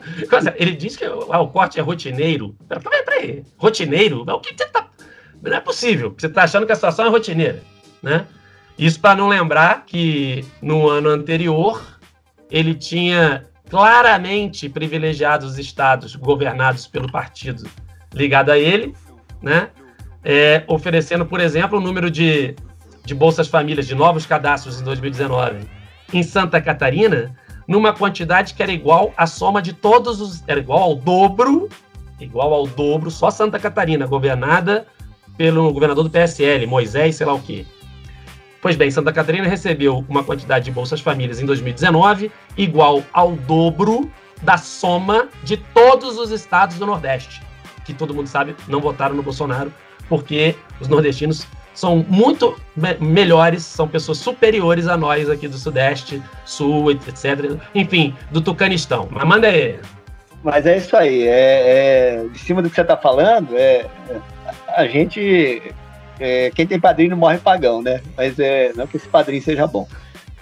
Ele 0.55 0.75
diz 0.75 0.95
que 0.95 1.03
ah, 1.03 1.41
o 1.41 1.47
corte 1.47 1.79
é 1.79 1.81
rotineiro. 1.81 2.55
Peraí, 2.67 3.03
peraí. 3.03 3.43
Rotineiro? 3.57 4.21
O 4.21 4.39
que 4.39 4.55
você 4.55 4.65
tá. 4.67 4.87
Não 5.41 5.53
é 5.53 5.59
possível. 5.59 6.13
Você 6.17 6.27
está 6.27 6.43
achando 6.43 6.65
que 6.65 6.71
a 6.71 6.75
situação 6.75 7.05
é 7.05 7.09
rotineira. 7.09 7.61
Né? 8.01 8.25
Isso 8.77 8.99
para 8.99 9.15
não 9.15 9.27
lembrar 9.27 9.85
que 9.85 10.45
no 10.61 10.87
ano 10.87 11.09
anterior 11.09 11.99
ele 12.49 12.73
tinha 12.73 13.45
claramente 13.71 14.69
privilegiado 14.69 15.47
os 15.47 15.57
estados 15.57 16.15
governados 16.15 16.85
pelo 16.85 17.11
partido 17.11 17.67
ligado 18.13 18.51
a 18.51 18.57
ele, 18.57 18.93
né? 19.41 19.69
é, 20.23 20.63
oferecendo, 20.67 21.25
por 21.25 21.39
exemplo, 21.39 21.77
o 21.77 21.81
número 21.81 22.09
de, 22.11 22.55
de 23.05 23.15
Bolsas 23.15 23.47
Famílias, 23.47 23.87
de 23.87 23.95
novos 23.95 24.25
cadastros 24.25 24.79
em 24.79 24.83
2019 24.83 25.65
em 26.13 26.23
Santa 26.23 26.59
Catarina, 26.59 27.33
numa 27.65 27.93
quantidade 27.93 28.53
que 28.53 28.61
era 28.61 28.71
igual 28.71 29.13
à 29.15 29.25
soma 29.25 29.61
de 29.61 29.71
todos 29.71 30.19
os. 30.19 30.43
Era 30.45 30.59
igual 30.59 30.81
ao 30.81 30.95
dobro, 30.95 31.69
igual 32.19 32.53
ao 32.53 32.67
dobro, 32.67 33.09
só 33.09 33.31
Santa 33.31 33.57
Catarina, 33.57 34.05
governada 34.05 34.85
pelo 35.37 35.71
governador 35.71 36.03
do 36.03 36.09
PSL, 36.09 36.67
Moisés, 36.67 37.15
sei 37.15 37.25
lá 37.25 37.33
o 37.33 37.41
quê. 37.41 37.65
Pois 38.61 38.75
bem, 38.75 38.91
Santa 38.91 39.11
Catarina 39.11 39.47
recebeu 39.47 40.05
uma 40.07 40.23
quantidade 40.23 40.65
de 40.65 40.71
Bolsas 40.71 41.01
Famílias 41.01 41.41
em 41.41 41.45
2019 41.45 42.31
igual 42.55 43.03
ao 43.11 43.31
dobro 43.31 44.11
da 44.41 44.57
soma 44.57 45.29
de 45.43 45.57
todos 45.57 46.17
os 46.17 46.31
estados 46.31 46.77
do 46.77 46.85
Nordeste, 46.85 47.41
que 47.83 47.93
todo 47.93 48.13
mundo 48.13 48.27
sabe 48.27 48.55
não 48.67 48.79
votaram 48.79 49.15
no 49.15 49.23
Bolsonaro 49.23 49.73
porque 50.07 50.55
os 50.79 50.87
nordestinos 50.87 51.47
são 51.73 52.05
muito 52.07 52.55
me 52.75 52.93
melhores, 52.99 53.63
são 53.63 53.87
pessoas 53.87 54.17
superiores 54.17 54.87
a 54.87 54.97
nós 54.97 55.29
aqui 55.29 55.47
do 55.47 55.57
Sudeste, 55.57 56.21
Sul, 56.45 56.91
etc. 56.91 57.57
Enfim, 57.73 58.13
do 58.29 58.41
Tucanistão. 58.41 59.07
Mas 59.09 59.23
manda 59.23 59.47
aí. 59.47 59.79
Mas 60.43 60.65
é 60.65 60.77
isso 60.77 60.95
aí. 60.97 61.27
É, 61.27 62.23
é 62.23 62.25
de 62.31 62.39
cima 62.39 62.61
do 62.61 62.69
que 62.69 62.75
você 62.75 62.81
está 62.81 62.97
falando, 62.97 63.55
é, 63.55 63.85
a 64.75 64.85
gente. 64.85 65.61
É, 66.21 66.51
quem 66.51 66.67
tem 66.67 66.79
padrinho 66.79 67.17
morre 67.17 67.39
pagão, 67.39 67.81
né? 67.81 67.99
Mas 68.15 68.37
é, 68.39 68.71
não 68.75 68.85
que 68.85 68.95
esse 68.95 69.07
padrinho 69.07 69.41
seja 69.41 69.65
bom. 69.65 69.87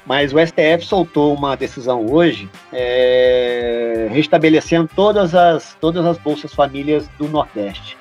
Mas 0.05 0.33
o 0.33 0.37
STF 0.37 0.85
soltou 0.85 1.33
uma 1.33 1.55
decisão 1.55 2.05
hoje 2.05 2.49
é, 2.73 4.09
restabelecendo 4.11 4.89
todas 4.93 5.33
as, 5.33 5.77
todas 5.79 6.05
as 6.05 6.17
bolsas 6.17 6.53
famílias 6.53 7.07
do 7.17 7.29
Nordeste. 7.29 7.97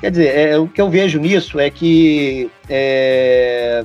Quer 0.00 0.10
dizer, 0.10 0.36
é, 0.36 0.58
o 0.58 0.66
que 0.66 0.80
eu 0.80 0.90
vejo 0.90 1.20
nisso 1.20 1.60
é 1.60 1.70
que 1.70 2.50
é, 2.68 3.84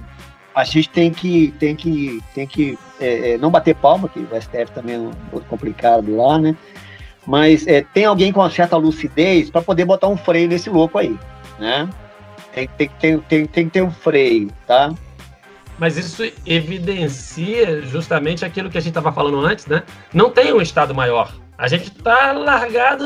a 0.55 0.63
gente 0.63 0.89
tem 0.89 1.11
que, 1.11 1.53
tem 1.59 1.75
que, 1.75 2.19
tem 2.33 2.47
que 2.47 2.79
é, 2.99 3.33
é 3.33 3.37
não 3.37 3.51
bater 3.51 3.75
palma, 3.75 4.09
que 4.09 4.19
o 4.19 4.41
STF 4.41 4.71
também 4.73 4.95
é 4.95 4.99
um 4.99 5.11
outro 5.31 5.47
complicado 5.49 6.15
lá, 6.15 6.39
né? 6.39 6.55
Mas 7.27 7.67
é, 7.67 7.81
tem 7.93 8.05
alguém 8.05 8.31
com 8.31 8.39
uma 8.39 8.49
certa 8.49 8.75
lucidez 8.75 9.51
para 9.51 9.61
poder 9.61 9.85
botar 9.85 10.07
um 10.07 10.17
freio 10.17 10.47
nesse 10.47 10.69
louco 10.69 10.97
aí, 10.97 11.15
né? 11.59 11.87
Tem, 12.53 12.67
tem, 12.67 12.89
tem, 12.99 13.19
tem, 13.19 13.45
tem 13.45 13.65
que 13.65 13.71
ter 13.71 13.81
um 13.81 13.91
freio, 13.91 14.51
tá? 14.67 14.93
Mas 15.79 15.97
isso 15.97 16.23
evidencia 16.45 17.81
justamente 17.81 18.45
aquilo 18.45 18.69
que 18.69 18.77
a 18.77 18.81
gente 18.81 18.91
estava 18.91 19.11
falando 19.11 19.39
antes, 19.39 19.65
né? 19.65 19.83
Não 20.13 20.29
tem 20.29 20.53
um 20.53 20.61
Estado 20.61 20.93
maior. 20.93 21.33
A 21.57 21.67
gente 21.67 21.85
está 21.87 22.31
largado 22.31 23.05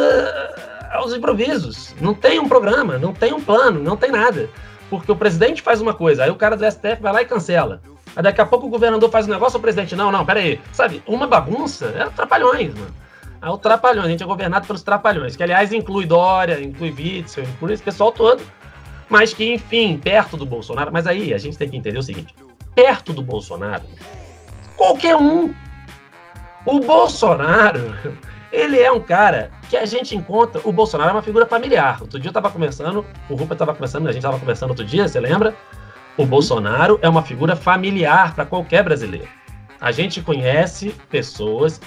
aos 0.91 1.13
improvisos. 1.13 1.95
Não 2.01 2.13
tem 2.13 2.39
um 2.39 2.47
programa, 2.47 2.97
não 2.97 3.13
tem 3.13 3.33
um 3.33 3.41
plano, 3.41 3.81
não 3.81 3.95
tem 3.95 4.11
nada. 4.11 4.49
Porque 4.89 5.11
o 5.11 5.15
presidente 5.15 5.61
faz 5.61 5.81
uma 5.81 5.93
coisa, 5.93 6.23
aí 6.23 6.29
o 6.29 6.35
cara 6.35 6.55
do 6.55 6.69
STF 6.69 7.01
vai 7.01 7.13
lá 7.13 7.21
e 7.21 7.25
cancela. 7.25 7.81
Aí 8.15 8.23
daqui 8.23 8.41
a 8.41 8.45
pouco 8.45 8.67
o 8.67 8.69
governador 8.69 9.09
faz 9.09 9.27
um 9.27 9.31
negócio, 9.31 9.59
o 9.59 9.61
presidente, 9.61 9.95
não, 9.95 10.11
não, 10.11 10.25
peraí. 10.25 10.59
Sabe, 10.71 11.03
uma 11.05 11.27
bagunça 11.27 11.93
é 11.95 12.05
trapalhões, 12.09 12.73
mano. 12.73 12.93
É 13.41 13.49
o 13.49 13.57
trapalhões, 13.57 14.07
a 14.07 14.09
gente 14.09 14.23
é 14.23 14.25
governado 14.25 14.65
pelos 14.65 14.81
trapalhões, 14.81 15.35
que 15.35 15.43
aliás 15.43 15.71
inclui 15.71 16.05
Dória, 16.05 16.59
inclui 16.59 16.91
Witzel, 16.91 17.43
inclui 17.43 17.73
esse 17.73 17.83
pessoal 17.83 18.11
todo, 18.11 18.41
mas 19.09 19.33
que, 19.33 19.53
enfim, 19.53 19.97
perto 19.97 20.37
do 20.37 20.45
Bolsonaro. 20.45 20.91
Mas 20.91 21.07
aí 21.07 21.33
a 21.33 21.37
gente 21.37 21.57
tem 21.57 21.69
que 21.69 21.77
entender 21.77 21.97
o 21.97 22.03
seguinte: 22.03 22.33
perto 22.75 23.13
do 23.13 23.21
Bolsonaro, 23.21 23.83
qualquer 24.75 25.15
um. 25.15 25.53
O 26.65 26.79
Bolsonaro 26.79 27.95
ele 28.51 28.79
é 28.79 28.91
um 28.91 28.99
cara 28.99 29.51
que 29.69 29.77
a 29.77 29.85
gente 29.85 30.15
encontra. 30.15 30.61
O 30.63 30.71
Bolsonaro 30.71 31.09
é 31.09 31.13
uma 31.13 31.21
figura 31.21 31.45
familiar. 31.45 32.01
Outro 32.01 32.19
dia 32.19 32.27
eu 32.27 32.31
estava 32.31 32.49
conversando, 32.49 33.05
o 33.29 33.35
Rupert 33.35 33.53
estava 33.53 33.73
conversando, 33.73 34.07
a 34.07 34.11
gente 34.11 34.21
estava 34.21 34.39
conversando 34.39 34.69
outro 34.69 34.85
dia, 34.85 35.07
você 35.07 35.19
lembra? 35.19 35.55
O 36.17 36.25
Bolsonaro 36.25 36.97
é 37.01 37.07
uma 37.07 37.21
figura 37.21 37.55
familiar 37.55 38.33
para 38.33 38.45
qualquer 38.45 38.83
brasileiro. 38.83 39.27
A 39.79 39.91
gente 39.91 40.21
conhece 40.21 40.95
pessoas 41.09 41.79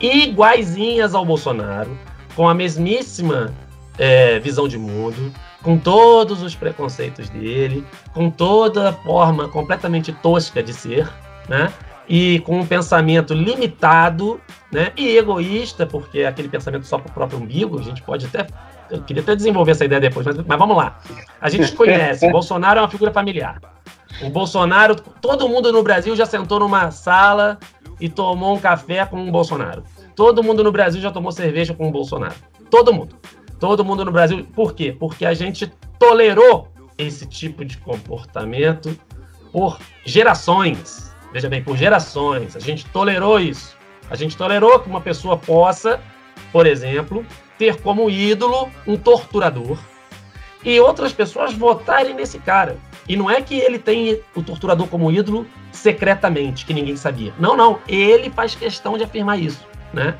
iguaizinhas 0.00 1.14
ao 1.14 1.24
Bolsonaro, 1.24 1.96
com 2.34 2.48
a 2.48 2.54
mesmíssima 2.54 3.52
é, 3.98 4.38
visão 4.38 4.66
de 4.66 4.78
mundo, 4.78 5.32
com 5.64 5.76
todos 5.76 6.42
os 6.42 6.54
preconceitos 6.54 7.28
dele, 7.30 7.84
com 8.12 8.30
toda 8.30 8.90
a 8.90 8.92
forma 8.92 9.48
completamente 9.48 10.12
tosca 10.12 10.62
de 10.62 10.72
ser, 10.72 11.10
né? 11.48 11.72
e 12.08 12.40
com 12.40 12.60
um 12.60 12.66
pensamento 12.66 13.32
limitado 13.32 14.40
né, 14.70 14.92
e 14.96 15.16
egoísta, 15.16 15.86
porque 15.86 16.20
é 16.20 16.26
aquele 16.26 16.48
pensamento 16.48 16.86
só 16.86 16.98
para 16.98 17.10
o 17.10 17.12
próprio 17.12 17.38
umbigo, 17.38 17.78
a 17.78 17.82
gente 17.82 18.02
pode 18.02 18.26
até. 18.26 18.46
Eu 18.90 19.02
queria 19.02 19.22
até 19.22 19.34
desenvolver 19.34 19.72
essa 19.72 19.84
ideia 19.84 20.00
depois, 20.00 20.26
mas, 20.26 20.36
mas 20.36 20.58
vamos 20.58 20.76
lá. 20.76 21.00
A 21.40 21.48
gente 21.48 21.72
conhece, 21.72 22.30
Bolsonaro 22.30 22.78
é 22.78 22.82
uma 22.82 22.90
figura 22.90 23.10
familiar. 23.10 23.60
O 24.22 24.28
Bolsonaro, 24.28 24.94
todo 24.94 25.48
mundo 25.48 25.72
no 25.72 25.82
Brasil 25.82 26.14
já 26.14 26.26
sentou 26.26 26.60
numa 26.60 26.90
sala 26.90 27.58
e 27.98 28.08
tomou 28.08 28.54
um 28.54 28.60
café 28.60 29.04
com 29.06 29.26
o 29.26 29.32
Bolsonaro. 29.32 29.82
Todo 30.14 30.42
mundo 30.42 30.62
no 30.62 30.70
Brasil 30.70 31.00
já 31.00 31.10
tomou 31.10 31.32
cerveja 31.32 31.74
com 31.74 31.88
o 31.88 31.90
Bolsonaro. 31.90 32.34
Todo 32.70 32.92
mundo. 32.92 33.16
Todo 33.58 33.84
mundo 33.84 34.04
no 34.04 34.12
Brasil. 34.12 34.46
Por 34.54 34.74
quê? 34.74 34.94
Porque 34.98 35.24
a 35.24 35.34
gente 35.34 35.72
tolerou 35.98 36.68
esse 36.98 37.26
tipo 37.26 37.64
de 37.64 37.78
comportamento 37.78 38.96
por 39.52 39.78
gerações. 40.04 41.14
Veja 41.32 41.48
bem, 41.48 41.62
por 41.62 41.76
gerações. 41.76 42.56
A 42.56 42.60
gente 42.60 42.86
tolerou 42.86 43.40
isso. 43.40 43.76
A 44.10 44.16
gente 44.16 44.36
tolerou 44.36 44.78
que 44.80 44.88
uma 44.88 45.00
pessoa 45.00 45.36
possa, 45.36 46.00
por 46.52 46.66
exemplo, 46.66 47.24
ter 47.58 47.80
como 47.80 48.10
ídolo 48.10 48.70
um 48.86 48.96
torturador 48.96 49.78
e 50.64 50.80
outras 50.80 51.12
pessoas 51.12 51.52
votarem 51.52 52.14
nesse 52.14 52.38
cara. 52.38 52.78
E 53.08 53.16
não 53.16 53.30
é 53.30 53.42
que 53.42 53.54
ele 53.54 53.78
tem 53.78 54.20
o 54.34 54.42
torturador 54.42 54.86
como 54.86 55.12
ídolo 55.12 55.46
secretamente, 55.70 56.64
que 56.64 56.72
ninguém 56.72 56.96
sabia. 56.96 57.34
Não, 57.38 57.56
não. 57.56 57.78
Ele 57.86 58.30
faz 58.30 58.54
questão 58.54 58.96
de 58.96 59.04
afirmar 59.04 59.38
isso, 59.38 59.66
né? 59.92 60.16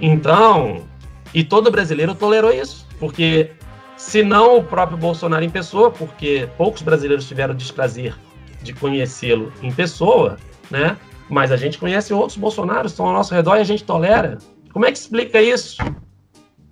Então, 0.00 0.86
e 1.34 1.44
todo 1.44 1.70
brasileiro 1.70 2.14
tolerou 2.14 2.52
isso, 2.52 2.86
porque 2.98 3.50
se 3.96 4.22
não 4.22 4.58
o 4.58 4.64
próprio 4.64 4.96
Bolsonaro 4.96 5.44
em 5.44 5.50
pessoa, 5.50 5.90
porque 5.90 6.48
poucos 6.56 6.82
brasileiros 6.82 7.28
tiveram 7.28 7.54
o 7.54 7.56
desprazer 7.56 8.16
de 8.62 8.72
conhecê-lo 8.72 9.52
em 9.62 9.72
pessoa, 9.72 10.38
né? 10.70 10.96
Mas 11.28 11.52
a 11.52 11.56
gente 11.56 11.78
conhece 11.78 12.12
outros 12.12 12.36
Bolsonaros, 12.36 12.92
estão 12.92 13.06
ao 13.06 13.12
nosso 13.12 13.34
redor 13.34 13.56
e 13.56 13.60
a 13.60 13.64
gente 13.64 13.84
tolera. 13.84 14.38
Como 14.72 14.84
é 14.84 14.92
que 14.92 14.98
explica 14.98 15.40
isso? 15.40 15.76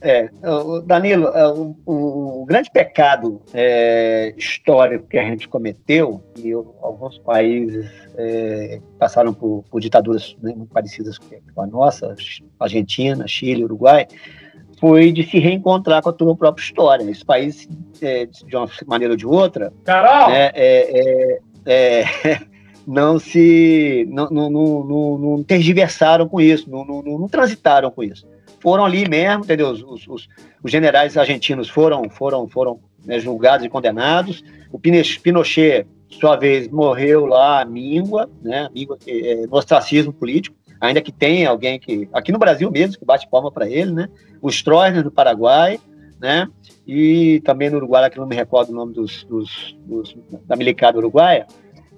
É, 0.01 0.31
Danilo, 0.87 1.27
é, 1.29 1.49
o, 1.49 1.77
o, 1.85 2.45
grande 2.47 2.71
pecado 2.71 3.43
é, 3.53 4.33
histórico 4.37 5.09
que 5.09 5.19
a 5.19 5.25
gente 5.25 5.49
cometeu, 5.49 6.23
e 6.37 6.53
alguns 6.53 7.19
países 7.19 7.91
é, 8.17 8.81
passaram 8.97 9.35
por, 9.35 9.65
por 9.69 9.81
ditaduras 9.81 10.37
né, 10.41 10.55
muito 10.57 10.73
parecidas 10.73 11.19
com 11.19 11.61
a 11.61 11.67
nossa, 11.67 12.15
Argentina, 12.61 13.27
Chile, 13.27 13.65
Uruguai, 13.65 14.07
foi 14.81 15.13
de 15.13 15.23
se 15.23 15.39
reencontrar 15.39 16.03
com 16.03 16.11
a 16.11 16.13
tua 16.13 16.37
própria 16.37 16.63
história. 16.63 17.03
Esses 17.05 17.25
países, 17.25 17.69
é, 18.01 18.27
de 18.27 18.57
uma 18.57 18.69
maneira 18.87 19.15
ou 19.15 19.17
de 19.17 19.27
outra, 19.27 19.73
Carol! 19.85 20.31
Né, 20.31 20.51
é, 20.55 21.41
é, 21.67 22.41
não 22.87 23.19
se 23.19 24.07
não, 24.11 24.29
não, 24.31 24.51
não, 24.51 25.19
não, 25.19 25.43
tergiversaram 25.43 26.29
com 26.29 26.41
isso, 26.41 26.71
não, 26.71 26.85
não, 26.85 27.03
não 27.03 27.29
transitaram 27.29 27.91
com 27.91 28.03
isso 28.03 28.27
foram 28.61 28.85
ali 28.85 29.09
mesmo, 29.09 29.45
entendeu? 29.45 29.71
Os, 29.71 30.07
os, 30.07 30.29
os 30.63 30.71
generais 30.71 31.17
argentinos 31.17 31.69
foram, 31.69 32.09
foram, 32.11 32.49
foram 32.49 32.81
né, 33.05 33.19
julgados 33.19 33.65
e 33.65 33.69
condenados. 33.69 34.43
O 34.73 34.79
Pinochet, 34.79 35.87
sua 36.09 36.37
vez, 36.37 36.69
morreu 36.69 37.27
lá, 37.27 37.65
míngua, 37.65 38.29
né? 38.43 38.69
Míngua 38.75 38.99
é, 39.07 39.47
no 39.47 39.57
ostracismo 39.57 40.13
político, 40.13 40.57
ainda 40.81 41.01
que 41.01 41.13
tenha 41.13 41.51
alguém 41.51 41.79
que. 41.79 42.09
Aqui 42.13 42.33
no 42.33 42.39
Brasil 42.39 42.71
mesmo, 42.71 42.99
que 42.99 43.05
bate 43.05 43.29
palma 43.29 43.51
para 43.51 43.69
ele, 43.69 43.93
né? 43.93 44.09
O 44.41 44.49
Stroessner 44.49 45.03
do 45.03 45.11
Paraguai, 45.11 45.79
né? 46.21 46.49
E 46.87 47.41
também 47.45 47.71
no 47.71 47.77
Uruguai, 47.77 48.09
que 48.11 48.19
não 48.19 48.27
me 48.27 48.37
recordo 48.37 48.71
o 48.71 48.75
nome 48.75 48.95
dos, 48.95 49.25
dos, 49.25 49.77
dos 49.87 50.17
da 50.47 50.57
milicada 50.57 50.99
uruguaia 50.99 51.47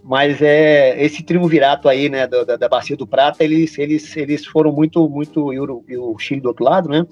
mas 0.03 0.41
é 0.41 1.03
esse 1.03 1.23
triunvirato 1.23 1.89
aí, 1.89 2.09
né, 2.09 2.27
da, 2.27 2.57
da 2.57 2.69
Bacia 2.69 2.97
do 2.97 3.07
Prata, 3.07 3.45
eles, 3.45 3.79
eles, 3.79 4.17
eles 4.17 4.47
foram 4.47 4.73
muito, 4.73 5.09
muito, 5.09 5.53
e 5.53 5.61
o, 5.61 5.85
e 5.89 5.97
o 5.97 6.19
Chile 6.19 6.41
do 6.41 6.49
outro 6.49 6.65
lado, 6.65 6.89
né, 6.89 7.07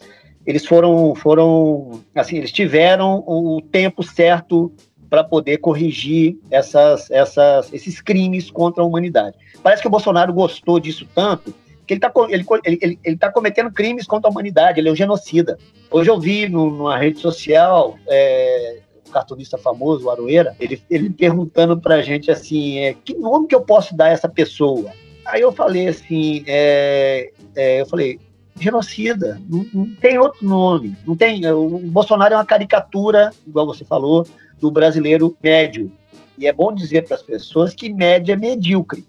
eles 0.47 0.65
foram, 0.65 1.15
foram, 1.15 2.01
assim, 2.15 2.39
eles 2.39 2.51
tiveram 2.51 3.23
o 3.27 3.61
tempo 3.61 4.03
certo 4.03 4.73
para 5.09 5.25
poder 5.25 5.59
corrigir 5.59 6.39
essas, 6.51 7.11
essas, 7.11 7.73
esses 7.73 8.01
crimes 8.01 8.51
contra 8.51 8.83
a 8.83 8.87
humanidade. 8.87 9.37
Parece 9.63 9.83
que 9.83 9.89
o 9.89 9.91
Bolsonaro 9.91 10.33
gostou 10.33 10.79
disso 10.79 11.07
tanto 11.15 11.55
que 11.89 11.95
ele 11.95 11.99
está 11.99 12.13
ele, 12.29 12.45
ele, 12.65 12.79
ele, 12.83 12.99
ele 13.03 13.17
tá 13.17 13.33
cometendo 13.33 13.73
crimes 13.73 14.07
contra 14.07 14.29
a 14.29 14.31
humanidade, 14.31 14.79
ele 14.79 14.91
é 14.91 14.93
um 14.93 14.97
genocida. 14.97 15.59
Hoje 15.91 16.11
eu 16.11 16.21
vi 16.21 16.47
no, 16.47 16.71
numa 16.71 16.99
rede 16.99 17.19
social 17.19 17.99
é, 18.07 18.81
cartunista 19.11 19.57
famoso, 19.57 20.07
o 20.07 20.11
Aroeira, 20.11 20.55
ele, 20.61 20.83
ele 20.91 21.09
perguntando 21.09 21.81
pra 21.81 22.03
gente 22.03 22.31
assim, 22.31 22.79
é, 22.81 22.93
que 22.93 23.15
nome 23.15 23.47
que 23.47 23.55
eu 23.55 23.63
posso 23.63 23.97
dar 23.97 24.07
a 24.07 24.11
essa 24.11 24.29
pessoa? 24.29 24.93
Aí 25.25 25.41
eu 25.41 25.51
falei 25.51 25.89
assim, 25.89 26.45
é, 26.47 27.31
é, 27.57 27.81
eu 27.81 27.87
falei, 27.87 28.21
genocida, 28.61 29.41
não, 29.49 29.67
não, 29.73 29.95
tem 29.95 30.19
outro 30.19 30.47
nome, 30.47 30.97
não 31.07 31.17
tem, 31.17 31.47
o 31.51 31.79
Bolsonaro 31.79 32.35
é 32.35 32.37
uma 32.37 32.45
caricatura, 32.45 33.31
igual 33.47 33.67
você 33.67 33.85
falou, 33.85 34.27
do 34.61 34.71
brasileiro 34.71 35.37
médio, 35.43 35.91
e 36.37 36.47
é 36.47 36.53
bom 36.53 36.73
dizer 36.73 37.07
para 37.07 37.17
as 37.17 37.23
pessoas 37.23 37.75
que 37.75 37.93
média 37.93 38.33
é 38.33 38.37
medíocre, 38.37 39.05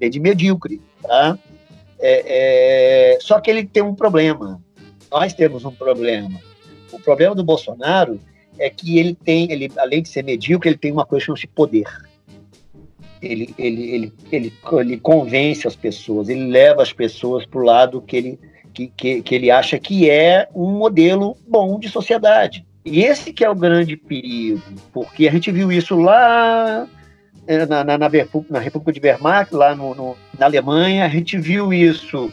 é 0.00 0.08
de 0.08 0.18
medíocre, 0.18 0.80
tá? 1.02 1.38
É, 1.98 3.14
é, 3.14 3.18
só 3.20 3.40
que 3.40 3.50
ele 3.50 3.64
tem 3.64 3.82
um 3.82 3.94
problema, 3.94 4.60
nós 5.10 5.32
temos 5.32 5.64
um 5.64 5.70
problema, 5.70 6.40
o 6.92 6.98
problema 6.98 7.34
do 7.34 7.44
Bolsonaro 7.44 8.20
é 8.58 8.68
que 8.68 8.98
ele 8.98 9.14
tem, 9.14 9.50
ele, 9.50 9.70
além 9.76 10.02
de 10.02 10.08
ser 10.08 10.22
medíocre, 10.22 10.70
ele 10.70 10.78
tem 10.78 10.92
uma 10.92 11.06
coisa 11.06 11.22
que 11.22 11.26
chama-se 11.26 11.46
poder. 11.46 11.86
Ele, 13.20 13.54
ele, 13.56 13.90
ele, 13.94 14.12
ele, 14.30 14.52
ele 14.72 14.96
convence 14.98 15.66
as 15.66 15.76
pessoas, 15.76 16.28
ele 16.28 16.46
leva 16.46 16.82
as 16.82 16.92
pessoas 16.92 17.46
para 17.46 17.60
o 17.60 17.64
lado 17.64 18.02
que 18.02 18.16
ele, 18.16 18.40
que, 18.72 18.88
que, 18.88 19.22
que 19.22 19.34
ele 19.34 19.50
acha 19.50 19.78
que 19.78 20.08
é 20.08 20.48
um 20.54 20.70
modelo 20.70 21.36
bom 21.46 21.78
de 21.78 21.88
sociedade. 21.88 22.64
E 22.84 23.02
esse 23.02 23.32
que 23.32 23.44
é 23.44 23.50
o 23.50 23.54
grande 23.54 23.96
perigo, 23.96 24.60
porque 24.92 25.28
a 25.28 25.32
gente 25.32 25.52
viu 25.52 25.70
isso 25.70 25.96
lá 25.96 26.86
eh, 27.46 27.66
na, 27.66 27.84
na, 27.84 27.98
na, 27.98 28.10
na 28.50 28.58
República 28.58 28.92
de 28.92 29.00
Wehrmacht, 29.00 29.54
lá 29.54 29.74
no, 29.74 29.94
no, 29.94 30.16
na 30.38 30.46
Alemanha, 30.46 31.04
a 31.04 31.08
gente 31.08 31.38
viu 31.38 31.72
isso 31.72 32.32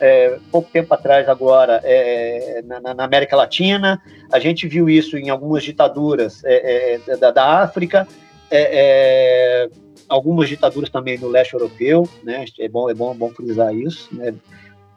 é, 0.00 0.38
pouco 0.50 0.70
tempo 0.70 0.92
atrás 0.94 1.28
agora 1.28 1.80
é, 1.84 2.62
na, 2.64 2.94
na, 2.94 3.04
América 3.04 3.36
Latina, 3.36 4.00
a 4.32 4.38
gente 4.38 4.66
viu 4.66 4.88
isso 4.88 5.18
em 5.18 5.28
algumas 5.28 5.62
ditaduras 5.62 6.42
é, 6.44 6.98
é 7.06 7.16
da, 7.18 7.30
da, 7.30 7.60
África, 7.60 8.08
é, 8.50 9.66
é, 9.66 9.68
algumas 10.08 10.48
ditaduras 10.48 10.88
também 10.88 11.18
no 11.18 11.28
leste 11.28 11.52
europeu, 11.52 12.08
né? 12.24 12.46
É 12.58 12.68
bom, 12.68 12.88
é 12.88 12.94
bom, 12.94 13.14
bom 13.14 13.30
frisar 13.30 13.74
isso, 13.74 14.08
né? 14.12 14.34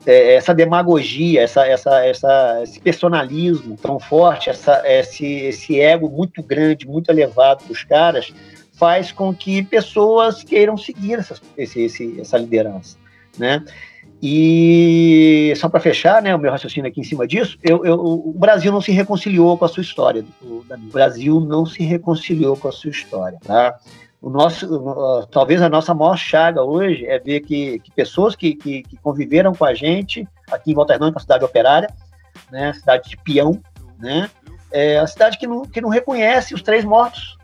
Essa 0.06 0.54
demagogia, 0.54 1.42
essa, 1.42 1.66
essa, 1.66 2.06
essa, 2.06 2.62
esse 2.64 2.80
personalismo 2.80 3.78
tão 3.82 4.00
forte, 4.00 4.50
essa, 4.50 4.82
esse, 4.86 5.26
esse 5.26 5.80
ego 5.80 6.10
muito 6.10 6.44
grande, 6.44 6.88
muito 6.88 7.10
elevado 7.10 7.64
dos 7.66 7.84
caras, 7.84 8.34
faz 8.74 9.12
com 9.12 9.34
que 9.34 9.64
pessoas 9.64 10.44
queiram 10.44 10.78
seguir 10.78 11.20
essa, 11.20 11.36
esse, 11.58 11.82
esse, 11.82 12.20
essa 12.20 12.38
liderança, 12.38 12.98
né? 13.38 13.64
E 14.26 15.54
só 15.58 15.68
para 15.68 15.82
fechar, 15.82 16.22
né, 16.22 16.34
o 16.34 16.40
meu 16.40 16.50
raciocínio 16.50 16.90
aqui 16.90 17.02
em 17.02 17.04
cima 17.04 17.28
disso, 17.28 17.58
eu, 17.62 17.84
eu, 17.86 18.00
o 18.00 18.34
Brasil 18.34 18.72
não 18.72 18.80
se 18.80 18.90
reconciliou 18.90 19.58
com 19.58 19.66
a 19.66 19.68
sua 19.68 19.82
história. 19.82 20.24
O, 20.42 20.64
Brasil 20.94 21.42
não 21.42 21.66
se 21.66 21.84
reconciliou 21.84 22.56
com 22.56 22.70
a 22.70 22.72
sua 22.72 22.90
história, 22.90 23.38
tá? 23.44 23.78
O 24.24 24.30
nosso, 24.30 25.28
talvez 25.30 25.62
a 25.62 25.68
nossa 25.68 25.94
maior 25.94 26.18
chaga 26.18 26.64
hoje 26.64 27.06
é 27.06 27.20
ver 27.20 27.42
que, 27.42 27.80
que 27.80 27.92
pessoas 27.92 28.36
que, 28.36 28.56
que, 28.56 28.82
que, 28.82 28.98
conviveram 28.98 29.54
com 29.54 29.66
a 29.66 29.74
gente 29.74 30.26
aqui 30.50 30.72
em 30.72 30.74
Volta 30.74 30.94
Redonda, 30.94 31.18
a 31.18 31.22
cidade 31.22 31.44
operária, 31.44 31.90
né, 32.50 32.72
cidade 32.74 33.10
de 33.10 33.18
peão, 33.18 33.62
né, 34.00 34.30
é 34.72 34.98
a 34.98 35.06
cidade 35.06 35.38
que 35.38 35.46
não, 35.46 35.64
que 35.64 35.82
não 35.82 35.90
reconhece 35.90 36.54
os 36.54 36.62
três 36.62 36.86
mortos. 36.86 37.38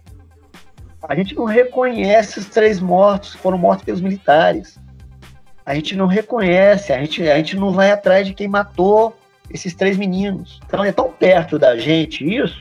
A 1.04 1.14
gente 1.16 1.36
não 1.36 1.44
reconhece 1.44 2.40
os 2.40 2.46
três 2.46 2.80
mortos 2.80 3.36
que 3.36 3.42
foram 3.42 3.58
mortos 3.58 3.84
pelos 3.84 4.00
militares 4.00 4.80
a 5.70 5.76
gente 5.76 5.96
não 5.96 6.08
reconhece, 6.08 6.92
a 6.92 6.98
gente, 6.98 7.30
a 7.30 7.38
gente 7.38 7.56
não 7.56 7.72
vai 7.72 7.92
atrás 7.92 8.26
de 8.26 8.34
quem 8.34 8.48
matou 8.48 9.16
esses 9.52 9.76
três 9.76 9.98
meninos. 9.98 10.60
Então 10.66 10.84
é 10.84 10.92
tão 10.92 11.12
perto 11.12 11.60
da 11.60 11.78
gente 11.78 12.26
isso, 12.26 12.60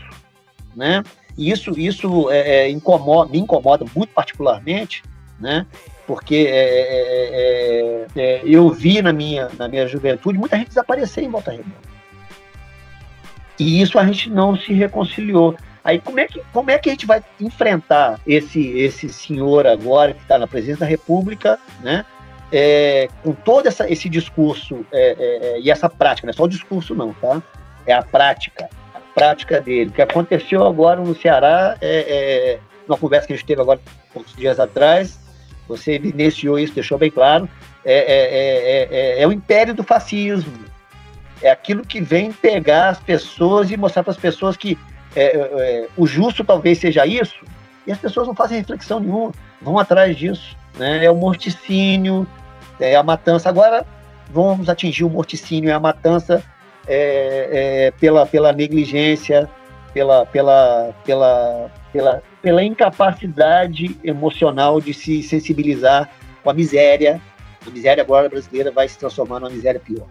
né? 0.77 1.03
E 1.39 1.51
isso, 1.51 1.79
isso 1.79 2.31
é, 2.31 2.39
é, 2.41 2.71
incomoda, 2.71 3.31
me 3.31 3.39
incomoda 3.39 3.87
muito 3.95 4.13
particularmente, 4.13 5.03
né? 5.41 5.65
Porque 6.07 6.47
é, 6.51 6.59
é, 6.59 8.07
é, 8.17 8.23
é, 8.23 8.43
eu 8.45 8.69
vi 8.71 9.01
na 9.01 9.13
minha, 9.13 9.49
na 9.57 9.69
minha 9.69 9.87
juventude 9.87 10.39
muita 10.39 10.57
gente 10.57 10.69
desaparecer 10.69 11.25
em 11.25 11.31
Volta 11.31 11.53
Redonda. 11.53 11.89
E 13.59 13.81
isso 13.81 13.99
a 13.99 14.05
gente 14.05 14.29
não 14.29 14.57
se 14.57 14.73
reconciliou. 14.73 15.57
Aí 15.85 15.99
como 16.01 16.19
é 16.19 16.27
que, 16.27 16.43
como 16.53 16.71
é 16.71 16.79
que 16.79 16.91
a 16.91 16.93
gente 16.93 17.07
vai 17.07 17.23
enfrentar 17.41 18.21
esse, 18.27 18.61
esse 18.79 19.09
senhor 19.09 19.67
agora 19.67 20.13
que 20.13 20.23
está 20.23 20.39
na 20.39 20.47
presidência 20.47 20.81
da 20.81 20.87
República, 20.87 21.59
né? 21.81 22.05
é, 22.53 23.09
com 23.23 23.33
todo 23.33 23.67
essa, 23.67 23.91
esse 23.91 24.09
discurso 24.09 24.85
é, 24.93 25.17
é, 25.19 25.61
e 25.61 25.71
essa 25.71 25.89
prática, 25.89 26.27
não 26.27 26.31
é 26.31 26.35
só 26.35 26.45
o 26.45 26.49
discurso 26.49 26.95
não, 26.95 27.13
tá? 27.15 27.43
É 27.87 27.93
a 27.93 28.03
prática, 28.03 28.69
prática 29.19 29.61
dele. 29.61 29.91
O 29.91 29.93
que 29.93 30.03
aconteceu 30.03 30.65
agora 30.65 31.01
no 31.01 31.15
Ceará, 31.15 31.77
é, 31.81 31.99
é, 31.99 32.59
uma 32.87 32.97
conversa 32.97 33.27
que 33.27 33.33
a 33.33 33.37
gente 33.37 33.45
teve 33.45 33.61
agora 33.61 33.81
poucos 34.15 34.35
dias 34.35 34.61
atrás, 34.61 35.19
você 35.67 35.93
evidenciou 35.93 36.59
isso, 36.59 36.73
deixou 36.73 36.97
bem 36.97 37.11
claro, 37.11 37.49
é, 37.85 37.95
é, 37.95 39.19
é, 39.19 39.23
é, 39.23 39.27
o 39.27 39.33
império 39.33 39.75
do 39.75 39.83
fascismo. 39.83 40.53
É 41.43 41.51
aquilo 41.51 41.85
que 41.85 42.01
vem 42.01 42.33
pegar 42.33 42.89
as 42.89 42.99
pessoas 42.99 43.71
e 43.71 43.77
mostrar 43.77 44.03
para 44.03 44.13
as 44.13 44.17
pessoas 44.17 44.57
que 44.57 44.79
o 45.97 46.07
justo 46.07 46.45
talvez 46.45 46.79
seja 46.79 47.07
isso, 47.07 47.45
e 47.87 47.93
as 47.93 47.99
pessoas 47.99 48.27
não 48.27 48.35
fazem 48.35 48.59
reflexão 48.59 49.01
nenhuma, 49.01 49.33
vão 49.61 49.79
atrás 49.79 50.17
disso. 50.17 50.57
Né? 50.77 51.05
É 51.05 51.11
o 51.11 51.15
morticínio, 51.15 52.27
é 52.79 52.95
a 52.95 53.03
matança. 53.03 53.49
Agora 53.49 53.87
vamos 54.31 54.69
atingir 54.69 55.05
o 55.05 55.11
morticínio, 55.11 55.71
é 55.71 55.73
a 55.73 55.81
matança 55.81 56.43
pela, 57.99 58.27
pela 58.27 58.53
negligência, 58.53 59.49
pela, 59.93 60.27
pela, 60.27 60.95
pela, 61.05 61.71
pela, 61.93 62.23
pela 62.43 62.63
incapacidade 62.63 63.99
emocional 64.03 64.81
de 64.81 64.95
se 64.95 65.23
sensibilizar 65.23 66.11
com 66.43 66.51
a 66.51 66.55
miséria. 66.55 67.21
A 67.67 67.71
miséria 67.71 68.03
agora 68.03 68.29
brasileira 68.29 68.71
vai 68.71 68.89
se 68.89 68.99
transformar 68.99 69.41
numa 69.41 69.51
miséria 69.51 69.81
pior. 69.81 70.07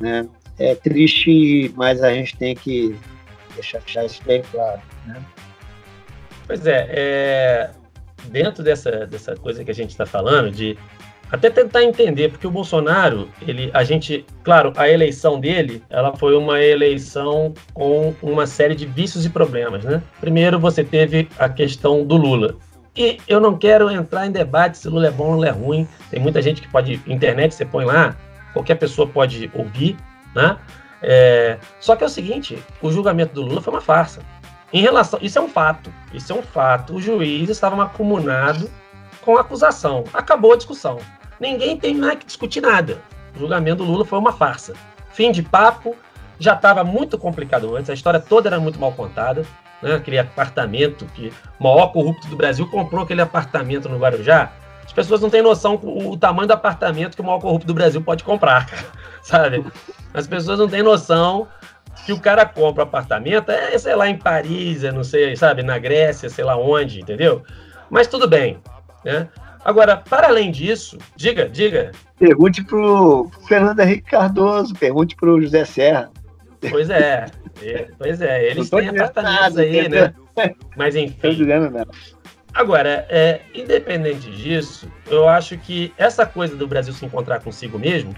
Né? 0.00 0.28
É 0.58 0.74
triste, 0.74 1.72
mas 1.76 2.02
a 2.02 2.12
gente 2.12 2.36
tem 2.36 2.54
que 2.54 2.96
deixar, 3.54 3.78
deixar 3.78 4.04
isso 4.04 4.22
bem 4.24 4.42
claro. 4.50 4.80
Né? 5.06 5.22
Pois 6.46 6.66
é, 6.66 6.86
é, 6.90 7.70
dentro 8.26 8.62
dessa, 8.62 9.06
dessa 9.06 9.36
coisa 9.36 9.64
que 9.64 9.70
a 9.70 9.74
gente 9.74 9.90
está 9.90 10.04
falando, 10.04 10.50
de 10.50 10.76
até 11.30 11.48
tentar 11.48 11.84
entender, 11.84 12.30
porque 12.30 12.46
o 12.46 12.50
Bolsonaro, 12.50 13.28
ele, 13.46 13.70
a 13.72 13.84
gente, 13.84 14.24
claro, 14.42 14.72
a 14.76 14.88
eleição 14.88 15.38
dele, 15.38 15.82
ela 15.88 16.14
foi 16.16 16.36
uma 16.36 16.60
eleição 16.60 17.54
com 17.72 18.14
uma 18.20 18.46
série 18.46 18.74
de 18.74 18.84
vícios 18.86 19.24
e 19.24 19.30
problemas, 19.30 19.84
né? 19.84 20.02
Primeiro, 20.20 20.58
você 20.58 20.82
teve 20.82 21.28
a 21.38 21.48
questão 21.48 22.04
do 22.04 22.16
Lula. 22.16 22.56
E 22.96 23.18
eu 23.28 23.38
não 23.38 23.56
quero 23.56 23.88
entrar 23.90 24.26
em 24.26 24.32
debate 24.32 24.78
se 24.78 24.88
Lula 24.88 25.06
é 25.06 25.10
bom 25.10 25.26
ou 25.26 25.34
Lula 25.34 25.48
é 25.48 25.52
ruim. 25.52 25.86
Tem 26.10 26.20
muita 26.20 26.42
gente 26.42 26.60
que 26.60 26.68
pode, 26.68 27.00
internet, 27.06 27.54
você 27.54 27.64
põe 27.64 27.84
lá, 27.84 28.16
qualquer 28.52 28.74
pessoa 28.74 29.06
pode 29.06 29.50
ouvir, 29.54 29.96
né? 30.34 30.58
É, 31.02 31.58
só 31.78 31.94
que 31.94 32.02
é 32.02 32.06
o 32.06 32.10
seguinte, 32.10 32.58
o 32.82 32.90
julgamento 32.90 33.34
do 33.34 33.42
Lula 33.42 33.62
foi 33.62 33.72
uma 33.72 33.80
farsa. 33.80 34.20
Em 34.72 34.82
relação, 34.82 35.18
isso 35.22 35.38
é 35.38 35.42
um 35.42 35.48
fato, 35.48 35.92
isso 36.12 36.32
é 36.32 36.36
um 36.36 36.42
fato. 36.42 36.94
O 36.94 37.00
juiz 37.00 37.48
estava 37.48 37.80
acumulado 37.82 38.68
com 39.20 39.36
a 39.36 39.40
acusação. 39.40 40.04
Acabou 40.12 40.52
a 40.52 40.56
discussão. 40.56 40.98
Ninguém 41.40 41.76
tem 41.76 41.94
mais 41.94 42.18
que 42.18 42.26
discutir 42.26 42.60
nada. 42.60 43.00
O 43.34 43.38
julgamento 43.38 43.82
do 43.82 43.90
Lula 43.90 44.04
foi 44.04 44.18
uma 44.18 44.32
farsa. 44.32 44.74
Fim 45.10 45.32
de 45.32 45.42
papo, 45.42 45.96
já 46.38 46.54
estava 46.54 46.84
muito 46.84 47.16
complicado 47.16 47.74
antes, 47.74 47.90
a 47.90 47.94
história 47.94 48.20
toda 48.20 48.48
era 48.48 48.60
muito 48.60 48.78
mal 48.78 48.92
contada. 48.92 49.44
Né? 49.82 49.94
Aquele 49.94 50.18
apartamento 50.18 51.06
que 51.06 51.32
o 51.58 51.64
maior 51.64 51.88
corrupto 51.88 52.28
do 52.28 52.36
Brasil 52.36 52.68
comprou 52.68 53.04
aquele 53.04 53.22
apartamento 53.22 53.88
no 53.88 53.98
Guarujá. 53.98 54.52
As 54.84 54.92
pessoas 54.92 55.20
não 55.20 55.30
têm 55.30 55.40
noção 55.40 55.78
o, 55.82 56.16
tamanho 56.16 56.48
do 56.48 56.52
apartamento 56.52 57.14
que 57.14 57.22
o 57.22 57.24
maior 57.24 57.40
corrupto 57.40 57.66
do 57.66 57.72
Brasil 57.72 58.02
pode 58.02 58.24
comprar, 58.24 58.68
sabe? 59.22 59.64
As 60.12 60.26
pessoas 60.26 60.58
não 60.58 60.68
têm 60.68 60.82
noção 60.82 61.46
que 62.04 62.12
o 62.12 62.20
cara 62.20 62.44
compra 62.44 62.82
apartamento, 62.82 63.50
é, 63.50 63.76
sei 63.78 63.94
lá, 63.94 64.08
em 64.08 64.18
Paris, 64.18 64.84
é, 64.84 64.90
não 64.90 65.04
sei, 65.04 65.36
sabe, 65.36 65.62
na 65.62 65.78
Grécia, 65.78 66.28
sei 66.28 66.44
lá 66.44 66.56
onde, 66.56 67.00
entendeu? 67.00 67.42
Mas 67.88 68.08
tudo 68.08 68.26
bem, 68.26 68.58
né? 69.04 69.28
Agora, 69.64 69.96
para 69.96 70.28
além 70.28 70.50
disso, 70.50 70.98
diga, 71.16 71.48
diga. 71.48 71.92
Pergunte 72.18 72.64
pro 72.64 73.30
Fernando 73.46 73.80
Henrique 73.80 74.10
Cardoso, 74.10 74.74
pergunte 74.74 75.16
pro 75.16 75.40
José 75.40 75.64
Serra. 75.64 76.10
Pois 76.70 76.90
é, 76.90 77.26
é 77.62 77.88
pois 77.98 78.20
é, 78.20 78.50
eles 78.50 78.68
têm 78.68 78.88
apartamentos 78.88 79.58
aí, 79.58 79.88
né? 79.88 80.14
Mas 80.76 80.94
enfim. 80.96 81.18
Agora, 82.52 83.06
é, 83.08 83.40
independente 83.54 84.30
disso, 84.30 84.90
eu 85.06 85.28
acho 85.28 85.56
que 85.56 85.92
essa 85.96 86.26
coisa 86.26 86.56
do 86.56 86.66
Brasil 86.66 86.92
se 86.92 87.04
encontrar 87.04 87.40
consigo 87.40 87.78
mesmo, 87.78 88.14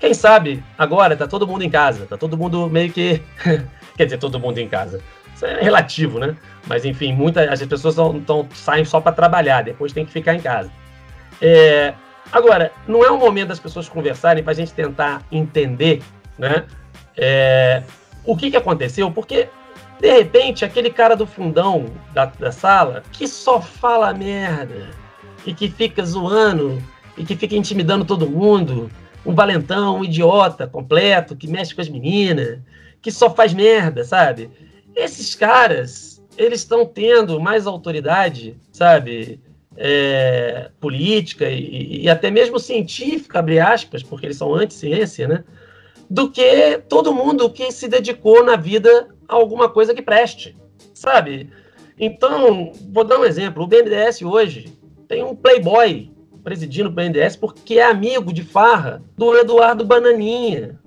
quem 0.00 0.14
sabe 0.14 0.62
agora 0.78 1.16
tá 1.16 1.26
todo 1.26 1.46
mundo 1.46 1.62
em 1.62 1.70
casa, 1.70 2.06
tá 2.06 2.16
todo 2.16 2.36
mundo 2.36 2.68
meio 2.68 2.92
que. 2.92 3.22
Quer 3.96 4.04
dizer, 4.04 4.18
todo 4.18 4.38
mundo 4.38 4.58
em 4.58 4.68
casa. 4.68 5.00
Isso 5.36 5.44
é 5.44 5.60
relativo, 5.60 6.18
né? 6.18 6.34
Mas 6.66 6.86
enfim, 6.86 7.12
muitas 7.12 7.46
as 7.48 7.68
pessoas 7.68 7.94
tão 8.26 8.48
saem 8.54 8.86
só 8.86 9.00
para 9.00 9.12
trabalhar, 9.12 9.62
depois 9.62 9.92
tem 9.92 10.06
que 10.06 10.10
ficar 10.10 10.34
em 10.34 10.40
casa. 10.40 10.70
É, 11.42 11.92
agora, 12.32 12.72
não 12.88 13.04
é 13.04 13.10
o 13.10 13.18
momento 13.18 13.48
das 13.48 13.60
pessoas 13.60 13.86
conversarem 13.86 14.42
para 14.42 14.52
a 14.52 14.56
gente 14.56 14.72
tentar 14.72 15.22
entender, 15.30 16.02
né? 16.38 16.64
É, 17.14 17.82
o 18.24 18.34
que, 18.34 18.50
que 18.50 18.56
aconteceu? 18.56 19.10
Porque 19.10 19.48
de 20.00 20.10
repente 20.10 20.64
aquele 20.64 20.88
cara 20.88 21.14
do 21.14 21.26
fundão 21.26 21.84
da, 22.14 22.24
da 22.24 22.50
sala 22.50 23.02
que 23.12 23.28
só 23.28 23.60
fala 23.60 24.14
merda 24.14 24.88
e 25.44 25.52
que 25.52 25.68
fica 25.68 26.02
zoando 26.02 26.82
e 27.16 27.24
que 27.24 27.36
fica 27.36 27.54
intimidando 27.54 28.06
todo 28.06 28.28
mundo, 28.28 28.90
um 29.24 29.34
valentão, 29.34 29.98
um 29.98 30.04
idiota 30.04 30.66
completo 30.66 31.36
que 31.36 31.46
mexe 31.46 31.74
com 31.74 31.82
as 31.82 31.90
meninas, 31.90 32.58
que 33.02 33.10
só 33.10 33.28
faz 33.28 33.52
merda, 33.52 34.02
sabe? 34.02 34.50
Esses 34.96 35.34
caras, 35.34 36.24
eles 36.38 36.60
estão 36.60 36.86
tendo 36.86 37.38
mais 37.38 37.66
autoridade, 37.66 38.56
sabe? 38.72 39.38
É, 39.76 40.70
política 40.80 41.50
e, 41.50 42.04
e, 42.04 42.08
até 42.08 42.30
mesmo 42.30 42.58
científica, 42.58 43.38
abre 43.38 43.60
aspas, 43.60 44.02
porque 44.02 44.24
eles 44.24 44.38
são 44.38 44.54
anti-ciência, 44.54 45.28
né? 45.28 45.44
Do 46.08 46.30
que 46.30 46.78
todo 46.88 47.12
mundo 47.12 47.50
que 47.50 47.70
se 47.70 47.86
dedicou 47.86 48.42
na 48.42 48.56
vida 48.56 49.08
a 49.28 49.34
alguma 49.34 49.68
coisa 49.68 49.92
que 49.92 50.00
preste, 50.00 50.56
sabe? 50.94 51.50
Então, 51.98 52.72
vou 52.90 53.04
dar 53.04 53.18
um 53.18 53.24
exemplo. 53.24 53.64
O 53.64 53.66
BNDES 53.66 54.22
hoje 54.22 54.72
tem 55.06 55.22
um 55.22 55.36
playboy 55.36 56.10
presidindo 56.42 56.88
o 56.88 56.92
BNDES 56.92 57.36
porque 57.36 57.74
é 57.74 57.84
amigo 57.84 58.32
de 58.32 58.42
farra 58.42 59.02
do 59.14 59.36
Eduardo 59.36 59.84
Bananinha, 59.84 60.80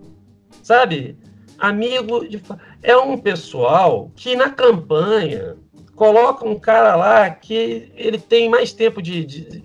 sabe? 0.64 1.16
Amigo 1.60 2.28
de 2.28 2.40
farra 2.40 2.69
é 2.82 2.98
um 2.98 3.18
pessoal 3.18 4.12
que 4.16 4.36
na 4.36 4.50
campanha 4.50 5.56
coloca 5.96 6.48
um 6.48 6.58
cara 6.58 6.96
lá 6.96 7.30
que 7.30 7.92
ele 7.96 8.18
tem 8.18 8.50
mais 8.50 8.72
tempo 8.72 9.02
de, 9.02 9.26
de, 9.26 9.50
de 9.50 9.64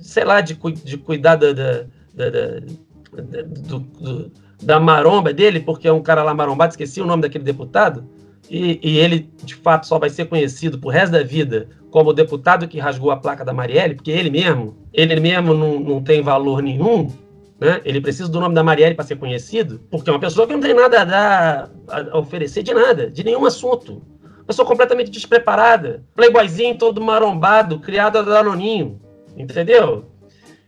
sei 0.00 0.24
lá, 0.24 0.40
de, 0.40 0.54
de 0.54 0.98
cuidar 0.98 1.36
da, 1.36 1.52
da, 1.52 1.84
da, 2.14 2.30
da, 2.30 3.42
do, 3.42 3.78
do, 3.78 4.32
da 4.62 4.78
maromba 4.78 5.32
dele, 5.32 5.60
porque 5.60 5.88
é 5.88 5.92
um 5.92 6.02
cara 6.02 6.22
lá 6.22 6.34
marombado, 6.34 6.72
esqueci 6.72 7.00
o 7.00 7.06
nome 7.06 7.22
daquele 7.22 7.44
deputado, 7.44 8.06
e, 8.50 8.78
e, 8.82 8.98
ele 8.98 9.30
de 9.42 9.54
fato 9.54 9.86
só 9.86 9.98
vai 9.98 10.10
ser 10.10 10.26
conhecido 10.26 10.78
pro 10.78 10.90
resto 10.90 11.12
da 11.12 11.22
vida 11.22 11.68
como 11.90 12.10
o 12.10 12.12
deputado 12.12 12.68
que 12.68 12.78
rasgou 12.78 13.10
a 13.10 13.16
placa 13.16 13.44
da 13.44 13.52
Marielle, 13.52 13.94
porque 13.94 14.10
ele 14.10 14.30
mesmo, 14.30 14.76
ele 14.92 15.18
mesmo 15.20 15.54
não, 15.54 15.80
não 15.80 16.02
tem 16.02 16.22
valor 16.22 16.62
nenhum, 16.62 17.10
né? 17.62 17.80
Ele 17.84 18.00
precisa 18.00 18.28
do 18.28 18.40
nome 18.40 18.54
da 18.54 18.64
Marielle 18.64 18.96
para 18.96 19.04
ser 19.04 19.16
conhecido, 19.16 19.80
porque 19.88 20.10
é 20.10 20.12
uma 20.12 20.18
pessoa 20.18 20.46
que 20.46 20.52
não 20.52 20.60
tem 20.60 20.74
nada 20.74 21.00
a 21.00 21.04
dar, 21.04 21.70
a 21.88 22.18
oferecer 22.18 22.64
de 22.64 22.74
nada, 22.74 23.08
de 23.08 23.22
nenhum 23.22 23.46
assunto. 23.46 24.02
Pessoa 24.44 24.66
completamente 24.66 25.10
despreparada, 25.10 26.04
playboyzinho 26.16 26.76
todo 26.76 27.00
marombado, 27.00 27.78
criado 27.78 28.18
a 28.18 28.22
danoninho, 28.22 29.00
entendeu? 29.36 30.04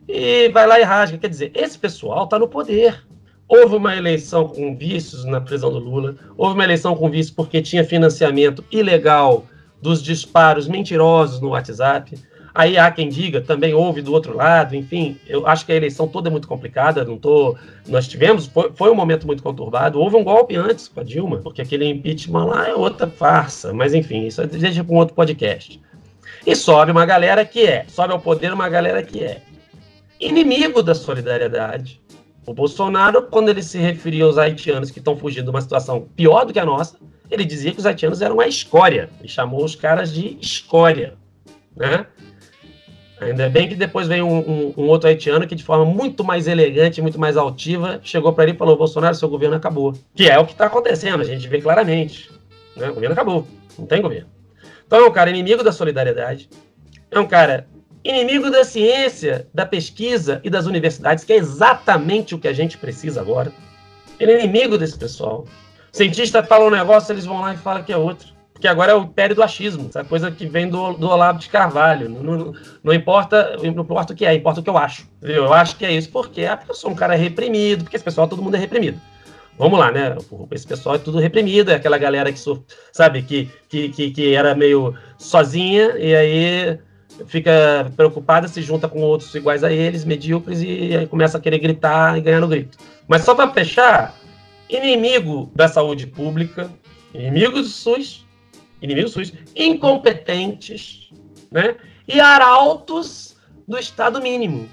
E 0.07 0.49
vai 0.51 0.67
lá 0.69 0.79
e 0.79 0.85
rasga. 0.85 1.19
Quer 1.19 1.29
dizer, 1.29 1.51
esse 1.53 1.77
pessoal 1.77 2.25
está 2.25 2.39
no 2.39 2.47
poder. 2.47 3.05
Houve 3.49 3.75
uma 3.75 3.97
eleição 3.97 4.47
com 4.47 4.77
vícios 4.77 5.25
na 5.25 5.41
prisão 5.41 5.71
do 5.71 5.79
Lula, 5.79 6.17
houve 6.37 6.55
uma 6.55 6.65
eleição 6.65 6.95
com 6.97 7.11
vícios 7.11 7.35
porque 7.35 7.61
tinha 7.61 7.85
financiamento 7.85 8.65
ilegal 8.71 9.45
dos 9.83 10.03
disparos 10.03 10.69
mentirosos 10.69 11.41
no 11.41 11.51
WhatsApp. 11.51 12.17
Aí 12.55 12.79
há 12.79 12.89
quem 12.89 13.09
diga, 13.09 13.41
também 13.41 13.75
houve 13.75 14.01
do 14.01 14.13
outro 14.13 14.37
lado, 14.37 14.77
enfim, 14.77 15.19
eu 15.27 15.45
acho 15.45 15.67
que 15.67 15.73
a 15.73 15.75
eleição 15.75 16.07
toda 16.07 16.29
é 16.29 16.31
muito 16.31 16.47
complicada, 16.47 17.05
não 17.05 17.19
tô, 17.19 17.57
nós 17.89 18.07
tivemos, 18.07 18.47
foi, 18.47 18.71
foi 18.77 18.91
um 18.93 18.95
momento 18.95 19.27
muito 19.27 19.43
conturbado, 19.43 19.99
houve 19.99 20.15
um 20.15 20.23
golpe 20.23 20.55
antes 20.55 20.87
com 20.87 21.01
a 21.01 21.03
Dilma, 21.03 21.39
porque 21.39 21.61
aquele 21.61 21.85
impeachment 21.85 22.45
lá 22.45 22.69
é 22.69 22.75
outra 22.75 23.09
farsa, 23.09 23.73
mas 23.73 23.93
enfim, 23.93 24.25
isso 24.27 24.47
deixa 24.47 24.85
para 24.85 24.95
um 24.95 24.99
outro 24.99 25.17
podcast. 25.17 25.83
E 26.47 26.55
sobe 26.55 26.93
uma 26.93 27.05
galera 27.05 27.45
que 27.45 27.67
é, 27.67 27.87
sobe 27.89 28.13
ao 28.13 28.21
poder 28.21 28.53
uma 28.53 28.69
galera 28.69 29.03
que 29.03 29.25
é 29.25 29.43
inimigo 30.21 30.81
da 30.81 30.95
solidariedade. 30.95 32.01
O 32.47 32.55
Bolsonaro, 32.55 33.23
quando 33.23 33.49
ele 33.49 33.63
se 33.65 33.79
referia 33.79 34.25
aos 34.25 34.39
haitianos 34.39 34.93
que 34.93 35.01
estão 35.01 35.17
fugindo 35.17 35.45
de 35.45 35.51
uma 35.51 35.61
situação 35.61 36.07
pior 36.15 36.45
do 36.45 36.53
que 36.53 36.59
a 36.61 36.65
nossa, 36.65 36.97
ele 37.29 37.45
dizia 37.45 37.73
que 37.73 37.79
os 37.79 37.87
haitianos 37.87 38.23
eram 38.23 38.39
a 38.39 38.47
escória, 38.47 39.11
e 39.23 39.29
chamou 39.29 39.65
os 39.65 39.75
caras 39.75 40.13
de 40.13 40.39
escória, 40.41 41.15
né? 41.75 42.07
Ainda 43.21 43.49
bem 43.49 43.69
que 43.69 43.77
depois 43.77 44.09
veio 44.09 44.27
um, 44.27 44.39
um, 44.39 44.75
um, 44.77 44.89
outro 44.89 45.09
haitiano 45.09 45.47
que, 45.47 45.55
de 45.55 45.63
forma 45.63 45.85
muito 45.85 46.25
mais 46.25 46.49
elegante, 46.49 47.01
muito 47.01 47.19
mais 47.19 47.37
altiva, 47.37 48.01
chegou 48.03 48.33
para 48.33 48.45
ele 48.45 48.53
e 48.55 48.57
falou: 48.57 48.77
Bolsonaro, 48.77 49.15
seu 49.15 49.29
governo 49.29 49.57
acabou. 49.57 49.95
Que 50.15 50.29
é 50.29 50.39
o 50.39 50.45
que 50.45 50.53
está 50.53 50.67
acontecendo, 50.67 51.21
a 51.21 51.25
gente 51.25 51.47
vê 51.49 51.61
claramente. 51.61 52.31
Né? 52.77 52.91
O 52.91 52.95
governo 52.95 53.13
acabou, 53.13 53.47
não 53.79 53.87
tem 53.87 54.03
governo. 54.03 54.29
Então 54.87 54.99
é 54.99 55.09
um 55.09 55.13
cara 55.13 55.31
inimigo 55.31 55.63
da 55.63 55.73
solidariedade, 55.73 56.49
é 57.11 57.19
um 57.19 57.27
cara 57.27 57.67
inimigo 58.03 58.51
da 58.51 58.65
ciência, 58.65 59.49
da 59.55 59.65
pesquisa 59.65 60.41
e 60.45 60.51
das 60.51 60.67
universidades, 60.67 61.25
que 61.25 61.33
é 61.33 61.37
exatamente 61.37 62.35
o 62.35 62.39
que 62.39 62.49
a 62.49 62.53
gente 62.53 62.77
precisa 62.77 63.21
agora. 63.21 63.53
Ele 64.19 64.33
é 64.33 64.45
inimigo 64.45 64.77
desse 64.77 64.99
pessoal. 64.99 65.47
O 65.93 65.97
cientista 65.97 66.43
fala 66.43 66.67
um 66.67 66.71
negócio, 66.71 67.13
eles 67.13 67.25
vão 67.25 67.41
lá 67.41 67.55
e 67.55 67.57
falam 67.57 67.83
que 67.83 67.93
é 67.93 67.97
outro. 67.97 68.34
Porque 68.55 68.69
agora 68.69 68.93
é 68.93 68.95
o 68.95 69.03
império 69.03 69.35
do 69.35 69.43
achismo, 69.43 69.89
essa 69.89 70.05
coisa 70.05 70.31
que 70.31 70.47
vem 70.47 70.69
do, 70.69 70.95
do 70.95 71.09
Olavo 71.09 71.41
de 71.41 71.49
Carvalho. 71.49 72.09
Não, 72.09 72.23
não, 72.23 72.53
não, 72.83 72.95
importa, 72.95 73.57
não 73.57 73.83
importa 73.83 74.13
o 74.13 74.17
que 74.17 74.25
é, 74.25 74.33
importa 74.33 74.61
o 74.61 74.63
que 74.63 74.71
eu 74.71 74.79
acho. 74.79 75.07
Eu 75.21 75.53
acho 75.53 75.77
que 75.77 75.85
é 75.85 75.93
isso 75.93 76.09
porque 76.09 76.47
a 76.47 76.57
pessoa, 76.57 76.93
um 76.93 76.97
cara 76.97 77.15
é 77.15 77.19
reprimido, 77.19 77.83
porque 77.83 77.97
esse 77.97 78.05
pessoal, 78.05 78.29
todo 78.29 78.41
mundo 78.41 78.55
é 78.55 78.59
reprimido. 78.59 78.99
Vamos 79.59 79.79
lá, 79.79 79.91
né? 79.91 80.17
Esse 80.51 80.67
pessoal 80.67 80.95
é 80.95 80.99
tudo 80.99 81.19
reprimido, 81.19 81.71
é 81.71 81.75
aquela 81.75 81.99
galera 81.99 82.33
que, 82.33 82.41
sabe, 82.93 83.23
que, 83.23 83.51
que, 83.69 83.89
que, 83.89 84.11
que 84.11 84.35
era 84.35 84.55
meio 84.55 84.95
sozinha 85.19 85.97
e 85.99 86.15
aí 86.15 86.79
fica 87.27 87.93
preocupada, 87.97 88.49
se 88.49 88.63
junta 88.63 88.89
com 88.89 89.01
outros 89.01 89.33
iguais 89.35 89.63
a 89.63 89.73
eles, 89.73 90.05
medíocres, 90.05 90.61
e 90.63 90.97
aí 90.97 91.07
começa 91.07 91.39
a 91.39 91.41
querer 91.41 91.59
gritar 91.59 92.19
e 92.19 92.21
ganhar 92.21 92.41
no 92.41 92.49
grito. 92.49 92.79
Mas 93.07 93.23
só 93.23 93.35
para 93.35 93.51
fechar, 93.51 94.17
inimigo 94.69 95.51
da 95.55 95.69
saúde 95.69 96.07
pública, 96.07 96.71
inimigo 97.13 97.53
do 97.53 97.65
SUS, 97.65 98.24
inimigo 98.85 99.09
do 99.09 99.13
SUS, 99.13 99.33
incompetentes, 99.57 101.11
né? 101.51 101.77
E 102.07 102.21
arautos 102.21 103.37
do 103.67 103.79
Estado 103.79 104.21
mínimo, 104.21 104.69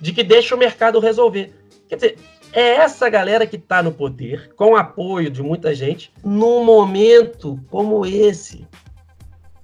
de 0.00 0.12
que 0.12 0.22
deixa 0.22 0.54
o 0.54 0.58
mercado 0.58 0.98
resolver. 0.98 1.52
Quer 1.88 1.96
dizer, 1.96 2.18
é 2.52 2.76
essa 2.76 3.08
galera 3.08 3.46
que 3.46 3.56
está 3.56 3.82
no 3.82 3.92
poder, 3.92 4.52
com 4.54 4.76
apoio 4.76 5.30
de 5.30 5.42
muita 5.42 5.74
gente, 5.74 6.12
num 6.24 6.64
momento 6.64 7.58
como 7.70 8.04
esse. 8.06 8.66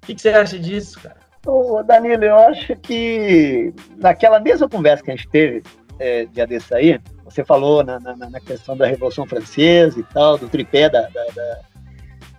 O 0.03 0.07
que, 0.07 0.15
que 0.15 0.21
você 0.21 0.31
acha 0.31 0.59
disso, 0.59 1.01
cara? 1.01 1.17
Ô, 1.47 1.83
Danilo, 1.83 2.25
eu 2.25 2.37
acho 2.37 2.77
que 2.77 3.73
naquela 3.97 4.41
mesma 4.41 4.69
conversa 4.69 5.03
que 5.03 5.11
a 5.11 5.17
gente 5.17 5.29
teve 5.29 5.63
é, 5.99 6.27
dia 6.27 6.47
desse 6.47 6.75
aí, 6.75 7.01
você 7.25 7.45
falou 7.45 7.85
na, 7.85 7.99
na, 8.01 8.15
na, 8.15 8.41
questão 8.41 8.77
da 8.77 8.87
Revolução 8.87 9.27
Francesa 9.27 9.99
e 9.99 10.03
tal, 10.03 10.39
do 10.39 10.49
tripé 10.49 10.89
da, 10.89 11.03
da, 11.03 11.25
da, 11.35 11.61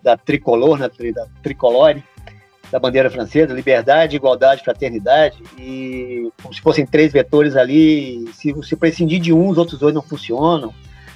da 0.01 0.17
tricolor, 0.17 0.77
né, 0.77 0.89
da 1.13 1.27
tricolore, 1.41 2.03
da 2.71 2.79
bandeira 2.79 3.09
francesa, 3.09 3.53
liberdade, 3.53 4.15
igualdade, 4.15 4.63
fraternidade, 4.63 5.41
e 5.57 6.29
como 6.41 6.53
se 6.53 6.61
fossem 6.61 6.85
três 6.85 7.11
vetores 7.11 7.55
ali, 7.55 8.27
se 8.33 8.51
você 8.53 8.75
prescindir 8.75 9.19
de 9.19 9.33
um, 9.33 9.49
os 9.49 9.57
outros 9.57 9.79
dois 9.79 9.93
não 9.93 10.01
funcionam, 10.01 10.73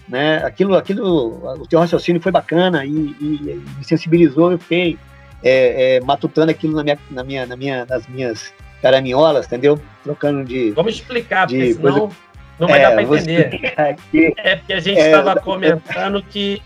né? 0.08 0.38
Aquilo, 0.44 0.76
aquilo, 0.76 1.62
o 1.62 1.68
teu 1.68 1.80
raciocínio 1.80 2.22
foi 2.22 2.32
bacana 2.32 2.86
e, 2.86 2.90
e, 2.90 3.16
e 3.22 3.64
me 3.78 3.84
sensibilizou, 3.84 4.52
eu 4.52 4.60
fiquei 4.60 4.98
é, 5.44 5.98
é, 5.98 6.02
matutando 6.02 6.52
aquilo 6.52 6.76
na 6.76 6.84
minha, 6.84 7.00
na 7.12 7.24
minha, 7.24 7.46
na 7.46 7.56
minha, 7.56 7.86
nas 7.86 8.08
minhas 8.08 8.54
caraminholas, 8.82 9.46
entendeu? 9.46 9.80
Trocando 10.04 10.44
de. 10.44 10.72
Vamos 10.72 10.96
explicar, 10.96 11.48
porque 11.48 11.74
senão 11.74 12.00
coisa... 12.00 12.16
não 12.60 12.68
vai 12.68 12.80
é, 12.80 12.84
dar 12.84 12.92
para 12.92 13.04
entender. 13.04 13.74
É 14.44 14.56
porque 14.56 14.74
a 14.74 14.80
gente 14.80 15.00
estava 15.00 15.32
é, 15.32 15.36
comentando 15.36 16.24
que 16.24 16.62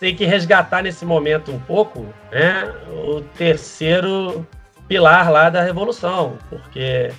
tem 0.00 0.14
que 0.14 0.24
resgatar 0.24 0.82
nesse 0.82 1.04
momento 1.04 1.52
um 1.52 1.58
pouco 1.58 2.06
né, 2.30 2.72
o 3.06 3.20
terceiro 3.36 4.46
pilar 4.86 5.30
lá 5.30 5.48
da 5.48 5.62
revolução, 5.62 6.36
porque 6.50 7.10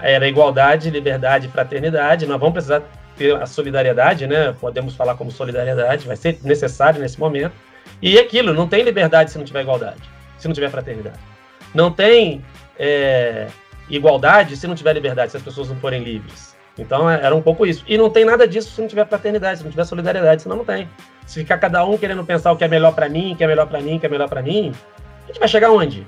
era 0.00 0.28
igualdade, 0.28 0.90
liberdade 0.90 1.46
e 1.46 1.50
fraternidade. 1.50 2.26
Nós 2.26 2.38
vamos 2.38 2.52
precisar 2.52 2.82
ter 3.16 3.34
a 3.34 3.46
solidariedade, 3.46 4.26
né? 4.26 4.54
Podemos 4.60 4.94
falar 4.94 5.14
como 5.14 5.30
solidariedade, 5.30 6.06
vai 6.06 6.16
ser 6.16 6.38
necessário 6.42 7.00
nesse 7.00 7.18
momento. 7.18 7.54
E 8.02 8.18
aquilo, 8.18 8.52
não 8.52 8.68
tem 8.68 8.82
liberdade 8.82 9.30
se 9.30 9.38
não 9.38 9.44
tiver 9.44 9.62
igualdade 9.62 10.16
se 10.38 10.46
não 10.46 10.54
tiver 10.54 10.70
fraternidade. 10.70 11.18
Não 11.74 11.90
tem 11.90 12.44
é, 12.78 13.48
igualdade 13.88 14.56
se 14.56 14.66
não 14.66 14.74
tiver 14.74 14.92
liberdade, 14.92 15.30
se 15.30 15.36
as 15.36 15.42
pessoas 15.42 15.68
não 15.68 15.76
forem 15.76 16.02
livres. 16.02 16.55
Então 16.78 17.08
é, 17.08 17.24
era 17.24 17.34
um 17.34 17.42
pouco 17.42 17.66
isso. 17.66 17.84
E 17.86 17.96
não 17.96 18.10
tem 18.10 18.24
nada 18.24 18.46
disso 18.46 18.70
se 18.70 18.80
não 18.80 18.88
tiver 18.88 19.06
fraternidade, 19.06 19.58
se 19.58 19.64
não 19.64 19.70
tiver 19.70 19.84
solidariedade, 19.84 20.42
senão 20.42 20.56
não 20.56 20.64
tem. 20.64 20.88
Se 21.26 21.40
ficar 21.40 21.58
cada 21.58 21.84
um 21.84 21.96
querendo 21.96 22.24
pensar 22.24 22.52
o 22.52 22.56
que 22.56 22.64
é 22.64 22.68
melhor 22.68 22.94
para 22.94 23.08
mim, 23.08 23.32
o 23.32 23.36
que 23.36 23.44
é 23.44 23.46
melhor 23.46 23.66
para 23.66 23.80
mim, 23.80 23.96
o 23.96 24.00
que 24.00 24.06
é 24.06 24.08
melhor 24.08 24.28
para 24.28 24.42
mim, 24.42 24.72
a 25.24 25.26
gente 25.26 25.38
vai 25.38 25.48
chegar 25.48 25.70
onde? 25.70 26.06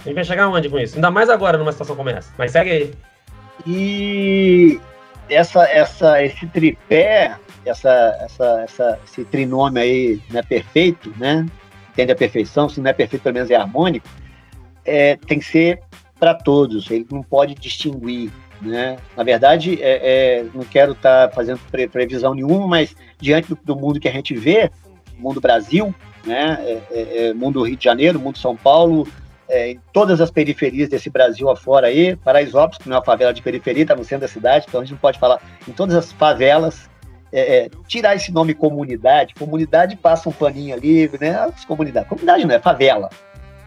A 0.00 0.02
gente 0.04 0.14
vai 0.14 0.24
chegar 0.24 0.48
onde 0.48 0.68
com 0.68 0.78
isso? 0.78 0.96
Ainda 0.96 1.10
mais 1.10 1.28
agora 1.28 1.58
numa 1.58 1.72
situação 1.72 1.96
como 1.96 2.10
essa. 2.10 2.32
Mas 2.38 2.52
segue 2.52 2.70
aí. 2.70 2.94
E 3.66 4.80
essa, 5.28 5.64
essa, 5.64 6.22
esse 6.22 6.46
tripé, 6.46 7.36
essa, 7.64 8.16
essa, 8.20 8.60
essa, 8.62 8.98
esse 9.04 9.24
trinômio 9.24 9.82
aí 9.82 10.20
né, 10.30 10.42
perfeito, 10.42 11.12
né? 11.18 11.46
entende 11.94 12.12
a 12.12 12.16
perfeição, 12.16 12.68
se 12.68 12.80
não 12.80 12.90
é 12.90 12.92
perfeito, 12.92 13.22
pelo 13.22 13.34
menos 13.34 13.50
é 13.50 13.54
harmônico, 13.54 14.06
é, 14.84 15.16
tem 15.16 15.38
que 15.38 15.44
ser 15.44 15.80
para 16.18 16.34
todos, 16.34 16.90
ele 16.90 17.06
não 17.10 17.22
pode 17.22 17.54
distinguir. 17.54 18.30
Né? 18.60 18.96
Na 19.16 19.22
verdade, 19.22 19.82
é, 19.82 20.40
é, 20.40 20.46
não 20.54 20.64
quero 20.64 20.92
estar 20.92 21.28
tá 21.28 21.34
fazendo 21.34 21.60
pre 21.70 21.86
previsão 21.88 22.34
nenhuma, 22.34 22.66
mas 22.66 22.96
diante 23.18 23.48
do, 23.48 23.58
do, 23.62 23.76
mundo 23.76 24.00
que 24.00 24.08
a 24.08 24.12
gente 24.12 24.34
vê, 24.34 24.70
mundo 25.18 25.40
Brasil, 25.40 25.94
né? 26.24 26.58
É, 26.60 26.80
é, 26.90 27.26
é, 27.26 27.34
mundo 27.34 27.62
Rio 27.62 27.76
de 27.76 27.84
Janeiro, 27.84 28.18
mundo 28.18 28.38
São 28.38 28.56
Paulo, 28.56 29.06
em 29.50 29.78
todas 29.92 30.20
as 30.20 30.30
periferias 30.30 30.88
desse 30.88 31.10
Brasil 31.10 31.50
afora 31.50 31.88
aí, 31.88 32.16
Paraisópolis, 32.16 32.78
que 32.78 32.88
não 32.88 32.96
é 32.96 32.98
uma 32.98 33.04
favela 33.04 33.32
de 33.32 33.42
periferia, 33.42 33.82
está 33.82 33.94
no 33.94 34.02
centro 34.02 34.26
da 34.26 34.32
cidade, 34.32 34.64
então 34.66 34.80
a 34.80 34.84
gente 34.84 34.92
não 34.92 34.98
pode 34.98 35.18
falar 35.18 35.40
em 35.68 35.72
todas 35.72 35.94
as 35.94 36.10
favelas 36.12 36.88
é, 37.34 37.64
é, 37.64 37.70
tirar 37.88 38.14
esse 38.14 38.30
nome 38.30 38.54
comunidade, 38.54 39.34
comunidade 39.34 39.96
passa 39.96 40.28
um 40.28 40.32
paninho 40.32 40.72
ali, 40.72 41.10
né? 41.20 41.52
Comunidade. 41.66 42.08
Comunidade 42.08 42.46
não 42.46 42.54
é 42.54 42.60
favela. 42.60 43.10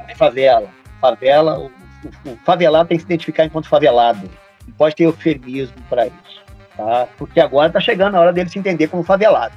É 0.07 0.15
favela. 0.15 0.69
Favela, 1.01 1.59
o, 1.59 1.65
o, 1.65 2.31
o 2.31 2.37
favelado 2.45 2.87
tem 2.87 2.97
que 2.97 3.03
se 3.03 3.07
identificar 3.07 3.43
enquanto 3.43 3.67
favelado. 3.67 4.29
Não 4.67 4.73
pode 4.75 4.95
ter 4.95 5.03
eufemismo 5.03 5.75
para 5.89 6.07
isso. 6.07 6.43
Tá? 6.75 7.07
Porque 7.17 7.39
agora 7.39 7.67
está 7.67 7.79
chegando 7.79 8.15
a 8.15 8.19
hora 8.19 8.33
dele 8.33 8.49
se 8.49 8.59
entender 8.59 8.87
como 8.87 9.03
favelado. 9.03 9.55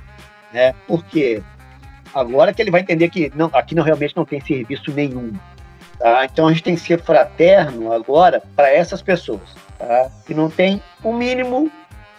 Né? 0.53 0.75
Porque 0.87 1.43
agora 2.15 2.53
que 2.53 2.63
ele 2.63 2.71
vai 2.71 2.81
entender 2.81 3.09
que 3.11 3.33
não, 3.35 3.51
aqui 3.53 3.75
não 3.75 3.83
realmente 3.83 4.17
não 4.17 4.25
tem 4.25 4.41
serviço 4.41 4.91
nenhum. 4.93 5.33
Tá? 5.99 6.25
Então 6.25 6.47
a 6.47 6.53
gente 6.53 6.63
tem 6.63 6.75
que 6.75 6.81
ser 6.81 7.01
fraterno 7.01 7.93
agora 7.93 8.43
para 8.57 8.73
essas 8.73 9.03
pessoas, 9.03 9.55
tá? 9.79 10.11
que 10.27 10.33
não 10.33 10.49
tem 10.49 10.83
o 11.03 11.11
um 11.11 11.17
mínimo 11.17 11.71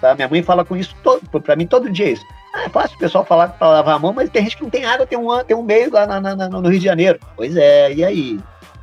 Tá? 0.02 0.16
Minha 0.16 0.28
mãe 0.28 0.42
fala 0.42 0.66
com 0.66 0.76
isso 0.76 0.96
para 1.44 1.56
mim 1.56 1.68
todo 1.68 1.90
dia 1.90 2.10
isso. 2.10 2.26
Ah, 2.54 2.64
é 2.64 2.70
fácil 2.70 2.98
o 2.98 3.00
pessoal 3.00 3.24
falar 3.24 3.50
para 3.50 3.70
lavar 3.70 3.96
a 3.96 4.00
mão, 4.00 4.12
mas 4.12 4.30
tem 4.30 4.44
gente 4.44 4.58
que 4.58 4.64
não 4.64 4.70
tem 4.70 4.84
água, 4.84 5.06
tem 5.06 5.18
um, 5.18 5.44
tem 5.44 5.56
um 5.56 5.62
meio 5.62 5.94
lá 5.94 6.06
na, 6.08 6.20
na, 6.20 6.50
no 6.50 6.68
Rio 6.68 6.80
de 6.80 6.86
Janeiro. 6.86 7.20
Pois 7.36 7.56
é, 7.56 7.94
e 7.94 8.04
aí? 8.04 8.40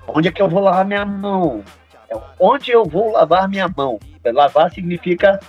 Onde 0.06 0.28
é 0.28 0.32
que 0.32 0.40
eu 0.40 0.48
vou 0.48 0.62
lavar 0.62 0.86
minha 0.86 1.04
mão? 1.04 1.62
É, 2.10 2.16
onde 2.38 2.70
eu 2.70 2.84
vou 2.84 3.12
lavar 3.12 3.48
minha 3.48 3.68
mão? 3.68 3.98
Lavar 4.24 4.70
significa 4.72 5.40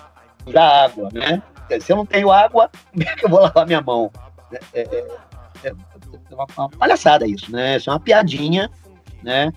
usar 0.46 0.86
água, 0.86 1.10
né? 1.14 1.42
Se 1.80 1.92
eu 1.92 1.98
não 1.98 2.06
tenho 2.06 2.32
água, 2.32 2.70
como 2.92 3.04
é 3.04 3.16
que 3.16 3.26
eu 3.26 3.30
vou 3.30 3.40
lavar 3.40 3.66
minha 3.66 3.82
mão? 3.82 4.12
É, 4.74 4.82
é, 4.82 5.08
é, 5.64 5.70
é 5.70 5.74
uma, 6.34 6.48
uma 6.58 6.70
palhaçada 6.70 7.28
isso, 7.28 7.52
né? 7.52 7.78
Isso 7.78 7.90
é 7.90 7.94
uma 7.94 8.00
piadinha, 8.00 8.70
né? 9.22 9.52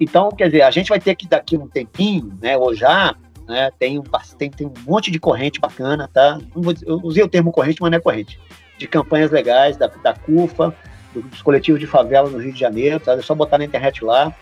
Então, 0.00 0.30
quer 0.30 0.46
dizer, 0.46 0.62
a 0.62 0.70
gente 0.70 0.88
vai 0.88 0.98
ter 0.98 1.14
que 1.14 1.28
daqui 1.28 1.56
um 1.56 1.68
tempinho, 1.68 2.32
né, 2.40 2.56
ou 2.56 2.74
já, 2.74 3.14
né? 3.46 3.70
Tem, 3.78 3.98
um, 3.98 4.02
tem, 4.36 4.50
tem 4.50 4.66
um 4.66 4.72
monte 4.84 5.10
de 5.10 5.20
corrente 5.20 5.60
bacana, 5.60 6.08
tá? 6.12 6.38
Eu 6.84 7.00
usei 7.02 7.22
o 7.22 7.28
termo 7.28 7.52
corrente, 7.52 7.80
mas 7.80 7.90
não 7.90 7.98
é 7.98 8.00
corrente. 8.00 8.40
De 8.78 8.88
campanhas 8.88 9.30
legais 9.30 9.76
da, 9.76 9.86
da 9.86 10.14
CUFA, 10.14 10.74
dos 11.14 11.42
coletivos 11.42 11.80
de 11.80 11.86
favela 11.86 12.28
no 12.30 12.38
Rio 12.38 12.52
de 12.52 12.58
Janeiro, 12.58 12.98
tá? 12.98 13.12
É 13.12 13.22
só 13.22 13.34
botar 13.34 13.58
na 13.58 13.64
internet 13.64 14.04
lá 14.04 14.34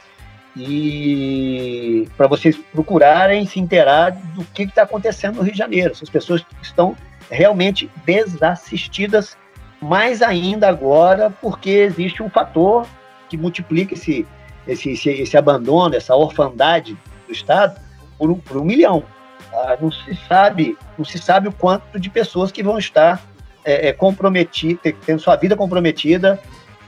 e 0.56 2.08
para 2.16 2.26
vocês 2.26 2.56
procurarem 2.72 3.46
se 3.46 3.60
inteirar 3.60 4.10
do 4.34 4.44
que 4.44 4.64
está 4.64 4.82
acontecendo 4.82 5.36
no 5.36 5.42
Rio 5.42 5.52
de 5.52 5.58
Janeiro. 5.58 5.92
Essas 5.92 6.10
pessoas 6.10 6.44
estão 6.60 6.96
realmente 7.30 7.90
desassistidas, 8.04 9.36
mais 9.80 10.20
ainda 10.20 10.68
agora, 10.68 11.30
porque 11.30 11.70
existe 11.70 12.22
um 12.22 12.28
fator 12.28 12.86
que 13.28 13.36
multiplica 13.36 13.94
esse, 13.94 14.26
esse, 14.66 14.90
esse, 14.90 15.10
esse 15.10 15.36
abandono, 15.36 15.94
essa 15.94 16.14
orfandade 16.14 16.98
do 17.26 17.32
Estado, 17.32 17.80
por 18.18 18.30
um, 18.30 18.34
por 18.34 18.56
um 18.56 18.64
milhão. 18.64 19.04
Ah, 19.52 19.76
não 19.80 19.90
se 19.90 20.14
sabe, 20.28 20.76
não 20.98 21.04
se 21.04 21.18
sabe 21.18 21.48
o 21.48 21.52
quanto 21.52 21.98
de 21.98 22.10
pessoas 22.10 22.52
que 22.52 22.62
vão 22.62 22.78
estar 22.78 23.22
é, 23.64 23.88
é, 23.88 23.92
comprometidas, 23.92 24.94
tendo 25.06 25.20
sua 25.20 25.36
vida 25.36 25.56
comprometida 25.56 26.38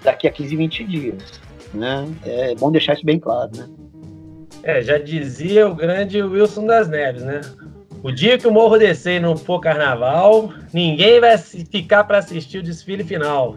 daqui 0.03 0.27
a 0.27 0.31
15, 0.31 0.57
20 0.57 0.85
dias. 0.85 1.41
Né? 1.75 2.07
É 2.25 2.55
bom 2.55 2.71
deixar 2.71 2.95
isso 2.95 3.05
bem 3.05 3.19
claro, 3.19 3.51
né? 3.57 3.69
É, 4.63 4.83
já 4.83 4.99
dizia 4.99 5.67
o 5.67 5.75
grande 5.75 6.23
Wilson 6.23 6.67
das 6.67 6.89
Neves, 6.89 7.23
né? 7.23 7.41
O 8.03 8.11
dia 8.11 8.37
que 8.37 8.47
o 8.47 8.53
Morro 8.53 8.79
descer 8.79 9.21
não 9.21 9.37
for 9.37 9.61
carnaval, 9.61 10.53
ninguém 10.73 11.21
vai 11.21 11.37
ficar 11.39 12.05
para 12.05 12.19
assistir 12.19 12.59
o 12.59 12.63
desfile 12.63 13.05
final. 13.05 13.57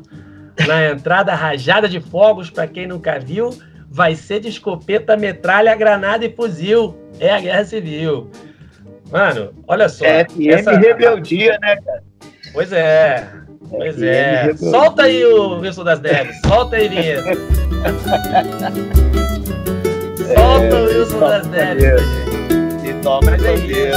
Na 0.68 0.92
entrada 0.92 1.34
rajada 1.34 1.90
de 1.90 2.00
fogos, 2.00 2.50
para 2.50 2.68
quem 2.68 2.88
nunca 2.88 3.20
viu, 3.20 3.50
vai 3.90 4.16
ser 4.16 4.40
de 4.40 4.50
escopeta, 4.50 5.18
metralha, 5.18 5.76
granada 5.76 6.26
e 6.26 6.34
fuzil. 6.34 6.96
É 7.20 7.32
a 7.34 7.40
guerra 7.40 7.66
civil. 7.66 8.30
Mano, 9.12 9.52
olha 9.68 9.90
só. 9.90 10.06
É, 10.06 10.26
essa... 10.48 10.78
rebeldia, 10.78 11.58
né, 11.62 11.78
cara? 11.78 12.04
Pois 12.54 12.72
é. 12.72 13.28
Pois 13.70 14.02
é. 14.02 14.52
é. 14.52 14.58
Solta 14.58 15.04
aí 15.04 15.26
o 15.26 15.60
Wilson 15.60 15.84
das 15.84 16.02
Neves. 16.02 16.36
Solta 16.46 16.76
aí, 16.76 16.90
vinheta. 16.90 17.24
Solta 20.36 20.76
o 20.76 20.86
Wilson 20.86 21.18
é, 21.18 21.20
das 21.20 21.48
Neves. 21.48 22.02
E 22.84 22.94
toma 23.02 23.32
Mas 23.32 23.46
aí. 23.46 23.92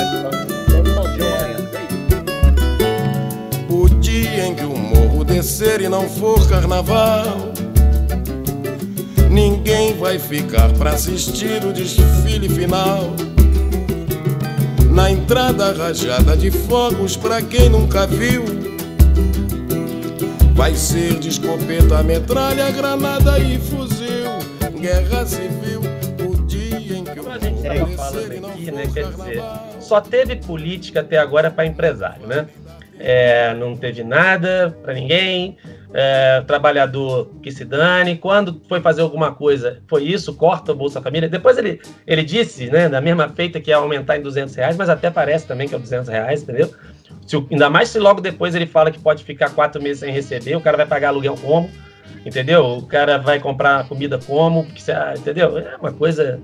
O 3.69 3.89
dia 4.01 4.47
em 4.47 4.55
que 4.55 4.65
o 4.65 4.77
morro 4.77 5.25
descer 5.25 5.81
e 5.81 5.89
não 5.89 6.09
for 6.09 6.49
carnaval 6.49 7.53
Ninguém 9.31 9.95
vai 9.95 10.19
ficar 10.19 10.73
para 10.73 10.91
assistir 10.91 11.63
o 11.65 11.73
desfile 11.73 12.49
final. 12.49 13.15
Na 14.91 15.11
entrada 15.11 15.73
rajada 15.73 16.37
de 16.37 16.51
fogos, 16.51 17.15
pra 17.15 17.43
quem 17.43 17.69
nunca 17.69 18.07
viu, 18.07 18.45
vai 20.59 20.75
ser 20.75 21.21
de 21.21 21.29
escopeta, 21.29 22.03
metralha, 22.03 22.69
granada 22.73 23.39
e 23.39 23.61
fuzil. 23.61 24.27
Guerra 24.81 25.25
civil, 25.25 25.81
o 26.29 26.47
dia 26.47 26.99
em 26.99 27.05
que 27.05 27.21
o 27.21 27.31
a 27.31 27.39
gente 27.39 27.59
estava 27.59 27.87
falando 27.87 28.47
aqui, 28.49 28.71
né? 28.73 28.91
Quer 28.93 29.07
dizer, 29.07 29.41
só 29.79 30.01
teve 30.01 30.35
política 30.35 30.99
até 30.99 31.17
agora 31.17 31.49
para 31.49 31.65
empresário, 31.65 32.27
né? 32.27 32.49
É, 32.99 33.55
não 33.55 33.77
teve 33.77 34.03
nada 34.03 34.77
para 34.83 34.95
ninguém 34.95 35.57
é, 35.95 36.43
trabalhador 36.45 37.31
que 37.41 37.53
se 37.53 37.65
dane. 37.65 38.17
Quando 38.17 38.61
foi 38.69 38.81
fazer 38.81 39.03
alguma 39.03 39.33
coisa, 39.33 39.81
foi 39.87 40.03
isso, 40.03 40.35
corta 40.35 40.73
o 40.73 40.75
Bolsa 40.75 41.01
Família. 41.01 41.29
Depois 41.29 41.57
ele, 41.57 41.81
ele 42.05 42.25
disse, 42.25 42.69
né, 42.69 42.89
da 42.89 43.01
mesma 43.01 43.29
feita 43.29 43.61
que 43.61 43.71
ia 43.71 43.77
aumentar 43.77 44.17
em 44.17 44.23
200 44.23 44.57
reais, 44.57 44.77
mas 44.77 44.89
até 44.89 45.09
parece 45.09 45.47
também 45.47 45.69
que 45.69 45.75
é 45.77 45.79
200 45.79 46.09
reais, 46.09 46.43
entendeu? 46.43 46.69
Se, 47.29 47.37
ainda 47.51 47.69
mais 47.69 47.91
se 47.91 47.99
logo 47.99 48.23
depois 48.23 48.55
ele 48.55 48.67
fala 48.67 48.91
que 48.91 48.99
pode 48.99 49.23
ficar 49.23 49.51
quatro 49.51 49.83
meses 49.83 50.01
sem 50.01 50.11
receber, 50.11 50.57
o 50.57 50.61
cara 50.63 50.79
vai 50.79 50.87
pagar 50.87 51.09
aluguel 51.09 51.37
como, 51.37 51.71
entendeu? 52.25 52.65
O 52.79 52.87
cara 52.87 53.19
vai 53.19 53.39
comprar 53.39 53.87
comida 53.87 54.19
como, 54.19 54.67
entendeu? 55.17 55.59
É 55.59 55.77
uma 55.77 55.93
coisa 55.93 56.41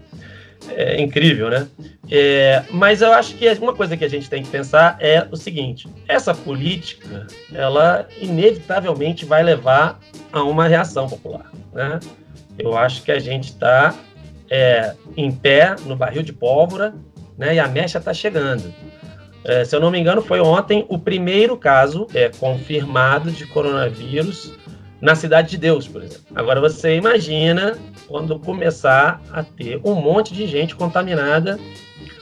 é, 0.68 1.00
incrível, 1.00 1.48
né? 1.48 1.66
É, 2.10 2.62
mas 2.70 3.00
eu 3.00 3.14
acho 3.14 3.34
que 3.34 3.48
uma 3.54 3.74
coisa 3.74 3.96
que 3.96 4.04
a 4.04 4.08
gente 4.08 4.28
tem 4.28 4.42
que 4.42 4.50
pensar 4.50 4.98
é 5.00 5.26
o 5.30 5.36
seguinte: 5.36 5.88
essa 6.06 6.34
política, 6.34 7.26
ela 7.54 8.06
inevitavelmente 8.20 9.24
vai 9.24 9.42
levar 9.42 9.98
a 10.30 10.42
uma 10.42 10.68
reação 10.68 11.08
popular, 11.08 11.50
né? 11.72 11.98
Eu 12.58 12.76
acho 12.76 13.02
que 13.02 13.10
a 13.10 13.18
gente 13.18 13.44
está 13.44 13.94
é, 14.50 14.94
em 15.16 15.32
pé 15.32 15.76
no 15.86 15.96
barril 15.96 16.22
de 16.22 16.32
pólvora, 16.32 16.94
né? 17.38 17.54
E 17.54 17.58
a 17.58 17.66
mecha 17.66 17.96
está 17.96 18.12
chegando. 18.12 18.72
É, 19.44 19.64
se 19.64 19.76
eu 19.76 19.80
não 19.80 19.90
me 19.90 19.98
engano, 19.98 20.22
foi 20.22 20.40
ontem 20.40 20.86
o 20.88 20.98
primeiro 20.98 21.56
caso 21.56 22.06
é, 22.14 22.30
confirmado 22.30 23.30
de 23.30 23.46
coronavírus 23.46 24.52
na 25.00 25.14
Cidade 25.14 25.50
de 25.50 25.58
Deus, 25.58 25.86
por 25.86 26.02
exemplo. 26.02 26.24
Agora 26.34 26.60
você 26.60 26.96
imagina 26.96 27.76
quando 28.08 28.38
começar 28.38 29.20
a 29.30 29.42
ter 29.42 29.78
um 29.84 29.94
monte 29.94 30.32
de 30.32 30.46
gente 30.46 30.74
contaminada 30.74 31.58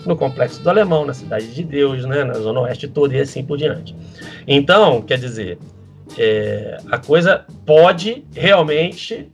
no 0.04 0.16
Complexo 0.16 0.60
do 0.60 0.68
Alemão, 0.68 1.04
na 1.04 1.14
Cidade 1.14 1.54
de 1.54 1.62
Deus, 1.62 2.04
né, 2.04 2.24
na 2.24 2.34
Zona 2.34 2.60
Oeste 2.60 2.88
toda 2.88 3.14
e 3.14 3.20
assim 3.20 3.44
por 3.44 3.56
diante. 3.56 3.94
Então, 4.48 5.00
quer 5.00 5.16
dizer, 5.16 5.58
é, 6.18 6.78
a 6.90 6.98
coisa 6.98 7.44
pode 7.64 8.24
realmente 8.34 9.30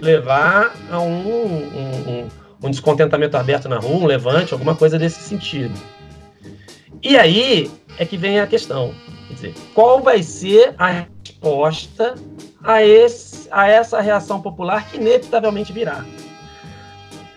levar 0.00 0.74
a 0.90 1.00
um, 1.00 1.28
um, 1.28 2.10
um, 2.10 2.28
um 2.64 2.70
descontentamento 2.70 3.36
aberto 3.36 3.68
na 3.68 3.78
rua, 3.78 3.96
um 3.96 4.06
levante, 4.06 4.52
alguma 4.52 4.74
coisa 4.74 4.98
desse 4.98 5.20
sentido. 5.20 5.74
E 7.02 7.16
aí 7.16 7.70
é 7.98 8.04
que 8.04 8.16
vem 8.16 8.40
a 8.40 8.46
questão. 8.46 8.94
Quer 9.28 9.34
dizer, 9.34 9.54
qual 9.74 10.02
vai 10.02 10.22
ser 10.22 10.74
a 10.78 10.86
resposta 10.88 12.14
a, 12.62 12.82
esse, 12.82 13.48
a 13.50 13.68
essa 13.68 14.00
reação 14.00 14.40
popular 14.40 14.88
que 14.88 14.96
inevitavelmente 14.96 15.72
virá. 15.72 16.04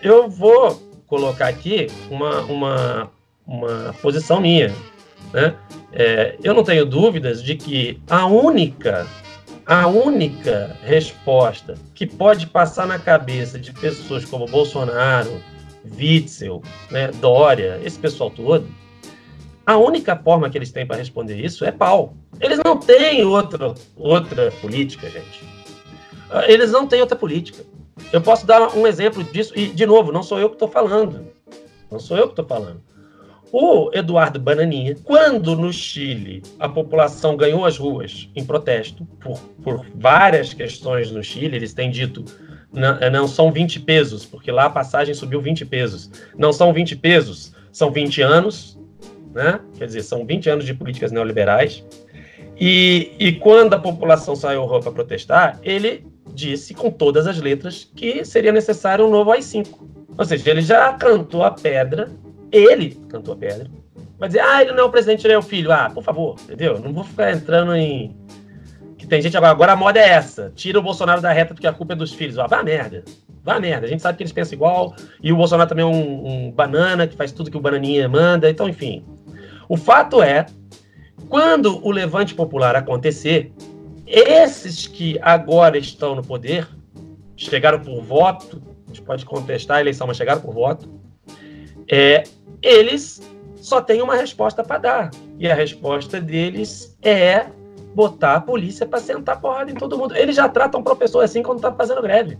Eu 0.02 0.28
vou 0.28 0.80
colocar 1.06 1.48
aqui 1.48 1.86
uma, 2.10 2.40
uma, 2.42 3.10
uma 3.46 3.94
posição 4.00 4.40
minha. 4.40 4.74
Né? 5.32 5.54
É, 5.92 6.36
eu 6.42 6.54
não 6.54 6.64
tenho 6.64 6.84
dúvidas 6.84 7.42
de 7.42 7.54
que 7.54 8.00
a 8.08 8.26
única 8.26 9.06
a 9.64 9.86
única 9.86 10.76
resposta 10.82 11.76
que 11.94 12.04
pode 12.04 12.48
passar 12.48 12.84
na 12.84 12.98
cabeça 12.98 13.60
de 13.60 13.72
pessoas 13.72 14.24
como 14.24 14.44
Bolsonaro, 14.46 15.40
Witzel, 15.96 16.60
né, 16.90 17.12
Dória, 17.20 17.80
esse 17.84 17.96
pessoal 17.96 18.28
todo, 18.28 18.66
a 19.64 19.76
única 19.76 20.16
forma 20.16 20.50
que 20.50 20.58
eles 20.58 20.72
têm 20.72 20.86
para 20.86 20.96
responder 20.96 21.36
isso 21.36 21.64
é 21.64 21.70
pau. 21.70 22.14
Eles 22.40 22.60
não 22.64 22.76
têm 22.76 23.24
outra, 23.24 23.74
outra 23.96 24.50
política, 24.60 25.08
gente. 25.08 25.44
Eles 26.48 26.72
não 26.72 26.86
têm 26.86 27.00
outra 27.00 27.16
política. 27.16 27.64
Eu 28.12 28.20
posso 28.20 28.46
dar 28.46 28.76
um 28.76 28.86
exemplo 28.86 29.22
disso, 29.22 29.52
e, 29.56 29.68
de 29.68 29.86
novo, 29.86 30.10
não 30.10 30.22
sou 30.22 30.38
eu 30.38 30.48
que 30.48 30.56
estou 30.56 30.68
falando. 30.68 31.26
Não 31.90 32.00
sou 32.00 32.16
eu 32.16 32.24
que 32.24 32.32
estou 32.32 32.44
falando. 32.44 32.80
O 33.52 33.90
Eduardo 33.92 34.40
Bananinha, 34.40 34.96
quando 35.04 35.54
no 35.54 35.70
Chile 35.70 36.42
a 36.58 36.68
população 36.68 37.36
ganhou 37.36 37.66
as 37.66 37.76
ruas 37.76 38.30
em 38.34 38.42
protesto 38.42 39.04
por, 39.20 39.38
por 39.62 39.86
várias 39.94 40.54
questões 40.54 41.10
no 41.10 41.22
Chile, 41.22 41.56
eles 41.56 41.74
têm 41.74 41.90
dito 41.90 42.24
não, 42.72 42.98
não 43.10 43.28
são 43.28 43.52
20 43.52 43.80
pesos, 43.80 44.24
porque 44.24 44.50
lá 44.50 44.64
a 44.64 44.70
passagem 44.70 45.14
subiu 45.14 45.42
20 45.42 45.66
pesos. 45.66 46.10
Não 46.34 46.52
são 46.52 46.72
20 46.72 46.96
pesos, 46.96 47.52
são 47.70 47.90
20 47.90 48.22
anos, 48.22 48.78
né? 49.34 49.60
Quer 49.78 49.86
dizer, 49.86 50.02
são 50.02 50.24
20 50.24 50.50
anos 50.50 50.64
de 50.64 50.74
políticas 50.74 51.12
neoliberais. 51.12 51.84
E, 52.58 53.12
e 53.18 53.32
quando 53.32 53.74
a 53.74 53.78
população 53.78 54.36
saiu 54.36 54.66
para 54.66 54.92
protestar, 54.92 55.58
ele 55.62 56.06
disse 56.34 56.74
com 56.74 56.90
todas 56.90 57.26
as 57.26 57.38
letras 57.38 57.90
que 57.94 58.24
seria 58.24 58.52
necessário 58.52 59.06
um 59.06 59.10
novo 59.10 59.32
AI-5. 59.32 59.66
Ou 60.16 60.24
seja, 60.24 60.50
ele 60.50 60.62
já 60.62 60.92
cantou 60.92 61.42
a 61.42 61.50
pedra, 61.50 62.10
ele 62.50 63.00
cantou 63.08 63.34
a 63.34 63.36
pedra, 63.36 63.66
vai 64.18 64.28
dizer, 64.28 64.40
ah, 64.40 64.62
ele 64.62 64.72
não 64.72 64.80
é 64.80 64.84
o 64.84 64.90
presidente, 64.90 65.26
ele 65.26 65.34
é 65.34 65.38
o 65.38 65.42
filho. 65.42 65.72
Ah, 65.72 65.90
por 65.92 66.02
favor, 66.02 66.36
entendeu? 66.44 66.78
Não 66.78 66.92
vou 66.92 67.04
ficar 67.04 67.32
entrando 67.32 67.74
em. 67.74 68.16
Que 68.96 69.06
tem 69.06 69.20
gente 69.20 69.36
agora, 69.36 69.52
agora 69.52 69.72
a 69.72 69.76
moda 69.76 69.98
é 69.98 70.10
essa. 70.10 70.52
Tira 70.54 70.78
o 70.78 70.82
Bolsonaro 70.82 71.20
da 71.20 71.32
reta 71.32 71.54
porque 71.54 71.66
a 71.66 71.72
culpa 71.72 71.94
é 71.94 71.96
dos 71.96 72.12
filhos. 72.12 72.38
Ah, 72.38 72.46
vá 72.46 72.62
merda. 72.62 73.02
Vá 73.42 73.58
merda. 73.58 73.86
A 73.86 73.88
gente 73.88 74.00
sabe 74.00 74.16
que 74.16 74.22
eles 74.22 74.32
pensam 74.32 74.54
igual. 74.54 74.94
E 75.20 75.32
o 75.32 75.36
Bolsonaro 75.36 75.68
também 75.68 75.84
é 75.84 75.88
um, 75.88 76.26
um 76.46 76.50
banana 76.52 77.08
que 77.08 77.16
faz 77.16 77.32
tudo 77.32 77.50
que 77.50 77.56
o 77.56 77.60
bananinha 77.60 78.08
manda. 78.08 78.48
Então, 78.48 78.68
enfim. 78.68 79.04
O 79.72 79.76
fato 79.78 80.22
é, 80.22 80.44
quando 81.30 81.82
o 81.82 81.90
levante 81.90 82.34
popular 82.34 82.76
acontecer, 82.76 83.50
esses 84.06 84.86
que 84.86 85.18
agora 85.22 85.78
estão 85.78 86.14
no 86.14 86.22
poder, 86.22 86.68
chegaram 87.38 87.80
por 87.80 88.02
voto, 88.02 88.62
a 88.84 88.88
gente 88.88 89.00
pode 89.00 89.24
contestar 89.24 89.78
a 89.78 89.80
eleição, 89.80 90.06
mas 90.06 90.18
chegaram 90.18 90.42
por 90.42 90.52
voto, 90.52 90.90
é, 91.90 92.22
eles 92.60 93.22
só 93.62 93.80
têm 93.80 94.02
uma 94.02 94.14
resposta 94.14 94.62
para 94.62 94.76
dar. 94.76 95.10
E 95.38 95.48
a 95.48 95.54
resposta 95.54 96.20
deles 96.20 96.94
é 97.00 97.46
botar 97.94 98.34
a 98.34 98.40
polícia 98.42 98.84
para 98.84 99.00
sentar 99.00 99.40
porrada 99.40 99.70
em 99.70 99.74
todo 99.74 99.96
mundo. 99.96 100.14
Eles 100.14 100.36
já 100.36 100.50
tratam 100.50 100.82
o 100.82 100.84
professor 100.84 101.24
assim 101.24 101.42
quando 101.42 101.60
está 101.60 101.72
fazendo 101.72 102.02
greve. 102.02 102.38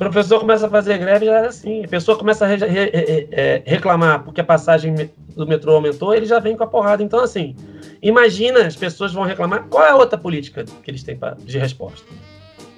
Professor 0.00 0.40
começa 0.40 0.66
a 0.66 0.70
fazer 0.70 0.96
greve 0.96 1.26
já 1.26 1.40
é 1.40 1.46
assim. 1.46 1.84
A 1.84 1.88
pessoa 1.88 2.16
começa 2.16 2.46
a 2.46 2.48
re 2.48 2.56
re 2.56 3.28
é, 3.32 3.62
reclamar 3.66 4.24
porque 4.24 4.40
a 4.40 4.44
passagem 4.44 4.94
do 5.36 5.46
metrô 5.46 5.74
aumentou, 5.74 6.14
ele 6.14 6.24
já 6.24 6.38
vem 6.38 6.56
com 6.56 6.64
a 6.64 6.66
porrada. 6.66 7.02
Então, 7.02 7.20
assim, 7.20 7.54
imagina, 8.00 8.60
as 8.66 8.74
pessoas 8.74 9.12
vão 9.12 9.24
reclamar. 9.24 9.66
Qual 9.68 9.84
é 9.84 9.90
a 9.90 9.96
outra 9.96 10.16
política 10.16 10.64
que 10.64 10.90
eles 10.90 11.02
têm 11.02 11.18
pra, 11.18 11.36
de 11.38 11.58
resposta? 11.58 12.06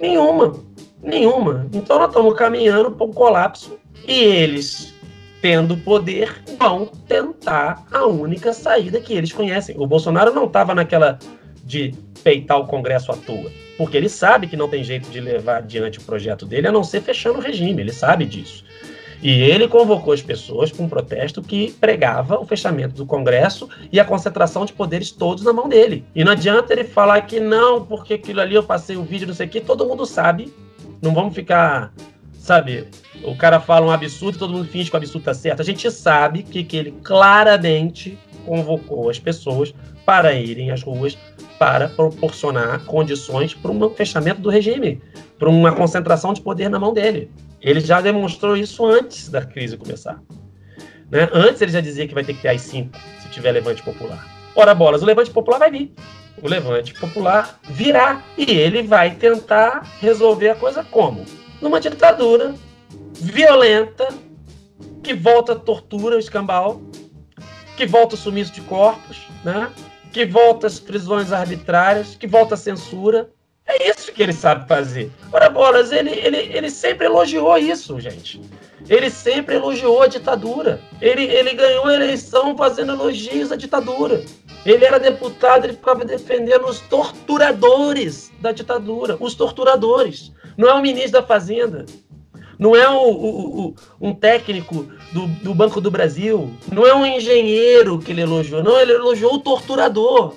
Nenhuma. 0.01 0.53
Nenhuma. 1.01 1.65
Então, 1.71 1.97
nós 1.97 2.09
estamos 2.09 2.33
caminhando 2.33 2.91
para 2.91 3.07
um 3.07 3.13
colapso 3.13 3.79
e 4.05 4.19
eles, 4.19 4.93
tendo 5.41 5.77
poder, 5.77 6.43
vão 6.59 6.87
tentar 7.07 7.85
a 7.89 8.05
única 8.05 8.51
saída 8.51 8.99
que 8.99 9.13
eles 9.13 9.31
conhecem. 9.31 9.77
O 9.79 9.87
Bolsonaro 9.87 10.33
não 10.33 10.43
estava 10.43 10.75
naquela 10.75 11.17
de 11.63 11.95
peitar 12.21 12.59
o 12.59 12.67
Congresso 12.67 13.13
à 13.13 13.15
toa, 13.15 13.49
porque 13.77 13.97
ele 13.97 14.09
sabe 14.09 14.47
que 14.47 14.57
não 14.57 14.67
tem 14.67 14.83
jeito 14.83 15.09
de 15.09 15.19
levar 15.19 15.57
adiante 15.57 15.99
o 15.99 16.03
projeto 16.03 16.45
dele 16.45 16.67
a 16.67 16.71
não 16.71 16.83
ser 16.83 17.01
fechando 17.01 17.39
o 17.39 17.41
regime, 17.41 17.81
ele 17.81 17.91
sabe 17.91 18.25
disso. 18.25 18.63
E 19.23 19.41
ele 19.41 19.69
convocou 19.69 20.13
as 20.13 20.21
pessoas 20.21 20.69
para 20.69 20.83
um 20.83 20.89
protesto 20.89 21.41
que 21.41 21.71
pregava 21.79 22.37
o 22.37 22.45
fechamento 22.45 22.93
do 22.93 23.05
Congresso 23.05 23.69
e 23.89 23.97
a 23.97 24.03
concentração 24.03 24.65
de 24.65 24.73
poderes 24.73 25.11
todos 25.11 25.45
na 25.45 25.53
mão 25.53 25.69
dele. 25.69 26.03
E 26.13 26.25
não 26.25 26.33
adianta 26.33 26.73
ele 26.73 26.83
falar 26.83 27.21
que 27.21 27.39
não, 27.39 27.85
porque 27.85 28.15
aquilo 28.15 28.41
ali 28.41 28.55
eu 28.55 28.63
passei 28.63 28.97
o 28.97 29.03
vídeo, 29.03 29.25
não 29.25 29.33
sei 29.33 29.47
o 29.47 29.49
quê, 29.49 29.61
todo 29.61 29.85
mundo 29.85 30.05
sabe. 30.05 30.53
Não 31.01 31.13
vamos 31.13 31.33
ficar, 31.33 31.93
sabe, 32.43 32.89
o 33.23 33.35
cara 33.37 33.57
fala 33.57 33.85
um 33.85 33.89
absurdo 33.89 34.35
e 34.35 34.39
todo 34.39 34.51
mundo 34.51 34.67
finge 34.67 34.89
que 34.89 34.95
o 34.95 34.97
absurdo 34.97 35.19
está 35.19 35.33
certo. 35.33 35.61
A 35.61 35.65
gente 35.65 35.89
sabe 35.89 36.43
que, 36.43 36.61
que 36.61 36.75
ele 36.75 36.91
claramente 37.01 38.19
convocou 38.45 39.09
as 39.09 39.17
pessoas 39.17 39.73
para 40.05 40.33
irem 40.33 40.69
às 40.69 40.83
ruas 40.83 41.17
para 41.57 41.87
proporcionar 41.87 42.83
condições 42.83 43.53
para 43.53 43.71
um 43.71 43.89
fechamento 43.91 44.41
do 44.41 44.49
regime, 44.49 45.01
para 45.39 45.47
uma 45.47 45.71
concentração 45.71 46.33
de 46.33 46.41
poder 46.41 46.69
na 46.69 46.77
mão 46.77 46.93
dele. 46.93 47.31
Ele 47.61 47.79
já 47.79 48.01
demonstrou 48.01 48.57
isso 48.57 48.85
antes 48.85 49.29
da 49.29 49.45
crise 49.45 49.77
começar. 49.77 50.21
Né? 51.09 51.29
Antes 51.31 51.61
ele 51.61 51.71
já 51.71 51.79
dizia 51.79 52.05
que 52.05 52.13
vai 52.13 52.25
ter 52.25 52.33
que 52.33 52.41
ter 52.41 52.49
as 52.49 52.61
cinco 52.61 52.99
se 53.21 53.29
tiver 53.29 53.53
levante 53.53 53.81
popular. 53.81 54.27
Ora 54.53 54.75
bolas, 54.75 55.01
o 55.01 55.05
levante 55.05 55.31
popular 55.31 55.59
vai 55.59 55.71
vir. 55.71 55.93
O 56.41 56.49
levante 56.49 56.93
popular 56.93 57.57
virá 57.69 58.21
e 58.37 58.51
ele 58.51 58.83
vai 58.83 59.11
tentar 59.11 59.87
resolver 60.01 60.49
a 60.49 60.55
coisa 60.55 60.83
como? 60.83 61.23
Numa 61.63 61.79
ditadura 61.79 62.53
violenta 63.13 64.09
que 65.01 65.13
volta 65.13 65.53
a 65.53 65.55
tortura, 65.55 66.17
o 66.17 66.19
escambau, 66.19 66.81
que 67.77 67.85
volta 67.85 68.15
o 68.15 68.17
sumiço 68.17 68.51
de 68.51 68.59
corpos, 68.59 69.29
né? 69.45 69.71
que 70.11 70.25
volta 70.25 70.67
as 70.67 70.77
prisões 70.77 71.31
arbitrárias, 71.31 72.15
que 72.15 72.27
volta 72.27 72.55
a 72.55 72.57
censura, 72.57 73.31
É 73.65 73.89
isso 73.89 74.11
que 74.11 74.21
ele 74.21 74.33
sabe 74.33 74.67
fazer. 74.67 75.11
Ora, 75.31 75.49
Bolas, 75.49 75.91
ele, 75.91 76.11
ele, 76.11 76.37
ele 76.37 76.69
sempre 76.69 77.05
elogiou 77.05 77.57
isso, 77.57 77.99
gente. 77.99 78.41
Ele 78.89 79.09
sempre 79.09 79.55
elogiou 79.55 80.01
a 80.01 80.07
ditadura. 80.07 80.81
Ele, 81.01 81.23
ele 81.23 81.53
ganhou 81.53 81.85
a 81.85 81.93
eleição 81.93 82.55
fazendo 82.57 82.91
elogios 82.91 83.51
à 83.51 83.55
ditadura. 83.55 84.23
Ele 84.65 84.83
era 84.83 84.99
deputado, 84.99 85.65
ele 85.65 85.73
ficava 85.73 86.03
defendendo 86.03 86.65
os 86.65 86.81
torturadores 86.81 88.31
da 88.41 88.51
ditadura. 88.51 89.17
Os 89.19 89.35
torturadores. 89.35 90.33
Não 90.57 90.67
é 90.67 90.73
o 90.73 90.81
ministro 90.81 91.13
da 91.13 91.23
Fazenda. 91.23 91.85
Não 92.59 92.75
é 92.75 92.87
o, 92.87 92.95
o, 92.95 93.67
o, 93.67 93.75
um 93.99 94.13
técnico 94.13 94.87
do, 95.11 95.27
do 95.27 95.55
Banco 95.55 95.81
do 95.81 95.89
Brasil. 95.89 96.51
Não 96.71 96.85
é 96.85 96.93
um 96.93 97.05
engenheiro 97.05 97.99
que 97.99 98.11
ele 98.11 98.21
elogiou. 98.21 98.63
Não, 98.63 98.79
ele 98.79 98.91
elogiou 98.93 99.35
o 99.35 99.39
torturador. 99.39 100.35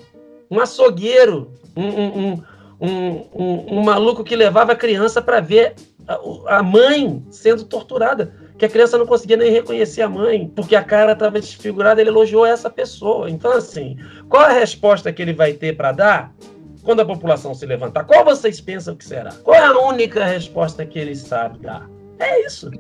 Um 0.51 0.61
açougueiro. 0.61 1.53
Um, 1.77 1.87
um, 1.87 2.19
um, 2.19 2.43
um, 2.81 3.79
um 3.79 3.83
maluco 3.83 4.25
que 4.25 4.37
levava 4.37 4.73
a 4.73 4.77
criança 4.77 5.23
para 5.23 5.41
ver 5.41 5.75
a, 6.07 6.59
a 6.59 6.63
mãe 6.63 7.25
sendo 7.31 7.65
torturada 7.65 8.33
que 8.59 8.65
a 8.65 8.69
criança 8.69 8.97
não 8.97 9.07
conseguia 9.07 9.37
nem 9.37 9.51
reconhecer 9.51 10.03
a 10.03 10.09
mãe, 10.09 10.51
porque 10.55 10.75
a 10.75 10.83
cara 10.83 11.13
estava 11.13 11.39
desfigurada, 11.41 12.01
ele 12.01 12.11
elogiou 12.11 12.47
essa 12.47 12.71
pessoa. 12.71 13.29
Então, 13.31 13.53
assim, 13.53 13.99
qual 14.29 14.45
a 14.45 14.53
resposta 14.53 15.13
que 15.13 15.21
ele 15.21 15.33
vai 15.33 15.53
ter 15.53 15.77
para 15.77 15.93
dar 15.93 16.35
quando 16.83 17.01
a 17.01 17.05
população 17.05 17.55
se 17.55 17.67
levantar? 17.67 18.05
Qual 18.05 18.25
vocês 18.25 18.61
pensam 18.61 18.97
que 18.97 19.05
será? 19.05 19.33
Qual 19.45 19.55
é 19.55 19.67
a 19.67 19.79
única 19.79 20.25
resposta 20.25 20.87
que 20.87 20.99
ele 20.99 21.15
sabe 21.15 21.59
dar? 21.59 21.89
É 22.19 22.47
isso. 22.47 22.71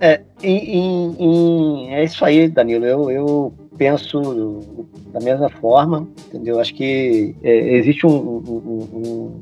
É, 0.00 0.22
em, 0.42 0.76
em, 0.76 1.16
em, 1.18 1.94
é 1.94 2.04
isso 2.04 2.24
aí, 2.24 2.48
Danilo. 2.48 2.86
Eu, 2.86 3.10
eu 3.10 3.54
penso 3.80 4.84
da 5.10 5.20
mesma 5.20 5.48
forma, 5.48 6.06
entendeu? 6.26 6.60
Acho 6.60 6.74
que 6.74 7.34
é, 7.42 7.76
existe 7.78 8.06
um, 8.06 8.10
um, 8.10 8.88
um, 8.92 9.40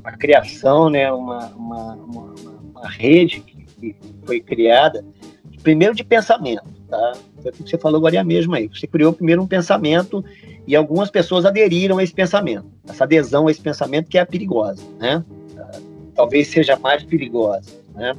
uma 0.00 0.12
criação, 0.12 0.88
né? 0.88 1.12
uma, 1.12 1.48
uma, 1.48 1.94
uma, 1.96 2.34
uma 2.74 2.88
rede 2.88 3.40
que 3.40 3.94
foi 4.24 4.40
criada, 4.40 5.04
primeiro 5.62 5.94
de 5.94 6.02
pensamento, 6.02 6.64
tá? 6.88 7.12
Foi 7.42 7.50
o 7.50 7.54
que 7.54 7.68
você 7.68 7.76
falou 7.76 7.98
agora 7.98 8.24
mesmo 8.24 8.54
aí. 8.54 8.66
Você 8.66 8.86
criou 8.86 9.12
primeiro 9.12 9.42
um 9.42 9.46
pensamento 9.46 10.24
e 10.66 10.74
algumas 10.74 11.10
pessoas 11.10 11.44
aderiram 11.44 11.98
a 11.98 12.02
esse 12.02 12.14
pensamento. 12.14 12.64
Essa 12.88 13.04
adesão 13.04 13.46
a 13.46 13.50
esse 13.50 13.60
pensamento 13.60 14.08
que 14.08 14.16
é 14.16 14.24
perigosa, 14.24 14.82
né? 14.98 15.22
Talvez 16.14 16.48
seja 16.48 16.78
mais 16.78 17.04
perigosa, 17.04 17.70
né? 17.98 18.14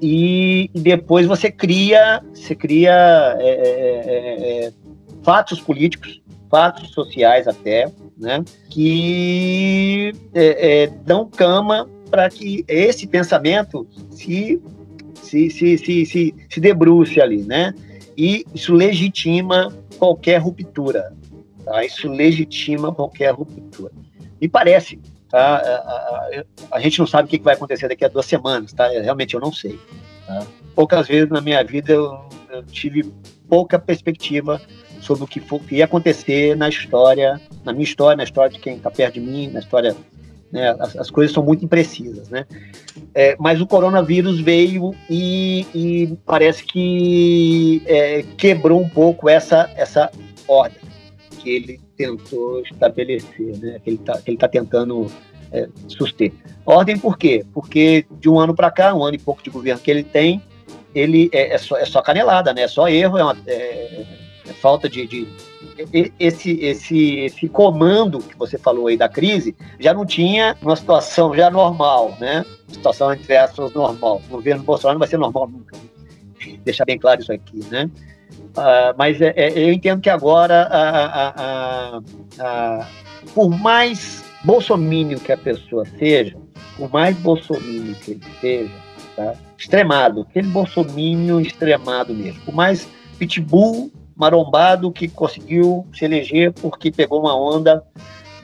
E, 0.00 0.70
e 0.74 0.80
depois 0.80 1.26
você 1.26 1.50
cria, 1.50 2.22
você 2.32 2.54
cria 2.54 3.36
é, 3.40 3.48
é, 3.48 4.04
é, 4.06 4.66
é 4.66 4.72
fatos 5.22 5.60
políticos, 5.60 6.20
fatos 6.50 6.90
sociais 6.90 7.48
até, 7.48 7.90
né? 8.16 8.44
Que 8.70 10.12
é, 10.34 10.86
dão 11.04 11.28
cama 11.28 11.88
para 12.10 12.28
que 12.30 12.64
esse 12.68 13.06
pensamento 13.06 13.86
se 14.10 14.60
se, 15.26 15.50
se, 15.50 15.76
se, 15.78 16.06
se, 16.06 16.34
se 16.48 16.60
debruce 16.60 17.20
ali, 17.20 17.42
né? 17.42 17.74
E 18.16 18.44
isso 18.54 18.72
legitima 18.72 19.72
qualquer 19.98 20.38
ruptura, 20.38 21.12
tá? 21.64 21.84
Isso 21.84 22.08
legitima 22.08 22.94
qualquer 22.94 23.32
ruptura. 23.34 23.92
Me 24.40 24.48
parece, 24.48 25.00
tá? 25.30 25.56
A, 25.56 26.44
a, 26.72 26.80
gente 26.80 26.98
não 26.98 27.06
sabe 27.06 27.26
o 27.26 27.30
que 27.30 27.42
vai 27.42 27.54
acontecer 27.54 27.88
daqui 27.88 28.04
a 28.04 28.08
duas 28.08 28.26
semanas, 28.26 28.72
tá? 28.72 28.88
Realmente 28.88 29.34
eu 29.34 29.40
não 29.40 29.52
sei. 29.52 29.78
Tá? 30.26 30.46
Poucas 30.74 31.08
vezes 31.08 31.30
na 31.30 31.40
minha 31.40 31.62
vida 31.64 31.92
eu, 31.92 32.18
eu 32.50 32.62
tive 32.64 33.12
pouca 33.48 33.78
perspectiva 33.78 34.60
sobre 35.00 35.24
o 35.24 35.26
que, 35.26 35.40
for, 35.40 35.60
que 35.60 35.76
ia 35.76 35.84
acontecer 35.84 36.56
na 36.56 36.68
história, 36.68 37.40
na 37.64 37.72
minha 37.72 37.84
história, 37.84 38.16
na 38.16 38.24
história 38.24 38.50
de 38.50 38.58
quem 38.58 38.76
está 38.76 38.90
perto 38.90 39.14
de 39.14 39.20
mim, 39.20 39.48
na 39.48 39.60
história 39.60 39.94
né? 40.50 40.76
As, 40.78 40.96
as, 40.96 41.10
coisas 41.10 41.34
são 41.34 41.42
muito 41.42 41.64
imprecisas, 41.64 42.28
né? 42.28 42.46
É, 43.14 43.36
mas 43.38 43.60
o 43.60 43.66
coronavírus 43.66 44.40
veio 44.40 44.94
e, 45.08 45.66
e 45.74 46.18
parece 46.24 46.64
que 46.64 47.82
é, 47.86 48.24
quebrou 48.36 48.80
um 48.80 48.88
pouco 48.88 49.28
essa, 49.28 49.70
essa 49.76 50.10
ordem 50.46 50.80
que 51.38 51.50
ele 51.50 51.80
tentou 51.96 52.60
estabelecer, 52.60 53.58
né? 53.58 53.80
Que 53.82 53.90
ele 53.90 53.96
está 53.96 54.20
tá 54.38 54.48
tentando 54.48 55.10
é, 55.52 55.68
suster. 55.88 56.32
Ordem 56.64 56.98
por 56.98 57.16
quê? 57.16 57.44
Porque 57.52 58.06
de 58.10 58.28
um 58.28 58.38
ano 58.38 58.54
para 58.54 58.70
cá, 58.70 58.94
um 58.94 59.02
ano 59.02 59.16
e 59.16 59.18
pouco 59.20 59.42
de 59.42 59.50
governo 59.50 59.80
que 59.80 59.90
ele 59.90 60.02
tem, 60.02 60.42
ele 60.94 61.28
é, 61.32 61.54
é, 61.54 61.58
só, 61.58 61.76
é 61.76 61.84
só 61.84 62.02
canelada, 62.02 62.52
né? 62.52 62.62
É 62.62 62.68
só 62.68 62.88
erro, 62.88 63.18
é, 63.18 63.22
uma, 63.22 63.36
é, 63.46 64.04
é 64.48 64.52
falta 64.52 64.88
de, 64.88 65.06
de 65.06 65.28
esse, 66.18 66.52
esse, 66.60 67.18
esse 67.18 67.48
comando 67.48 68.18
que 68.18 68.36
você 68.36 68.56
falou 68.56 68.86
aí 68.86 68.96
da 68.96 69.08
crise 69.08 69.54
já 69.78 69.92
não 69.92 70.06
tinha 70.06 70.56
uma 70.62 70.74
situação 70.74 71.34
já 71.34 71.50
normal, 71.50 72.16
né? 72.18 72.44
Situação 72.68 73.12
entre 73.12 73.36
aspas 73.36 73.72
normal. 73.74 74.22
O 74.26 74.36
governo 74.36 74.62
Bolsonaro 74.62 74.94
não 74.94 75.00
vai 75.00 75.08
ser 75.08 75.18
normal 75.18 75.48
nunca. 75.48 75.76
Deixar 76.64 76.84
bem 76.84 76.98
claro 76.98 77.20
isso 77.20 77.32
aqui, 77.32 77.60
né? 77.70 77.90
Uh, 78.56 78.94
mas 78.96 79.20
é, 79.20 79.32
é, 79.36 79.52
eu 79.58 79.72
entendo 79.72 80.00
que 80.00 80.10
agora, 80.10 80.62
a, 80.62 81.26
a, 81.28 82.02
a, 82.38 82.86
por 83.34 83.50
mais 83.50 84.24
bolsomínio 84.44 85.20
que 85.20 85.32
a 85.32 85.36
pessoa 85.36 85.84
seja, 85.98 86.36
por 86.76 86.90
mais 86.90 87.16
bolsomínio 87.18 87.94
que 87.96 88.12
ele 88.12 88.24
seja, 88.40 88.74
tá? 89.14 89.34
extremado, 89.58 90.22
aquele 90.22 90.48
bolsomínio 90.48 91.40
extremado 91.40 92.14
mesmo, 92.14 92.40
por 92.42 92.54
mais 92.54 92.88
pitbull 93.18 93.90
marombado 94.16 94.90
que 94.90 95.08
conseguiu 95.08 95.86
se 95.92 96.04
eleger 96.04 96.52
porque 96.52 96.90
pegou 96.90 97.20
uma 97.20 97.38
onda, 97.38 97.84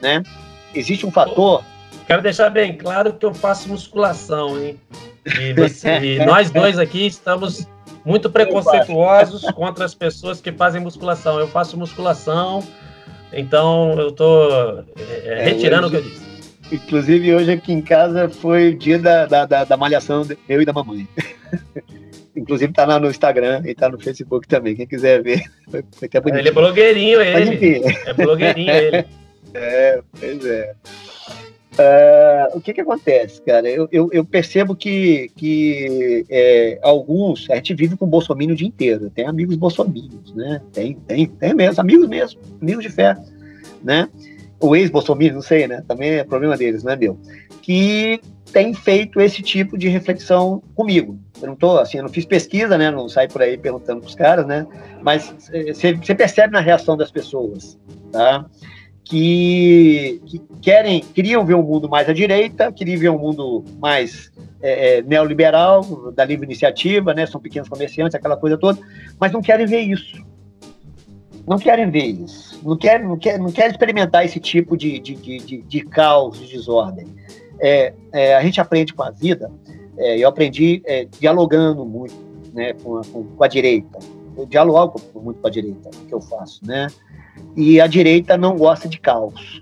né? 0.01 0.21
Existe 0.73 1.05
um 1.05 1.11
fator. 1.11 1.63
Quero 2.05 2.21
deixar 2.21 2.49
bem 2.49 2.77
claro 2.77 3.13
que 3.13 3.25
eu 3.25 3.33
faço 3.33 3.69
musculação, 3.69 4.61
hein? 4.61 4.79
E, 5.25 5.53
você, 5.53 5.97
e 6.21 6.25
nós 6.25 6.51
dois 6.51 6.77
aqui 6.77 7.07
estamos 7.07 7.67
muito 8.05 8.29
preconceituosos 8.29 9.43
contra 9.51 9.85
as 9.85 9.95
pessoas 9.95 10.41
que 10.41 10.51
fazem 10.51 10.81
musculação. 10.81 11.39
Eu 11.39 11.47
faço 11.47 11.77
musculação, 11.77 12.63
então 13.31 13.93
eu 13.99 14.09
estou 14.09 14.83
é, 14.97 15.39
é, 15.39 15.43
retirando 15.43 15.87
hoje, 15.87 15.97
o 15.97 16.01
que 16.01 16.07
eu 16.07 16.11
disse. 16.11 16.33
Inclusive, 16.71 17.35
hoje 17.35 17.51
aqui 17.51 17.73
em 17.73 17.81
casa 17.81 18.29
foi 18.29 18.69
o 18.69 18.77
dia 18.77 18.99
da, 18.99 19.25
da, 19.25 19.45
da, 19.45 19.63
da 19.63 19.77
malhação, 19.77 20.27
eu 20.47 20.61
e 20.61 20.65
da 20.65 20.73
mamãe. 20.73 21.07
Inclusive 22.35 22.73
tá 22.73 22.83
lá 22.85 22.99
no 22.99 23.09
Instagram 23.09 23.61
e 23.63 23.75
tá 23.75 23.87
no 23.87 23.99
Facebook 23.99 24.47
também. 24.47 24.75
Quem 24.75 24.87
quiser 24.87 25.21
ver, 25.21 25.43
até 26.01 26.19
bonito. 26.19 26.39
Ele 26.39 26.49
é 26.49 26.51
blogueirinho, 26.51 27.21
ele. 27.21 27.81
É 28.05 28.13
blogueirinho, 28.13 28.71
ele. 28.71 29.05
É, 29.53 30.01
pois 30.19 30.45
é. 30.45 30.73
Uh, 31.73 32.55
o 32.57 32.61
que 32.61 32.71
que 32.71 32.81
acontece, 32.81 33.41
cara? 33.41 33.67
Eu, 33.67 33.87
eu, 33.91 34.09
eu 34.11 34.23
percebo 34.23 34.75
que, 34.75 35.31
que 35.35 36.23
é, 36.29 36.77
alguns, 36.83 37.49
a 37.49 37.55
gente 37.55 37.73
vive 37.73 37.97
com 37.97 38.05
Bolsonaro 38.05 38.51
o 38.51 38.55
dia 38.55 38.67
inteiro. 38.67 39.09
Tem 39.09 39.25
amigos 39.25 39.55
bolsominions, 39.55 40.33
né? 40.35 40.61
Tem, 40.71 40.95
tem, 41.07 41.25
tem 41.25 41.53
mesmo, 41.53 41.81
amigos 41.81 42.07
mesmo, 42.07 42.39
amigos 42.61 42.83
de 42.83 42.89
fé, 42.91 43.17
né? 43.83 44.07
O 44.59 44.75
ex-Bolsonaro, 44.75 45.33
não 45.33 45.41
sei, 45.41 45.67
né? 45.67 45.83
Também 45.87 46.11
é 46.11 46.23
problema 46.23 46.55
deles, 46.55 46.83
não 46.83 46.93
é 46.93 46.95
meu. 46.95 47.17
Que 47.61 48.21
tem 48.51 48.73
feito 48.73 49.19
esse 49.19 49.41
tipo 49.41 49.75
de 49.75 49.89
reflexão 49.89 50.61
comigo, 50.75 51.17
eu 51.41 51.47
não 51.47 51.55
tô, 51.55 51.77
assim, 51.79 51.97
eu 51.97 52.03
não 52.03 52.09
fiz 52.09 52.23
pesquisa, 52.23 52.77
né? 52.77 52.91
Não 52.91 53.09
saio 53.09 53.29
por 53.29 53.41
aí 53.41 53.57
perguntando 53.57 54.01
pros 54.01 54.15
caras, 54.15 54.45
né? 54.45 54.65
Mas 55.01 55.33
você 55.73 56.15
percebe 56.15 56.53
na 56.53 56.59
reação 56.59 56.95
das 56.95 57.11
pessoas, 57.11 57.77
tá? 58.11 58.45
Que, 59.05 60.21
que, 60.25 60.41
querem, 60.61 61.01
queriam 61.01 61.45
ver 61.45 61.55
um 61.55 61.61
mundo 61.61 61.89
mais 61.89 62.07
à 62.07 62.13
direita, 62.13 62.71
queriam 62.71 62.99
ver 62.99 63.09
um 63.09 63.19
mundo 63.19 63.63
mais 63.79 64.31
é, 64.61 64.97
é, 64.97 65.01
neoliberal, 65.01 66.11
da 66.13 66.23
livre 66.23 66.45
iniciativa, 66.45 67.13
né? 67.13 67.25
São 67.25 67.41
pequenos 67.41 67.67
comerciantes, 67.67 68.15
aquela 68.15 68.37
coisa 68.37 68.57
toda, 68.57 68.79
mas 69.19 69.31
não 69.31 69.41
querem 69.41 69.65
ver 69.65 69.81
isso. 69.81 70.23
Não 71.45 71.57
querem 71.57 71.91
ver 71.91 72.05
isso. 72.05 72.61
Não 72.63 72.77
querem, 72.77 73.05
não 73.05 73.17
querem, 73.17 73.39
não 73.39 73.51
querem 73.51 73.71
experimentar 73.71 74.23
esse 74.23 74.39
tipo 74.39 74.77
de, 74.77 74.99
de, 74.99 75.15
de, 75.15 75.61
de, 75.61 75.81
caos, 75.81 76.39
de 76.39 76.47
desordem. 76.47 77.07
É, 77.59 77.93
é, 78.13 78.35
a 78.35 78.41
gente 78.41 78.61
aprende 78.61 78.93
com 78.93 79.03
a 79.03 79.11
vida 79.11 79.51
é, 79.97 80.17
eu 80.17 80.27
aprendi 80.27 80.81
é, 80.85 81.05
dialogando 81.05 81.85
muito 81.85 82.15
né, 82.53 82.73
com, 82.73 82.97
a, 82.97 83.01
com 83.03 83.43
a 83.43 83.47
direita. 83.47 83.99
Eu 84.35 84.45
dialogo 84.45 84.99
muito 85.13 85.39
com 85.39 85.47
a 85.47 85.51
direita, 85.51 85.89
que 86.07 86.13
eu 86.13 86.21
faço, 86.21 86.65
né? 86.65 86.87
E 87.55 87.79
a 87.79 87.87
direita 87.87 88.37
não 88.37 88.57
gosta 88.57 88.87
de 88.87 88.99
caos. 88.99 89.61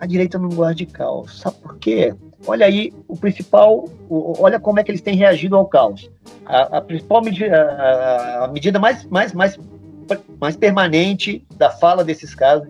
A 0.00 0.06
direita 0.06 0.38
não 0.38 0.48
gosta 0.48 0.74
de 0.74 0.86
caos. 0.86 1.40
Sabe 1.40 1.56
por 1.58 1.76
quê? 1.78 2.14
Olha 2.46 2.66
aí, 2.66 2.92
o 3.08 3.16
principal, 3.16 3.88
olha 4.10 4.60
como 4.60 4.78
é 4.78 4.84
que 4.84 4.90
eles 4.90 5.00
têm 5.00 5.16
reagido 5.16 5.56
ao 5.56 5.66
caos. 5.66 6.10
A, 6.44 6.78
a 6.78 6.80
principal 6.80 7.22
medida, 7.22 8.42
a, 8.42 8.48
medida 8.48 8.78
mais, 8.78 9.06
mais, 9.06 9.32
mais, 9.32 9.58
mais 10.38 10.56
permanente 10.56 11.44
da 11.56 11.70
fala 11.70 12.04
desses 12.04 12.34
casos 12.34 12.68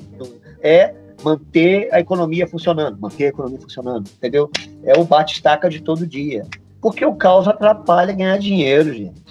é 0.61 0.95
manter 1.25 1.89
a 1.93 1.99
economia 1.99 2.47
funcionando, 2.47 2.99
manter 3.01 3.27
a 3.27 3.29
economia 3.29 3.59
funcionando, 3.59 4.09
entendeu? 4.17 4.51
É 4.85 4.97
o 4.99 5.05
bate-estaca 5.05 5.69
de 5.69 5.81
todo 5.81 6.07
dia. 6.07 6.47
Porque 6.81 7.05
o 7.05 7.15
caos 7.15 7.49
atrapalha 7.49 8.13
ganhar 8.13 8.39
dinheiro, 8.39 8.93
gente. 8.93 9.24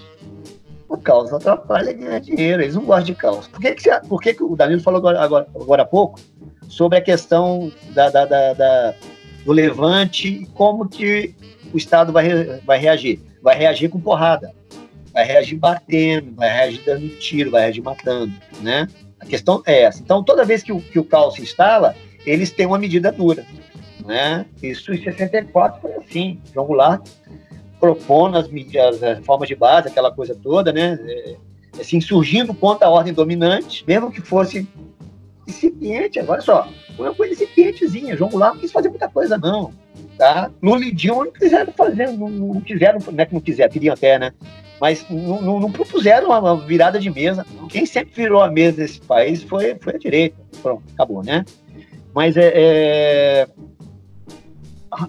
O 0.93 0.97
caos 0.97 1.33
atrapalha 1.33 1.91
ganhar 1.91 2.19
dinheiro. 2.19 2.61
Eles 2.61 2.75
não 2.75 2.85
gostam 2.85 3.05
de 3.05 3.15
caos. 3.15 3.47
Por 3.47 3.59
que, 3.59 3.71
que, 3.71 3.81
você, 3.81 3.99
por 4.01 4.21
que, 4.21 4.35
que 4.35 4.43
o 4.43 4.55
Danilo 4.55 4.79
falou 4.79 4.99
agora, 4.99 5.19
agora, 5.19 5.47
agora 5.55 5.81
há 5.81 5.85
pouco 5.85 6.19
sobre 6.69 6.99
a 6.99 7.01
questão 7.01 7.71
da, 7.95 8.11
da, 8.11 8.25
da, 8.25 8.53
da 8.53 8.93
do 9.43 9.51
levante 9.51 10.27
e 10.27 10.45
como 10.45 10.87
que 10.87 11.33
o 11.73 11.77
Estado 11.77 12.13
vai, 12.13 12.29
vai 12.59 12.77
reagir. 12.77 13.19
Vai 13.41 13.57
reagir 13.57 13.89
com 13.89 13.99
porrada, 13.99 14.53
vai 15.11 15.25
reagir 15.25 15.57
batendo, 15.57 16.35
vai 16.35 16.49
reagir 16.49 16.83
dando 16.85 17.09
tiro, 17.17 17.49
vai 17.49 17.63
reagir 17.63 17.81
matando, 17.81 18.31
né? 18.61 18.87
A 19.19 19.25
questão 19.25 19.63
é 19.65 19.81
essa. 19.81 19.99
Então, 19.99 20.23
toda 20.23 20.45
vez 20.45 20.61
que 20.61 20.71
o, 20.71 20.79
que 20.79 20.99
o 20.99 21.03
caos 21.03 21.33
se 21.33 21.41
instala, 21.41 21.95
eles 22.23 22.51
têm 22.51 22.67
uma 22.67 22.77
medida 22.77 23.11
dura, 23.11 23.43
né? 24.05 24.45
Isso 24.61 24.93
em 24.93 25.03
64 25.03 25.81
foi 25.81 25.93
assim. 25.95 26.39
João 26.53 26.67
Goulart 26.67 27.01
propondo 27.83 28.37
as, 28.37 28.47
medidas, 28.47 29.03
as 29.03 29.17
reformas 29.17 29.49
de 29.49 29.55
base, 29.55 29.89
aquela 29.89 30.09
coisa 30.09 30.33
toda, 30.33 30.71
né? 30.71 30.97
É, 31.05 31.35
assim, 31.81 31.99
surgindo 31.99 32.53
contra 32.53 32.87
a 32.87 32.89
ordem 32.89 33.11
dominante, 33.11 33.83
mesmo 33.85 34.09
que 34.09 34.21
fosse 34.21 34.65
incipiente, 35.45 36.17
agora 36.17 36.39
só, 36.39 36.65
foi 36.95 37.09
uma 37.09 37.13
coisa 37.13 37.33
incipientezinha. 37.33 38.15
João 38.15 38.29
Goulart 38.29 38.53
não 38.53 38.61
quis 38.61 38.71
fazer 38.71 38.87
muita 38.87 39.09
coisa, 39.09 39.37
não. 39.37 39.73
Tá? 40.17 40.49
Lula 40.61 40.85
e 40.85 40.93
Dilma 40.93 41.25
não 41.25 41.33
quiseram 41.33 41.73
fazer, 41.73 42.07
não, 42.07 42.29
não 42.29 42.61
quiseram, 42.61 42.99
não 43.05 43.21
é 43.21 43.25
que 43.25 43.33
não 43.33 43.41
quiseram, 43.41 43.69
queriam 43.69 43.93
até, 43.93 44.17
né? 44.17 44.31
Mas 44.79 45.05
não, 45.09 45.41
não, 45.41 45.59
não, 45.59 45.69
propuseram 45.69 46.29
uma 46.29 46.55
virada 46.55 46.97
de 46.97 47.09
mesa. 47.09 47.45
Quem 47.67 47.85
sempre 47.85 48.13
virou 48.15 48.41
a 48.41 48.49
mesa 48.49 48.77
desse 48.77 49.01
país 49.01 49.43
foi, 49.43 49.75
foi 49.75 49.95
a 49.95 49.97
direita. 49.97 50.37
Pronto, 50.61 50.83
acabou, 50.93 51.21
né? 51.21 51.43
Mas 52.13 52.37
é, 52.37 52.51
é 52.55 53.47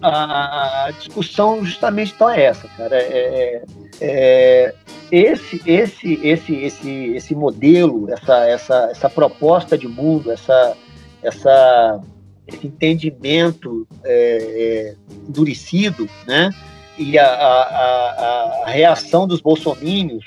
a, 0.03 0.87
a, 0.87 0.91
discussão 0.93 1.65
justamente 1.65 2.13
então 2.15 2.31
é 2.31 2.45
essa, 2.45 2.69
cara. 2.69 2.97
É, 2.97 3.03
é, 3.03 3.63
é, 4.01 4.75
esse, 5.11 5.63
esse, 5.67 6.21
esse, 6.23 6.55
esse, 6.55 6.91
esse 7.15 7.35
modelo, 7.35 8.11
essa, 8.11 8.47
essa, 8.49 8.89
essa 8.91 9.11
proposta 9.11 9.77
de 9.77 9.87
mundo, 9.87 10.31
essa, 10.31 10.77
essa, 11.23 12.01
esse 12.47 12.67
entendimento 12.67 13.87
é, 14.05 14.95
é 14.97 14.97
endurecido, 15.29 16.09
né? 16.27 16.51
E 16.97 17.19
a, 17.19 17.27
a, 17.27 18.63
a, 18.65 18.71
reação 18.71 19.27
dos 19.27 19.41
bolsomínios 19.41 20.25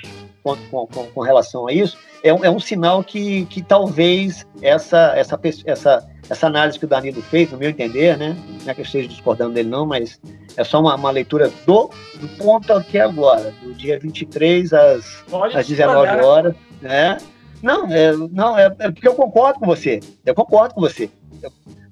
com, 0.56 0.88
com, 0.88 1.06
com 1.08 1.22
relação 1.22 1.68
a 1.68 1.74
isso 1.74 1.98
é 2.24 2.34
um, 2.34 2.44
é 2.44 2.50
um 2.50 2.60
sinal 2.60 3.04
que, 3.04 3.46
que 3.46 3.62
talvez 3.62 4.46
essa, 4.62 5.14
essa, 5.16 5.40
essa 5.66 6.08
essa 6.30 6.48
análise 6.48 6.78
que 6.78 6.86
o 6.86 6.88
Danilo 6.88 7.22
fez, 7.22 7.52
no 7.52 7.58
meu 7.58 7.70
entender, 7.70 8.18
né? 8.18 8.36
Não 8.64 8.72
é 8.72 8.74
que 8.74 8.82
eu 8.82 8.86
esteja 8.86 9.08
discordando 9.08 9.54
dele, 9.54 9.70
não, 9.70 9.86
mas 9.86 10.20
é 10.56 10.64
só 10.64 10.80
uma, 10.80 10.96
uma 10.96 11.12
leitura 11.12 11.52
do, 11.66 11.90
do 12.16 12.28
ponto 12.38 12.74
aqui 12.74 13.00
agora, 13.00 13.54
do 13.62 13.74
dia 13.74 14.00
23 14.00 14.74
às, 14.74 15.24
às 15.54 15.68
19 15.68 16.22
horas. 16.22 16.56
Né? 16.82 17.18
Não, 17.62 17.92
é, 17.92 18.12
não 18.32 18.58
é, 18.58 18.66
é, 18.80 18.92
porque 18.92 19.08
eu 19.08 19.16
concordo 19.16 19.60
com 19.60 19.66
você. 19.66 20.00
Eu 20.26 20.36
concordo 20.36 20.76
com 20.76 20.82
você. 20.82 21.10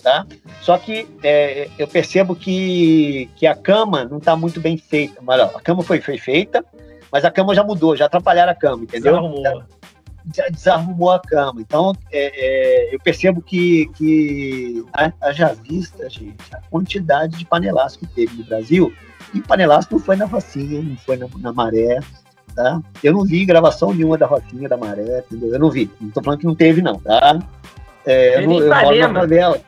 tá? 0.03 0.25
Só 0.61 0.77
que 0.77 1.07
é, 1.23 1.69
eu 1.77 1.87
percebo 1.87 2.35
que, 2.35 3.29
que 3.35 3.47
a 3.47 3.55
cama 3.55 4.03
não 4.03 4.17
está 4.17 4.35
muito 4.35 4.59
bem 4.59 4.77
feita. 4.77 5.21
Mas, 5.21 5.39
ó, 5.39 5.45
a 5.55 5.61
cama 5.61 5.81
foi, 5.81 6.01
foi 6.01 6.17
feita, 6.17 6.63
mas 7.11 7.25
a 7.25 7.31
cama 7.31 7.55
já 7.55 7.63
mudou, 7.63 7.95
já 7.95 8.05
atrapalharam 8.05 8.51
a 8.51 8.55
cama, 8.55 8.83
entendeu? 8.83 9.13
desarrumou 10.51 11.11
a 11.11 11.19
cama. 11.19 11.61
Então, 11.61 11.93
é, 12.11 12.89
é, 12.91 12.95
eu 12.95 12.99
percebo 12.99 13.41
que, 13.41 13.87
que 13.95 14.83
haja 15.21 15.53
vista, 15.53 16.09
gente, 16.09 16.35
a 16.51 16.59
quantidade 16.69 17.37
de 17.37 17.45
panelaço 17.45 17.99
que 17.99 18.07
teve 18.07 18.35
no 18.35 18.43
Brasil, 18.43 18.91
e 19.33 19.41
panelaço 19.41 19.89
não 19.91 19.99
foi 19.99 20.15
na 20.15 20.25
Rocinha, 20.25 20.81
não 20.81 20.97
foi 20.97 21.17
na, 21.17 21.27
na 21.37 21.53
Maré, 21.53 21.99
tá? 22.55 22.81
Eu 23.03 23.13
não 23.13 23.23
vi 23.23 23.45
gravação 23.45 23.93
nenhuma 23.93 24.17
da 24.17 24.25
Rocinha, 24.25 24.67
da 24.67 24.77
Maré, 24.77 25.19
entendeu? 25.19 25.53
Eu 25.53 25.59
não 25.59 25.69
vi. 25.69 25.91
Não 25.99 26.09
tô 26.09 26.23
falando 26.23 26.39
que 26.39 26.45
não 26.45 26.55
teve, 26.55 26.81
não, 26.81 26.97
tá? 26.99 27.39
É, 28.05 28.37
eu, 28.37 28.41
eu 28.41 28.49
moro 28.49 28.97
na 28.97 29.13
favela. 29.13 29.59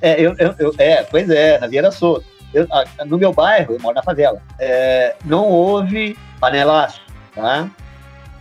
É, 0.00 0.20
eu, 0.20 0.34
eu, 0.38 0.54
eu, 0.58 0.74
é, 0.78 1.02
pois 1.02 1.28
é, 1.30 1.58
na 1.58 1.66
Vieira 1.66 1.90
Souza. 1.90 2.24
Eu, 2.54 2.66
no 3.06 3.18
meu 3.18 3.32
bairro, 3.32 3.74
eu 3.74 3.80
moro 3.80 3.96
na 3.96 4.02
favela. 4.02 4.40
É, 4.58 5.16
não 5.24 5.48
houve 5.48 6.16
panelaço, 6.40 7.02
tá? 7.34 7.68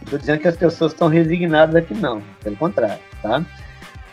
estou 0.03 0.19
dizendo 0.19 0.39
que 0.39 0.47
as 0.47 0.57
pessoas 0.57 0.91
estão 0.91 1.07
resignadas 1.07 1.75
aqui, 1.75 1.93
não. 1.93 2.21
Pelo 2.43 2.55
contrário, 2.55 2.99
tá? 3.21 3.43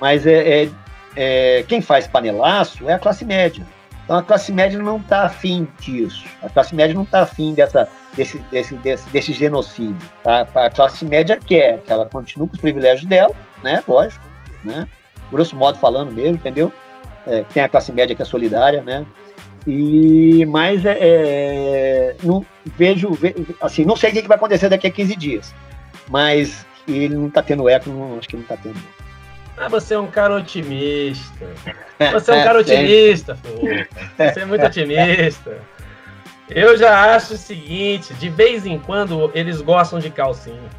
Mas 0.01 0.26
é, 0.26 0.62
é, 0.62 0.70
é, 1.16 1.64
quem 1.64 1.80
faz 1.80 2.07
panelaço 2.07 2.88
é 2.88 2.94
a 2.94 2.98
classe 2.98 3.24
média. 3.24 3.64
Então 4.05 4.16
a 4.16 4.22
classe 4.22 4.51
média 4.51 4.78
não 4.78 4.96
está 4.96 5.24
afim 5.24 5.68
disso. 5.78 6.24
A 6.42 6.48
classe 6.48 6.74
média 6.74 6.94
não 6.94 7.03
está 7.03 7.22
afim 7.22 7.55
dessa, 7.55 7.88
desse, 8.16 8.38
desse, 8.51 8.74
desse, 8.76 9.09
desse 9.11 9.32
genocídio. 9.32 9.96
Tá? 10.24 10.46
A 10.55 10.70
classe 10.70 11.05
média 11.05 11.38
quer 11.38 11.80
que 11.80 11.92
ela 11.92 12.07
continue 12.07 12.48
com 12.48 12.55
os 12.55 12.61
privilégios 12.61 13.07
dela, 13.07 13.34
né? 13.62 13.82
Lógico, 13.86 14.24
né? 14.64 14.88
Grosso 15.30 15.55
modo 15.55 15.78
falando 15.78 16.11
mesmo, 16.11 16.34
entendeu? 16.34 16.72
É, 17.26 17.44
tem 17.53 17.62
a 17.62 17.68
classe 17.68 17.92
média 17.92 18.16
que 18.16 18.22
é 18.22 18.24
solidária, 18.24 18.82
né? 18.82 19.07
E 19.66 20.44
mas 20.46 20.84
é, 20.84 20.96
é 21.00 22.16
não 22.22 22.44
vejo, 22.76 23.11
assim, 23.61 23.84
não 23.84 23.96
sei 23.96 24.11
o 24.11 24.12
que 24.12 24.28
vai 24.28 24.36
acontecer 24.36 24.68
daqui 24.68 24.86
a 24.86 24.90
15 24.90 25.16
dias 25.16 25.54
mas 26.11 26.66
ele 26.86 27.14
não 27.14 27.30
tá 27.30 27.40
tendo 27.42 27.68
eco, 27.68 27.88
não, 27.88 28.18
acho 28.18 28.28
que 28.28 28.36
não 28.36 28.42
tá 28.42 28.56
tendo. 28.56 28.76
Ah, 29.56 29.68
você 29.68 29.94
é 29.94 29.98
um 29.98 30.08
cara 30.08 30.36
otimista. 30.36 31.46
Você 32.12 32.30
é 32.30 32.34
um 32.34 32.44
cara 32.44 32.61
otimista, 32.61 33.38
pô. 33.42 33.61
Você 34.16 34.40
é 34.40 34.44
muito 34.46 34.64
otimista. 34.64 35.58
Eu 36.48 36.78
já 36.78 37.14
acho 37.14 37.34
o 37.34 37.36
seguinte, 37.36 38.14
de 38.14 38.30
vez 38.30 38.64
em 38.64 38.78
quando 38.78 39.30
eles 39.34 39.61
gostam 39.61 39.98
de 39.98 40.08
calcinha. 40.08 40.70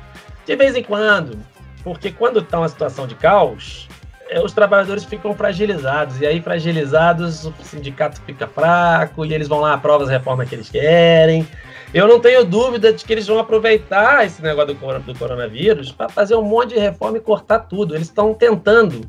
De 0.48 0.56
vez 0.56 0.76
em 0.76 0.82
quando. 0.82 1.38
Porque 1.84 2.12
quando 2.12 2.40
está 2.40 2.58
uma 2.58 2.68
situação 2.68 3.06
de 3.06 3.14
caos, 3.14 3.88
é, 3.88 4.01
os 4.40 4.54
trabalhadores 4.54 5.04
ficam 5.04 5.34
fragilizados. 5.36 6.22
E 6.22 6.26
aí, 6.26 6.42
fragilizados, 6.42 7.46
o 7.46 7.54
sindicato 7.64 8.22
fica 8.22 8.48
fraco, 8.48 9.26
e 9.26 9.34
eles 9.34 9.48
vão 9.48 9.60
lá, 9.60 9.74
aprovam 9.74 10.04
as 10.04 10.10
reformas 10.10 10.48
que 10.48 10.56
eles 10.56 10.70
querem. 10.70 11.46
Eu 11.94 12.08
não 12.08 12.20
tenho 12.22 12.46
dúvida 12.46 12.94
de 12.94 13.04
que 13.04 13.12
eles 13.12 13.28
vão 13.28 13.38
aproveitar 13.38 14.26
esse 14.26 14.42
negócio 14.42 14.74
do, 14.74 15.00
do 15.00 15.20
coronavírus 15.20 15.92
para 15.92 16.08
fazer 16.08 16.36
um 16.36 16.42
monte 16.42 16.76
de 16.76 16.80
reforma 16.80 17.18
e 17.18 17.22
cortar 17.22 17.60
tudo. 17.60 17.94
Eles 17.94 18.08
estão 18.08 18.34
tentando. 18.34 19.02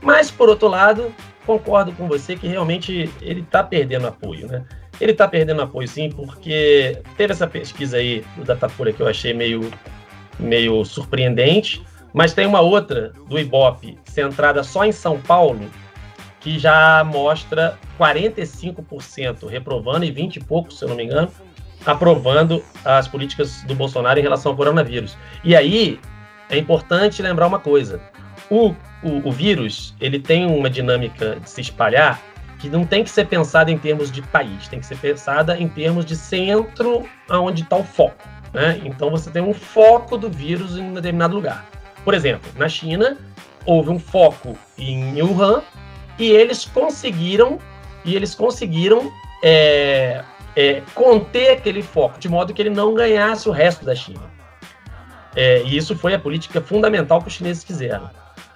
Mas, 0.00 0.30
por 0.30 0.48
outro 0.48 0.68
lado, 0.68 1.14
concordo 1.44 1.92
com 1.92 2.08
você 2.08 2.34
que 2.34 2.46
realmente 2.46 3.10
ele 3.20 3.40
está 3.40 3.62
perdendo 3.62 4.06
apoio, 4.06 4.46
né? 4.46 4.64
Ele 4.98 5.12
está 5.12 5.28
perdendo 5.28 5.60
apoio, 5.60 5.86
sim, 5.86 6.10
porque 6.10 6.98
teve 7.16 7.32
essa 7.32 7.46
pesquisa 7.46 7.98
aí 7.98 8.24
do 8.36 8.44
Datafolha 8.44 8.92
que 8.92 9.00
eu 9.00 9.08
achei 9.08 9.34
meio, 9.34 9.70
meio 10.38 10.84
surpreendente, 10.84 11.82
mas 12.12 12.34
tem 12.34 12.46
uma 12.46 12.60
outra 12.60 13.12
do 13.28 13.38
Ibope, 13.38 13.98
centrada 14.04 14.62
só 14.62 14.84
em 14.84 14.92
São 14.92 15.20
Paulo, 15.20 15.70
que 16.40 16.58
já 16.58 17.04
mostra 17.04 17.78
45% 17.98 19.48
reprovando 19.48 20.04
e 20.04 20.10
20 20.10 20.36
e 20.36 20.40
poucos, 20.44 20.78
se 20.78 20.84
eu 20.84 20.88
não 20.88 20.96
me 20.96 21.04
engano, 21.04 21.30
aprovando 21.86 22.62
as 22.84 23.08
políticas 23.08 23.62
do 23.62 23.74
Bolsonaro 23.74 24.18
em 24.18 24.22
relação 24.22 24.52
ao 24.52 24.56
coronavírus. 24.56 25.16
E 25.44 25.54
aí 25.54 26.00
é 26.50 26.58
importante 26.58 27.22
lembrar 27.22 27.46
uma 27.46 27.58
coisa: 27.58 28.00
o, 28.50 28.70
o, 29.02 29.28
o 29.28 29.32
vírus 29.32 29.94
ele 30.00 30.18
tem 30.18 30.46
uma 30.46 30.68
dinâmica 30.68 31.36
de 31.40 31.48
se 31.48 31.60
espalhar 31.60 32.20
que 32.58 32.68
não 32.68 32.84
tem 32.84 33.02
que 33.02 33.10
ser 33.10 33.26
pensada 33.26 33.72
em 33.72 33.78
termos 33.78 34.10
de 34.10 34.22
país, 34.22 34.68
tem 34.68 34.78
que 34.78 34.86
ser 34.86 34.96
pensada 34.98 35.58
em 35.58 35.68
termos 35.68 36.04
de 36.04 36.14
centro 36.14 37.08
aonde 37.28 37.62
está 37.62 37.76
o 37.76 37.82
foco. 37.82 38.28
Né? 38.52 38.80
Então 38.84 39.10
você 39.10 39.30
tem 39.30 39.42
um 39.42 39.54
foco 39.54 40.16
do 40.16 40.30
vírus 40.30 40.76
em 40.76 40.82
um 40.82 40.94
determinado 40.94 41.34
lugar. 41.34 41.66
Por 42.04 42.14
exemplo, 42.14 42.50
na 42.56 42.68
China 42.68 43.16
houve 43.64 43.90
um 43.90 43.98
foco 43.98 44.58
em 44.76 45.20
Wuhan 45.22 45.62
e 46.18 46.30
eles 46.30 46.64
conseguiram 46.64 47.58
e 48.04 48.16
eles 48.16 48.34
conseguiram 48.34 49.12
é, 49.42 50.24
é, 50.56 50.82
conter 50.94 51.52
aquele 51.52 51.82
foco, 51.82 52.18
de 52.18 52.28
modo 52.28 52.52
que 52.52 52.60
ele 52.60 52.70
não 52.70 52.94
ganhasse 52.94 53.48
o 53.48 53.52
resto 53.52 53.84
da 53.84 53.94
China. 53.94 54.30
É, 55.34 55.62
e 55.62 55.76
isso 55.76 55.96
foi 55.96 56.14
a 56.14 56.18
política 56.18 56.60
fundamental 56.60 57.20
que 57.20 57.28
os 57.28 57.34
chineses 57.34 57.64
quiseram. 57.64 58.10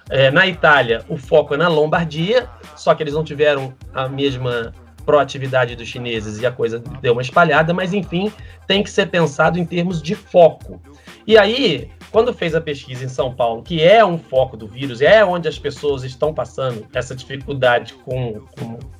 É, 0.09 0.31
na 0.31 0.47
Itália, 0.47 1.03
o 1.09 1.17
foco 1.17 1.53
é 1.53 1.57
na 1.57 1.67
Lombardia, 1.67 2.47
só 2.75 2.93
que 2.93 3.03
eles 3.03 3.13
não 3.13 3.23
tiveram 3.23 3.73
a 3.93 4.07
mesma 4.07 4.73
proatividade 5.05 5.75
dos 5.75 5.87
chineses 5.87 6.39
e 6.39 6.45
a 6.45 6.51
coisa 6.51 6.79
deu 7.01 7.13
uma 7.13 7.21
espalhada, 7.21 7.73
mas 7.73 7.93
enfim, 7.93 8.31
tem 8.67 8.83
que 8.83 8.89
ser 8.89 9.07
pensado 9.07 9.57
em 9.57 9.65
termos 9.65 10.01
de 10.01 10.15
foco. 10.15 10.81
E 11.25 11.37
aí, 11.37 11.89
quando 12.11 12.33
fez 12.33 12.55
a 12.55 12.61
pesquisa 12.61 13.03
em 13.03 13.09
São 13.09 13.33
Paulo, 13.33 13.61
que 13.61 13.83
é 13.83 14.03
um 14.05 14.17
foco 14.17 14.55
do 14.55 14.67
vírus, 14.67 15.01
é 15.01 15.23
onde 15.23 15.47
as 15.47 15.59
pessoas 15.59 16.03
estão 16.03 16.33
passando 16.33 16.85
essa 16.93 17.15
dificuldade 17.15 17.93
com, 18.05 18.41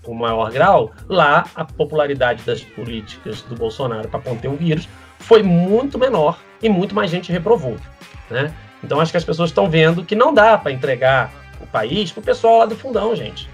com 0.04 0.14
maior 0.14 0.52
grau, 0.52 0.92
lá 1.08 1.46
a 1.56 1.64
popularidade 1.64 2.44
das 2.44 2.62
políticas 2.62 3.42
do 3.44 3.56
Bolsonaro 3.56 4.10
para 4.10 4.20
conter 4.20 4.50
o 4.50 4.56
vírus 4.56 4.88
foi 5.20 5.42
muito 5.44 5.98
menor 5.98 6.40
e 6.62 6.70
muito 6.70 6.94
mais 6.94 7.10
gente 7.10 7.32
reprovou. 7.32 7.76
Né? 8.30 8.54
Então 8.84 9.00
acho 9.00 9.12
que 9.12 9.18
as 9.18 9.24
pessoas 9.24 9.50
estão 9.50 9.70
vendo 9.70 10.04
que 10.04 10.16
não 10.16 10.34
dá 10.34 10.58
para 10.58 10.72
entregar 10.72 11.32
o 11.62 11.68
país 11.68 12.12
para 12.12 12.22
o 12.22 12.24
pessoal 12.24 12.60
lá 12.60 12.66
do 12.66 12.76
fundão, 12.76 13.16
gente. 13.16 13.50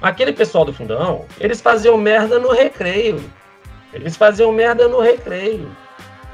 Aquele 0.00 0.32
pessoal 0.32 0.64
do 0.64 0.72
fundão, 0.72 1.24
eles 1.40 1.60
faziam 1.60 1.96
merda 1.96 2.38
no 2.38 2.52
recreio. 2.52 3.22
Eles 3.92 4.16
faziam 4.16 4.52
merda 4.52 4.88
no 4.88 5.00
recreio. 5.00 5.74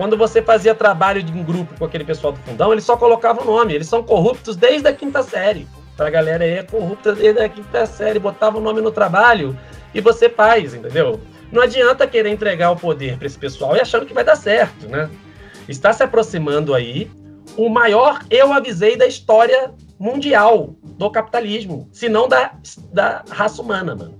Quando 0.02 0.16
você 0.16 0.42
fazia 0.42 0.74
trabalho 0.74 1.22
de 1.22 1.32
um 1.32 1.44
grupo 1.44 1.78
com 1.78 1.84
aquele 1.84 2.02
pessoal 2.02 2.32
do 2.32 2.40
fundão, 2.40 2.72
eles 2.72 2.82
só 2.82 2.96
colocavam 2.96 3.44
o 3.44 3.46
nome. 3.46 3.72
Eles 3.72 3.86
são 3.86 4.02
corruptos 4.02 4.56
desde 4.56 4.88
a 4.88 4.92
quinta 4.92 5.22
série. 5.22 5.64
pra 5.96 6.10
galera 6.10 6.42
aí 6.42 6.54
é 6.54 6.64
corrupta 6.64 7.12
desde 7.14 7.40
a 7.40 7.48
quinta 7.48 7.86
série, 7.86 8.18
botava 8.18 8.58
o 8.58 8.60
nome 8.60 8.80
no 8.80 8.90
trabalho 8.90 9.56
e 9.94 10.00
você 10.00 10.28
faz, 10.28 10.74
entendeu? 10.74 11.20
Não 11.52 11.62
adianta 11.62 12.04
querer 12.04 12.30
entregar 12.30 12.72
o 12.72 12.76
poder 12.76 13.16
para 13.16 13.28
esse 13.28 13.38
pessoal 13.38 13.76
e 13.76 13.80
achando 13.80 14.04
que 14.04 14.12
vai 14.12 14.24
dar 14.24 14.34
certo, 14.34 14.88
né? 14.88 15.08
Está 15.68 15.92
se 15.92 16.02
aproximando 16.02 16.74
aí 16.74 17.08
o 17.56 17.68
maior 17.68 18.24
eu 18.28 18.52
avisei 18.52 18.96
da 18.96 19.06
história 19.06 19.72
mundial 20.00 20.74
do 20.82 21.08
capitalismo, 21.12 21.88
se 21.92 22.08
não 22.08 22.26
da, 22.26 22.54
da 22.92 23.24
raça 23.30 23.62
humana, 23.62 23.94
mano. 23.94 24.18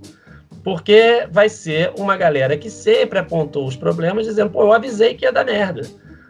Porque 0.63 1.27
vai 1.29 1.49
ser 1.49 1.91
uma 1.97 2.15
galera 2.15 2.57
que 2.57 2.69
sempre 2.69 3.19
apontou 3.19 3.67
os 3.67 3.75
problemas, 3.75 4.25
dizendo, 4.25 4.51
pô, 4.51 4.63
eu 4.63 4.73
avisei 4.73 5.13
que 5.13 5.25
ia 5.25 5.31
dar 5.31 5.45
merda. 5.45 5.81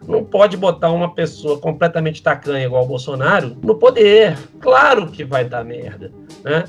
Não 0.07 0.23
pode 0.23 0.57
botar 0.57 0.91
uma 0.91 1.13
pessoa 1.13 1.59
completamente 1.59 2.21
tacanha 2.21 2.65
igual 2.65 2.83
o 2.83 2.87
Bolsonaro 2.87 3.55
no 3.61 3.75
poder. 3.75 4.37
Claro 4.59 5.07
que 5.07 5.23
vai 5.23 5.45
dar 5.45 5.63
merda, 5.63 6.11
né? 6.43 6.65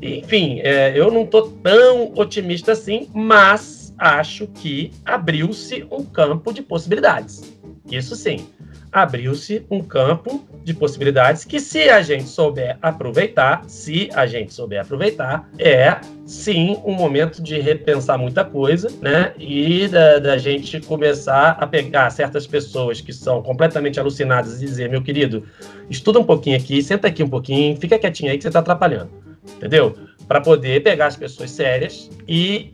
Enfim, 0.00 0.60
é, 0.60 0.92
eu 0.94 1.10
não 1.10 1.24
tô 1.24 1.42
tão 1.42 2.12
otimista 2.14 2.72
assim, 2.72 3.08
mas 3.14 3.94
acho 3.98 4.46
que 4.46 4.92
abriu-se 5.04 5.86
um 5.90 6.04
campo 6.04 6.52
de 6.52 6.62
possibilidades. 6.62 7.54
Isso 7.90 8.14
sim 8.14 8.46
abriu-se 8.94 9.66
um 9.68 9.82
campo 9.82 10.46
de 10.62 10.72
possibilidades 10.72 11.44
que, 11.44 11.58
se 11.58 11.90
a 11.90 12.00
gente 12.00 12.28
souber 12.28 12.78
aproveitar, 12.80 13.64
se 13.66 14.08
a 14.14 14.24
gente 14.24 14.54
souber 14.54 14.80
aproveitar, 14.80 15.50
é 15.58 15.96
sim 16.24 16.80
um 16.84 16.94
momento 16.94 17.42
de 17.42 17.58
repensar 17.58 18.16
muita 18.16 18.44
coisa, 18.44 18.88
né? 19.02 19.34
E 19.36 19.88
da, 19.88 20.20
da 20.20 20.38
gente 20.38 20.80
começar 20.80 21.56
a 21.60 21.66
pegar 21.66 22.08
certas 22.10 22.46
pessoas 22.46 23.00
que 23.00 23.12
são 23.12 23.42
completamente 23.42 23.98
alucinadas 23.98 24.62
e 24.62 24.64
dizer, 24.64 24.88
meu 24.88 25.02
querido, 25.02 25.44
estuda 25.90 26.20
um 26.20 26.24
pouquinho 26.24 26.56
aqui, 26.56 26.80
senta 26.80 27.08
aqui 27.08 27.24
um 27.24 27.28
pouquinho, 27.28 27.76
fica 27.76 27.98
quietinho 27.98 28.30
aí 28.30 28.36
que 28.36 28.42
você 28.42 28.48
está 28.48 28.60
atrapalhando, 28.60 29.10
entendeu? 29.56 29.98
Para 30.28 30.40
poder 30.40 30.84
pegar 30.84 31.06
as 31.06 31.16
pessoas 31.16 31.50
sérias 31.50 32.08
e 32.28 32.72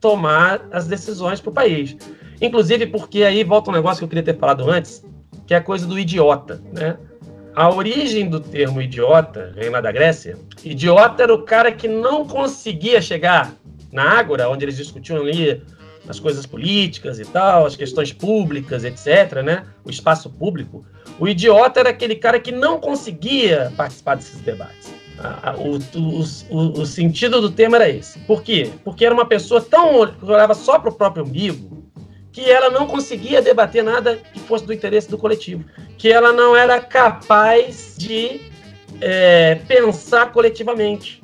tomar 0.00 0.68
as 0.70 0.86
decisões 0.86 1.40
para 1.40 1.50
o 1.50 1.54
país. 1.54 1.96
Inclusive, 2.42 2.88
porque 2.88 3.22
aí 3.22 3.42
volta 3.42 3.70
um 3.70 3.74
negócio 3.74 4.00
que 4.00 4.04
eu 4.04 4.08
queria 4.08 4.22
ter 4.22 4.36
falado 4.36 4.70
antes, 4.70 5.02
que 5.52 5.54
é 5.54 5.58
a 5.58 5.60
coisa 5.60 5.86
do 5.86 5.98
idiota, 5.98 6.62
né? 6.72 6.96
A 7.54 7.68
origem 7.68 8.26
do 8.26 8.40
termo 8.40 8.80
idiota 8.80 9.52
vem 9.54 9.68
lá 9.68 9.82
da 9.82 9.92
Grécia. 9.92 10.38
Idiota 10.64 11.24
era 11.24 11.34
o 11.34 11.42
cara 11.42 11.70
que 11.70 11.86
não 11.86 12.26
conseguia 12.26 13.02
chegar 13.02 13.52
na 13.92 14.18
Ágora, 14.18 14.48
onde 14.48 14.64
eles 14.64 14.78
discutiam 14.78 15.20
ali 15.20 15.62
as 16.08 16.18
coisas 16.18 16.46
políticas 16.46 17.20
e 17.20 17.26
tal, 17.26 17.66
as 17.66 17.76
questões 17.76 18.14
públicas, 18.14 18.82
etc., 18.82 19.42
né? 19.44 19.66
O 19.84 19.90
espaço 19.90 20.30
público. 20.30 20.86
O 21.20 21.28
idiota 21.28 21.80
era 21.80 21.90
aquele 21.90 22.16
cara 22.16 22.40
que 22.40 22.50
não 22.50 22.80
conseguia 22.80 23.70
participar 23.76 24.14
desses 24.14 24.40
debates. 24.40 24.90
O, 25.58 25.98
o, 25.98 26.22
o, 26.48 26.80
o 26.80 26.86
sentido 26.86 27.42
do 27.42 27.50
tema 27.50 27.76
era 27.76 27.90
esse. 27.90 28.18
Por 28.20 28.42
quê? 28.42 28.70
Porque 28.82 29.04
era 29.04 29.14
uma 29.14 29.26
pessoa 29.26 29.60
tão 29.60 30.06
que 30.06 30.24
olhava 30.24 30.54
só 30.54 30.78
para 30.78 30.88
o 30.88 30.94
próprio 30.94 31.26
umbigo, 31.26 31.81
que 32.32 32.50
ela 32.50 32.70
não 32.70 32.86
conseguia 32.86 33.42
debater 33.42 33.84
nada 33.84 34.16
que 34.32 34.40
fosse 34.40 34.64
do 34.64 34.72
interesse 34.72 35.08
do 35.08 35.18
coletivo, 35.18 35.64
que 35.98 36.10
ela 36.10 36.32
não 36.32 36.56
era 36.56 36.80
capaz 36.80 37.94
de 37.96 38.40
é, 39.00 39.56
pensar 39.68 40.32
coletivamente, 40.32 41.22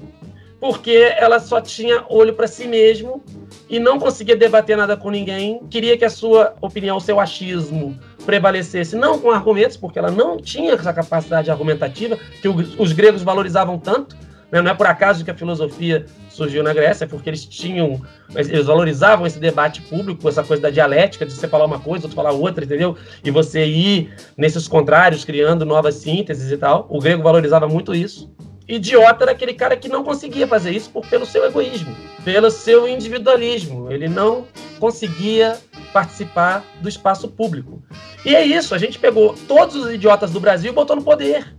porque 0.61 1.13
ela 1.17 1.41
só 1.41 1.61
tinha 1.61 2.05
olho 2.09 2.35
para 2.35 2.47
si 2.47 2.69
mesmo 2.69 3.23
e 3.71 3.79
não 3.79 3.99
conseguia 3.99 4.37
debater 4.37 4.77
nada 4.77 4.97
com 4.97 5.11
ninguém, 5.11 5.61
queria 5.71 5.97
que 5.97 6.05
a 6.05 6.11
sua 6.11 6.55
opinião, 6.61 6.97
o 6.97 7.01
seu 7.01 7.19
achismo 7.19 7.99
prevalecesse, 8.25 8.97
não 8.97 9.19
com 9.19 9.31
argumentos, 9.31 9.77
porque 9.77 9.99
ela 9.99 10.11
não 10.11 10.37
tinha 10.37 10.73
essa 10.73 10.93
capacidade 10.93 11.51
argumentativa 11.51 12.19
que 12.43 12.49
os 12.49 12.93
gregos 12.93 13.23
valorizavam 13.23 13.79
tanto? 13.79 14.17
Não 14.51 14.71
é 14.71 14.75
por 14.75 14.87
acaso 14.87 15.25
que 15.25 15.31
a 15.31 15.35
filosofia 15.35 16.07
surgiu 16.31 16.63
na 16.63 16.73
Grécia, 16.73 17.05
é 17.05 17.09
porque 17.09 17.29
eles 17.29 17.45
tinham, 17.45 18.01
eles 18.35 18.67
valorizavam 18.67 19.27
esse 19.27 19.39
debate 19.39 19.83
público, 19.83 20.27
essa 20.27 20.43
coisa 20.43 20.63
da 20.63 20.71
dialética, 20.71 21.27
de 21.27 21.33
você 21.33 21.47
falar 21.47 21.67
uma 21.67 21.79
coisa, 21.79 22.07
outro 22.07 22.17
falar 22.17 22.33
outra, 22.33 22.65
entendeu? 22.65 22.97
E 23.23 23.31
você 23.31 23.67
ir 23.67 24.11
nesses 24.37 24.67
contrários, 24.67 25.25
criando 25.25 25.67
novas 25.67 25.97
sínteses 25.97 26.51
e 26.51 26.57
tal. 26.57 26.87
O 26.89 26.99
grego 26.99 27.23
valorizava 27.23 27.69
muito 27.69 27.95
isso. 27.95 28.31
Idiota 28.67 29.25
era 29.25 29.33
aquele 29.33 29.55
cara 29.55 29.77
que 29.77 29.89
não 29.89 30.05
conseguia 30.05 30.47
fazer 30.47 30.71
isso 30.71 30.91
por, 30.91 31.07
pelo 31.07 31.27
seu 31.27 31.45
egoísmo, 31.45 31.95
pelo 32.25 32.51
seu 32.51 32.89
individualismo. 32.89 33.91
Ele 33.91 34.09
não 34.09 34.47
conseguia 34.79 35.59
participar 35.93 36.65
do 36.81 36.89
espaço 36.89 37.29
público. 37.29 37.83
E 38.25 38.35
é 38.35 38.45
isso, 38.45 38.75
a 38.75 38.79
gente 38.79 38.99
pegou 38.99 39.35
todos 39.47 39.75
os 39.77 39.93
idiotas 39.93 40.31
do 40.31 40.41
Brasil 40.41 40.71
e 40.71 40.75
botou 40.75 40.97
no 40.97 41.03
poder. 41.03 41.55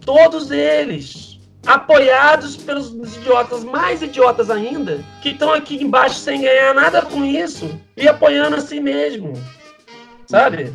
Todos 0.00 0.50
eles 0.50 1.23
apoiados 1.66 2.56
pelos 2.56 2.92
idiotas 3.16 3.64
mais 3.64 4.02
idiotas 4.02 4.50
ainda, 4.50 5.00
que 5.22 5.30
estão 5.30 5.52
aqui 5.52 5.82
embaixo 5.82 6.16
sem 6.16 6.42
ganhar 6.42 6.74
nada 6.74 7.02
com 7.02 7.24
isso 7.24 7.70
e 7.96 8.06
apoiando 8.08 8.56
a 8.56 8.60
si 8.60 8.80
mesmo. 8.80 9.32
Sabe? 10.26 10.72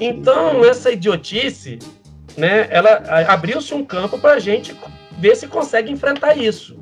Então, 0.00 0.64
essa 0.64 0.90
idiotice, 0.90 1.78
né, 2.36 2.66
ela 2.70 3.02
abriu-se 3.28 3.72
um 3.74 3.84
campo 3.84 4.18
para 4.18 4.34
a 4.34 4.38
gente 4.38 4.76
ver 5.18 5.36
se 5.36 5.46
consegue 5.46 5.90
enfrentar 5.90 6.36
isso. 6.36 6.76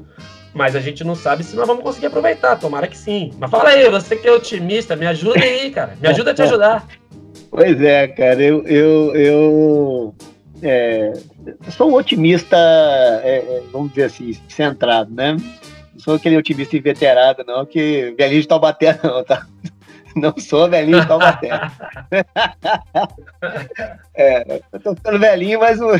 Mas 0.54 0.74
a 0.74 0.80
gente 0.80 1.04
não 1.04 1.14
sabe 1.14 1.44
se 1.44 1.54
nós 1.54 1.66
vamos 1.66 1.82
conseguir 1.82 2.06
aproveitar. 2.06 2.56
Tomara 2.56 2.86
que 2.86 2.96
sim. 2.96 3.30
Mas 3.38 3.50
fala 3.50 3.68
aí, 3.68 3.90
você 3.90 4.16
que 4.16 4.26
é 4.26 4.32
otimista, 4.32 4.96
me 4.96 5.06
ajuda 5.06 5.38
aí, 5.38 5.70
cara. 5.70 5.96
Me 6.00 6.08
ajuda 6.08 6.30
a 6.30 6.34
te 6.34 6.42
ajudar. 6.42 6.86
Pois 7.50 7.78
é, 7.82 8.08
cara. 8.08 8.42
Eu, 8.42 8.66
eu, 8.66 9.14
eu 9.14 10.14
é, 10.62 11.12
sou 11.70 11.90
um 11.90 11.94
otimista, 11.94 12.56
é, 13.22 13.38
é, 13.38 13.62
vamos 13.72 13.90
dizer 13.90 14.04
assim, 14.04 14.32
centrado, 14.48 15.12
né? 15.12 15.36
Não 15.92 16.00
sou 16.00 16.14
aquele 16.14 16.36
otimista 16.36 16.76
inveterado, 16.76 17.44
não, 17.46 17.64
que 17.64 18.14
velhinho 18.16 18.42
de 18.42 18.48
Taubaté, 18.48 18.98
não, 19.02 19.24
tá? 19.24 19.46
Não 20.14 20.34
sou 20.38 20.68
velhinho 20.68 21.00
de 21.00 21.06
Taubaté. 21.06 21.48
é, 24.14 24.62
eu 24.72 24.80
tô 24.80 24.94
ficando 24.94 25.18
velhinho, 25.18 25.60
mas 25.60 25.80
o. 25.80 25.90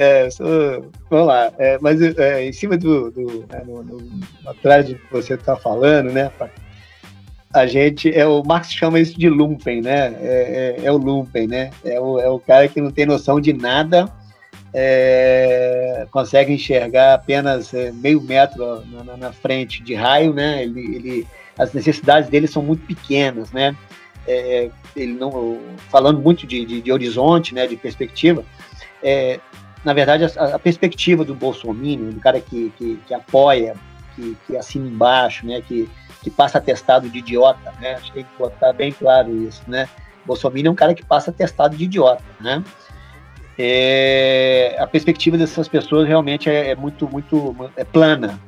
É, 0.00 0.30
sou, 0.30 0.92
vamos 1.10 1.26
lá, 1.26 1.50
é, 1.58 1.76
mas 1.80 2.00
é, 2.00 2.44
em 2.44 2.52
cima 2.52 2.78
do, 2.78 3.10
do 3.10 3.44
é, 3.50 3.64
no, 3.64 3.82
no, 3.82 3.98
atrás 4.46 4.86
do 4.86 4.94
que 4.94 5.10
você 5.10 5.34
está 5.34 5.56
falando, 5.56 6.12
né, 6.12 6.30
a 7.52 7.66
gente 7.66 8.12
é 8.14 8.26
o 8.26 8.42
Marx 8.44 8.72
chama 8.72 9.00
isso 9.00 9.18
de 9.18 9.28
lumpen, 9.28 9.80
né? 9.80 10.14
É, 10.20 10.76
é, 10.80 10.84
é, 10.84 10.92
o 10.92 10.98
lumpen, 10.98 11.46
né? 11.46 11.70
É 11.84 11.98
o, 11.98 12.18
é 12.18 12.28
o 12.28 12.38
cara 12.38 12.68
que 12.68 12.80
não 12.80 12.90
tem 12.90 13.06
noção 13.06 13.40
de 13.40 13.52
nada, 13.52 14.12
é, 14.72 16.06
consegue 16.10 16.52
enxergar 16.52 17.14
apenas 17.14 17.72
é, 17.72 17.90
meio 17.90 18.20
metro 18.20 18.84
na, 18.86 19.16
na, 19.16 19.32
frente 19.32 19.82
de 19.82 19.94
raio, 19.94 20.34
né? 20.34 20.62
Ele, 20.62 20.96
ele, 20.96 21.26
as 21.58 21.72
necessidades 21.72 22.28
dele 22.28 22.46
são 22.46 22.62
muito 22.62 22.86
pequenas, 22.86 23.50
né? 23.50 23.74
É, 24.26 24.68
ele 24.94 25.14
não 25.14 25.58
falando 25.88 26.20
muito 26.20 26.46
de, 26.46 26.66
de, 26.66 26.82
de, 26.82 26.92
horizonte, 26.92 27.54
né? 27.54 27.66
De 27.66 27.76
perspectiva. 27.76 28.44
É, 29.02 29.40
na 29.82 29.94
verdade, 29.94 30.24
a, 30.24 30.56
a, 30.56 30.58
perspectiva 30.58 31.24
do 31.24 31.34
Bolsonaro, 31.34 32.12
do 32.12 32.20
cara 32.20 32.40
que, 32.40 32.70
que, 32.76 32.98
que 33.06 33.14
apoia, 33.14 33.74
que, 34.14 34.36
que 34.46 34.54
assina 34.54 34.86
embaixo, 34.86 35.46
né? 35.46 35.62
Que 35.66 35.88
que 36.22 36.30
passa 36.30 36.58
atestado 36.58 37.08
de 37.08 37.18
idiota, 37.18 37.72
né? 37.80 37.94
Acho 37.94 38.06
que 38.06 38.12
tem 38.12 38.24
que 38.24 38.38
botar 38.38 38.72
bem 38.72 38.92
claro 38.92 39.34
isso, 39.44 39.62
né? 39.66 39.88
Bolsonaro 40.24 40.66
é 40.66 40.70
um 40.70 40.74
cara 40.74 40.94
que 40.94 41.04
passa 41.04 41.30
atestado 41.30 41.76
de 41.76 41.84
idiota, 41.84 42.22
né? 42.40 42.62
É, 43.58 44.76
a 44.78 44.86
perspectiva 44.86 45.36
dessas 45.36 45.66
pessoas 45.66 46.06
realmente 46.06 46.48
é, 46.48 46.70
é, 46.70 46.76
muito, 46.76 47.08
muito 47.08 47.72
é 47.76 47.84
plana, 47.84 48.38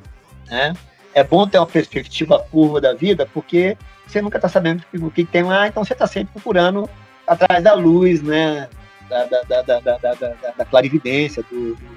né? 0.47 0.73
É 1.13 1.23
bom 1.23 1.45
ter 1.45 1.57
uma 1.57 1.67
perspectiva 1.67 2.39
curva 2.51 2.79
da 2.79 2.93
vida, 2.93 3.27
porque 3.33 3.77
você 4.07 4.21
nunca 4.21 4.37
está 4.37 4.47
sabendo 4.47 4.83
o 4.93 5.11
que 5.11 5.25
tem 5.25 5.43
lá, 5.43 5.67
então 5.67 5.83
você 5.83 5.93
está 5.93 6.07
sempre 6.07 6.33
procurando 6.33 6.89
atrás 7.27 7.63
da 7.63 7.73
luz, 7.73 8.21
né? 8.21 8.69
Da, 9.09 9.25
da, 9.25 9.41
da, 9.41 9.61
da, 9.61 9.79
da, 9.79 10.13
da, 10.13 10.33
da 10.57 10.65
clarividência, 10.65 11.43
do, 11.43 11.75
do 11.75 11.87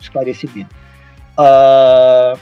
esclarecimento. 0.00 0.74
Uh, 1.38 2.38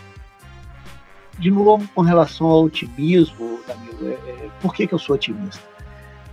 de 1.39 1.51
novo, 1.51 1.89
com 1.95 2.03
relação 2.03 2.47
ao 2.47 2.65
otimismo, 2.65 3.61
Danilo, 3.67 4.09
é, 4.09 4.13
é, 4.13 4.51
por 4.61 4.75
que, 4.75 4.87
que 4.87 4.95
eu 4.95 4.99
sou 4.99 5.15
otimista? 5.15 5.63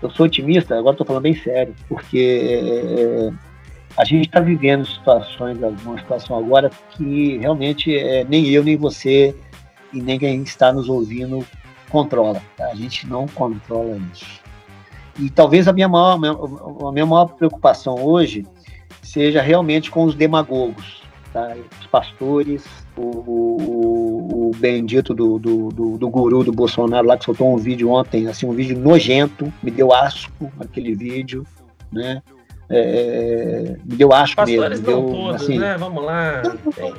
Eu 0.01 0.09
sou 0.11 0.25
otimista, 0.25 0.77
agora 0.77 0.93
estou 0.93 1.05
falando 1.05 1.23
bem 1.23 1.35
sério, 1.35 1.75
porque 1.87 2.17
é, 2.17 3.29
é 3.29 3.49
a 3.97 4.05
gente 4.05 4.27
está 4.27 4.39
vivendo 4.39 4.85
situações, 4.85 5.61
alguma 5.61 5.97
situação 5.99 6.37
agora 6.37 6.71
que 6.91 7.37
realmente 7.37 7.93
é, 7.97 8.23
nem 8.23 8.47
eu, 8.47 8.63
nem 8.63 8.77
você 8.77 9.35
e 9.91 10.01
nem 10.01 10.17
quem 10.17 10.41
está 10.43 10.71
nos 10.71 10.87
ouvindo 10.87 11.45
controla. 11.89 12.41
A 12.59 12.75
gente 12.75 13.07
não 13.07 13.27
controla 13.27 13.99
isso. 14.13 14.39
E 15.19 15.29
talvez 15.29 15.67
a 15.67 15.73
minha 15.73 15.89
maior, 15.89 16.13
a 16.13 16.91
minha 16.91 17.05
maior 17.05 17.25
preocupação 17.25 17.95
hoje 17.95 18.45
seja 19.01 19.41
realmente 19.41 19.91
com 19.91 20.05
os 20.05 20.15
demagogos, 20.15 21.03
tá? 21.33 21.55
os 21.81 21.87
pastores, 21.87 22.63
o, 22.99 23.23
o, 23.27 24.49
o 24.49 24.51
bendito 24.57 25.13
do, 25.13 25.39
do, 25.39 25.69
do, 25.69 25.97
do, 25.97 26.09
guru 26.09 26.43
do 26.43 26.51
Bolsonaro 26.51 27.07
lá 27.07 27.17
que 27.17 27.25
soltou 27.25 27.53
um 27.53 27.57
vídeo 27.57 27.89
ontem, 27.89 28.27
assim, 28.27 28.45
um 28.45 28.51
vídeo 28.53 28.77
nojento, 28.77 29.51
me 29.63 29.71
deu 29.71 29.93
asco 29.93 30.51
aquele 30.59 30.93
vídeo, 30.95 31.45
né? 31.91 32.21
É, 32.69 33.77
me 33.83 33.95
deu 33.95 34.13
asco 34.13 34.45
mesmo. 34.45 34.69
não 34.69 34.81
Deu, 34.81 35.03
todos, 35.11 35.35
assim, 35.41 35.57
né? 35.57 35.75
Vamos 35.77 36.03
lá. 36.03 36.41
Tem- 36.75 36.93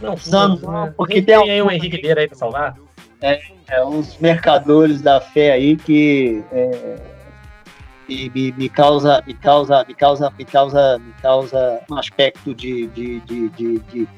Não, 0.00 0.14
Não, 0.30 0.56
todos, 0.56 0.62
né? 0.62 0.94
porque 0.96 1.20
Tem, 1.20 1.38
tem 1.38 1.50
aí 1.50 1.62
um 1.62 1.70
Henrique 1.70 2.00
Vieira 2.00 2.22
aí 2.22 2.28
pra 2.28 2.36
salvar. 2.36 2.74
é, 3.20 3.84
uns 3.84 4.16
mercadores 4.18 5.02
da 5.02 5.20
fé 5.20 5.52
aí 5.52 5.76
que 5.76 6.42
é, 6.50 6.96
me, 8.08 8.30
me, 8.34 8.52
me 8.52 8.68
causa 8.70 9.22
me 9.26 9.34
causa 9.34 9.84
me 9.86 9.94
causa 9.94 10.32
me 10.38 10.44
causa 10.44 10.98
me 10.98 11.12
causa 11.20 11.80
um 11.90 11.96
aspecto 11.98 12.54
de 12.54 12.86
de, 12.88 13.20
de, 13.20 13.48
de, 13.50 13.78
de, 13.78 14.08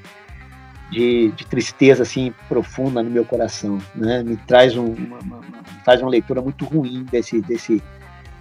de- 0.93 1.33
de 1.33 1.47
tristeza 1.47 2.03
assim 2.05 2.33
profunda 2.49 3.03
no 3.03 3.11
meu 3.11 3.25
coração 3.25 3.79
né 3.95 4.23
me 4.23 4.37
traz 4.37 4.77
um, 4.77 4.87
uma, 4.95 5.19
uma- 5.19 5.41
faz 5.85 6.01
uma 6.01 6.11
leitura 6.11 6.41
muito 6.41 6.65
ruim 6.65 7.05
desse 7.11 7.41
desse 7.41 7.83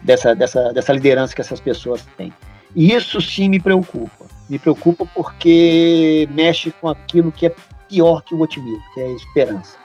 dessa, 0.04 0.36
dessa 0.36 0.72
dessa 0.74 0.94
liderança 0.94 1.34
que 1.34 1.42
essas 1.42 1.60
pessoas 1.60 2.06
têm 2.18 2.32
e 2.76 2.94
isso 2.94 3.20
sim 3.22 3.50
me 3.50 3.60
preocupa 3.60 4.26
me 4.50 4.60
preocupa 4.60 5.06
porque 5.16 6.28
mexe 6.32 6.72
com 6.80 6.90
aquilo 6.90 7.32
que 7.32 7.46
é 7.48 7.56
pior 7.90 8.22
que 8.22 8.36
o 8.36 8.42
otimismo 8.42 8.84
que 8.94 9.00
é 9.00 9.06
a 9.06 9.12
esperança 9.14 9.78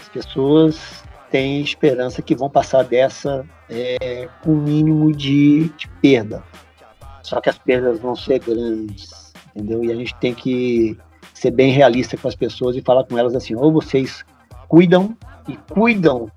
as 0.00 0.08
pessoas 0.08 1.04
têm 1.30 1.60
esperança 1.60 2.20
que 2.20 2.34
vão 2.34 2.50
passar 2.50 2.82
dessa 2.82 3.46
é, 3.68 4.28
com 4.42 4.50
um 4.50 4.62
mínimo 4.62 5.12
de, 5.12 5.68
de 5.78 5.86
perda. 6.02 6.42
Só 7.22 7.40
que 7.40 7.48
as 7.48 7.56
perdas 7.56 8.00
vão 8.00 8.16
ser 8.16 8.40
grandes, 8.40 9.32
entendeu? 9.54 9.84
E 9.84 9.92
a 9.92 9.94
gente 9.94 10.12
tem 10.16 10.34
que 10.34 10.98
ser 11.40 11.50
bem 11.50 11.72
realista 11.72 12.18
com 12.18 12.28
as 12.28 12.34
pessoas 12.34 12.76
e 12.76 12.82
falar 12.82 13.04
com 13.04 13.16
elas 13.16 13.34
assim: 13.34 13.54
ou 13.54 13.72
vocês 13.72 14.22
cuidam 14.68 15.16
e 15.48 15.56
cuidam 15.72 16.30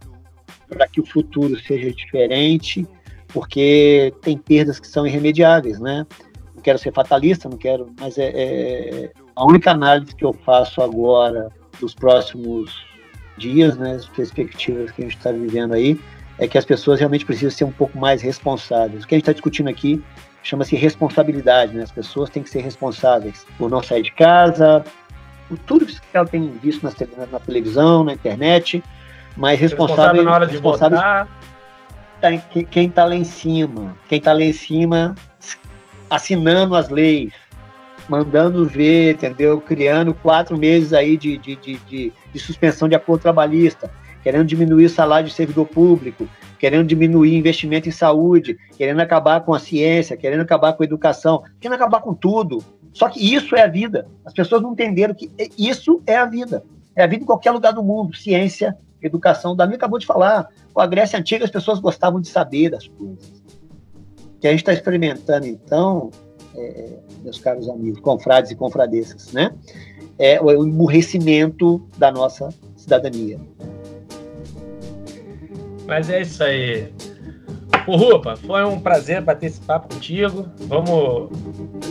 para 0.70 0.88
que 0.88 1.02
o 1.02 1.06
futuro 1.06 1.60
seja 1.60 1.92
diferente, 1.92 2.88
porque 3.28 4.14
tem 4.22 4.38
perdas 4.38 4.80
que 4.80 4.88
são 4.88 5.06
irremediáveis, 5.06 5.78
né? 5.80 6.08
Não 6.56 6.62
quero 6.62 6.80
ser 6.80 6.94
fatalista, 6.94 7.50
não 7.50 7.58
quero, 7.58 7.94
mas 8.00 8.18
é, 8.18 8.30
é 8.30 9.12
a 9.36 9.46
única 9.46 9.72
análise 9.72 10.16
que 10.16 10.24
eu 10.24 10.32
faço 10.32 10.82
agora 10.82 11.52
dos 11.82 11.94
próximos 11.94 12.74
dias, 13.38 13.76
né, 13.76 13.96
as 13.96 14.08
perspectivas 14.08 14.92
que 14.92 15.02
a 15.02 15.06
gente 15.06 15.18
está 15.18 15.32
vivendo 15.32 15.74
aí, 15.74 16.00
é 16.38 16.48
que 16.48 16.58
as 16.58 16.64
pessoas 16.64 17.00
realmente 17.00 17.26
precisam 17.26 17.52
ser 17.52 17.64
um 17.66 17.72
pouco 17.72 17.98
mais 17.98 18.22
responsáveis. 18.22 19.04
O 19.04 19.08
que 19.08 19.16
a 19.16 19.18
gente 19.18 19.24
está 19.24 19.34
discutindo 19.34 19.68
aqui 19.70 20.02
chama-se 20.44 20.76
responsabilidade, 20.76 21.74
né? 21.74 21.84
As 21.84 21.92
pessoas 21.92 22.30
têm 22.30 22.44
que 22.44 22.50
ser 22.50 22.62
responsáveis 22.62 23.46
por 23.58 23.70
não 23.72 23.82
sair 23.82 24.04
de 24.04 24.12
casa, 24.12 24.84
por 25.48 25.58
tudo 25.60 25.86
que 25.86 25.94
ela 26.14 26.28
tem 26.28 26.52
visto 26.62 26.84
na, 26.84 26.92
na 27.32 27.40
televisão, 27.40 28.04
na 28.04 28.14
internet, 28.14 28.84
mas 29.38 29.60
Responsável 29.60 30.22
responsável, 30.22 30.24
na 30.24 30.32
hora 30.34 30.46
de 30.46 30.52
responsável 30.54 30.98
votar. 30.98 31.28
tá 32.22 32.32
em- 32.32 32.40
que- 32.52 32.64
quem 32.66 32.88
está 32.88 33.06
lá 33.06 33.16
em 33.16 33.24
cima, 33.24 33.96
quem 34.08 34.18
está 34.20 34.34
lá 34.34 34.42
em 34.42 34.54
cima 34.54 35.16
assinando 36.10 36.76
as 36.76 36.90
leis, 36.90 37.34
mandando 38.08 38.66
ver, 38.68 39.14
entendeu? 39.14 39.60
Criando 39.62 40.14
quatro 40.14 40.58
meses 40.58 40.94
aí 40.94 41.18
de, 41.18 41.38
de, 41.38 41.56
de, 41.56 41.76
de, 41.88 42.14
de 42.34 42.40
suspensão 42.40 42.88
de 42.90 42.96
acordo 42.96 43.22
trabalhista, 43.22 43.90
querendo 44.24 44.48
diminuir 44.48 44.86
o 44.86 44.90
salário 44.90 45.28
de 45.28 45.36
servidor 45.36 45.68
público, 45.68 46.28
querendo 46.58 46.88
diminuir 46.88 47.36
investimento 47.36 47.90
em 47.90 47.92
saúde, 47.92 48.58
querendo 48.78 49.02
acabar 49.02 49.42
com 49.42 49.54
a 49.54 49.60
ciência, 49.60 50.16
querendo 50.16 50.42
acabar 50.42 50.74
com 50.74 50.82
a 50.82 50.86
educação, 50.86 51.44
querendo 51.60 51.76
acabar 51.76 52.02
com 52.02 52.14
tudo. 52.14 52.64
Só 52.94 53.10
que 53.10 53.20
isso 53.36 53.56
é 53.56 53.64
a 53.64 53.68
vida. 53.68 54.08
As 54.24 54.34
pessoas 54.34 54.62
não 54.62 54.72
entenderam 54.72 55.14
que 55.14 55.30
isso 55.58 56.02
é 56.08 56.16
a 56.16 56.26
vida. 56.26 56.64
É 56.96 57.04
a 57.04 57.08
vida 57.08 57.24
em 57.24 57.26
qualquer 57.26 57.52
lugar 57.52 57.74
do 57.74 57.84
mundo. 57.84 58.16
Ciência, 58.16 58.78
educação. 59.02 59.52
O 59.52 59.56
Dami 59.56 59.76
acabou 59.76 60.00
de 60.00 60.06
falar. 60.06 60.48
Com 60.74 60.80
a 60.80 60.88
Grécia 60.88 61.20
Antiga, 61.20 61.44
as 61.44 61.52
pessoas 61.52 61.80
gostavam 61.80 62.22
de 62.22 62.30
saber 62.30 62.70
das 62.70 62.88
coisas. 62.88 63.44
O 64.36 64.40
que 64.40 64.48
a 64.48 64.52
gente 64.52 64.62
está 64.62 64.74
experimentando, 64.74 65.48
então, 65.48 66.12
é, 66.56 67.00
meus 67.24 67.40
caros 67.40 67.68
amigos, 67.68 68.00
confrades 68.00 68.52
e 68.52 68.56
confradessas, 68.56 69.32
né? 69.34 69.54
É 70.18 70.40
o 70.42 70.46
o 70.46 70.66
emburrecimento 70.66 71.86
da 71.98 72.12
nossa 72.12 72.50
cidadania. 72.76 73.40
Mas 75.86 76.10
é 76.10 76.22
isso 76.22 76.44
aí. 76.44 76.90
Ô, 77.86 77.96
Rupa, 77.96 78.36
foi 78.38 78.64
um 78.64 78.80
prazer 78.80 79.22
bater 79.22 79.48
esse 79.48 79.62
papo 79.62 79.94
contigo. 79.94 80.48
Vamos 80.62 81.30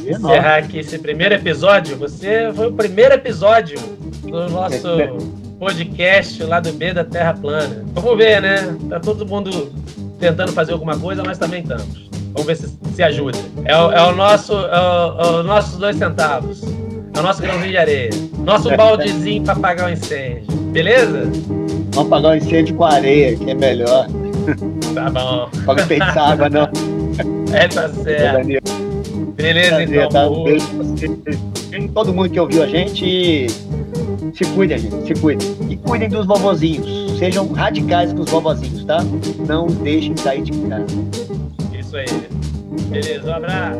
É 0.06 0.12
encerrar 0.12 0.56
aqui 0.56 0.78
esse 0.78 0.98
primeiro 0.98 1.34
episódio. 1.34 1.96
Você 1.98 2.50
foi 2.54 2.68
o 2.68 2.72
primeiro 2.72 3.14
episódio 3.14 3.78
do 4.22 4.48
nosso 4.48 4.88
podcast 5.58 6.42
lá 6.44 6.60
do 6.60 6.72
B 6.72 6.94
da 6.94 7.04
Terra 7.04 7.34
Plana. 7.34 7.84
Vamos 7.94 8.16
ver, 8.16 8.40
né? 8.40 8.76
Tá 8.88 9.00
todo 9.00 9.26
mundo 9.26 9.72
tentando 10.18 10.52
fazer 10.52 10.72
alguma 10.72 10.98
coisa, 10.98 11.22
nós 11.22 11.36
também 11.36 11.62
estamos. 11.62 12.10
Vamos 12.32 12.46
ver 12.46 12.56
se 12.56 12.82
se 12.94 13.02
ajuda. 13.02 13.38
É 13.64 13.76
o, 13.76 13.90
é 13.90 14.02
o 14.02 14.14
nosso, 14.14 14.52
é 14.52 14.80
o, 14.80 15.20
é 15.20 15.40
os 15.40 15.46
nossos 15.46 15.78
dois 15.78 15.96
centavos. 15.96 16.62
É 17.14 17.18
o 17.18 17.22
nosso 17.22 17.42
grãozinho 17.42 17.70
de 17.70 17.76
areia. 17.76 18.10
Nosso 18.38 18.68
baldezinho 18.76 19.42
para 19.44 19.54
apagar 19.54 19.88
o 19.88 19.92
incêndio. 19.92 20.44
Beleza? 20.72 21.30
Vamos 21.94 22.10
pagar 22.10 22.30
o 22.30 22.36
incêndio 22.36 22.74
com 22.76 22.84
areia, 22.84 23.36
que 23.36 23.50
é 23.50 23.54
melhor. 23.54 24.06
Tá 24.92 25.08
bom. 25.08 25.48
Não 25.66 25.74
desperdiçar 25.74 26.32
água, 26.32 26.50
não. 26.50 26.68
É, 27.54 27.68
tá 27.68 27.88
certo. 27.88 28.46
Beleza, 29.36 29.68
Prazer, 29.76 29.88
então. 29.96 30.08
tá? 30.08 30.28
Um 30.30 30.44
beijo. 30.44 30.66
Todo 31.94 32.12
mundo 32.12 32.28
que 32.30 32.40
ouviu 32.40 32.62
a 32.62 32.66
gente, 32.66 33.46
se 34.34 34.44
cuidem, 34.54 34.78
gente, 34.78 35.06
se 35.06 35.14
cuidem. 35.20 35.56
E 35.70 35.76
cuidem 35.76 36.08
dos 36.08 36.26
vovozinhos. 36.26 37.18
Sejam 37.18 37.50
radicais 37.52 38.12
com 38.12 38.20
os 38.20 38.30
vovozinhos, 38.30 38.84
tá? 38.84 38.98
Não 39.46 39.66
deixem 39.66 40.16
sair 40.16 40.42
de 40.42 40.52
casa. 40.68 40.86
Isso 41.78 41.96
aí. 41.96 42.06
Beleza, 42.90 43.30
um 43.30 43.34
abraço. 43.34 43.78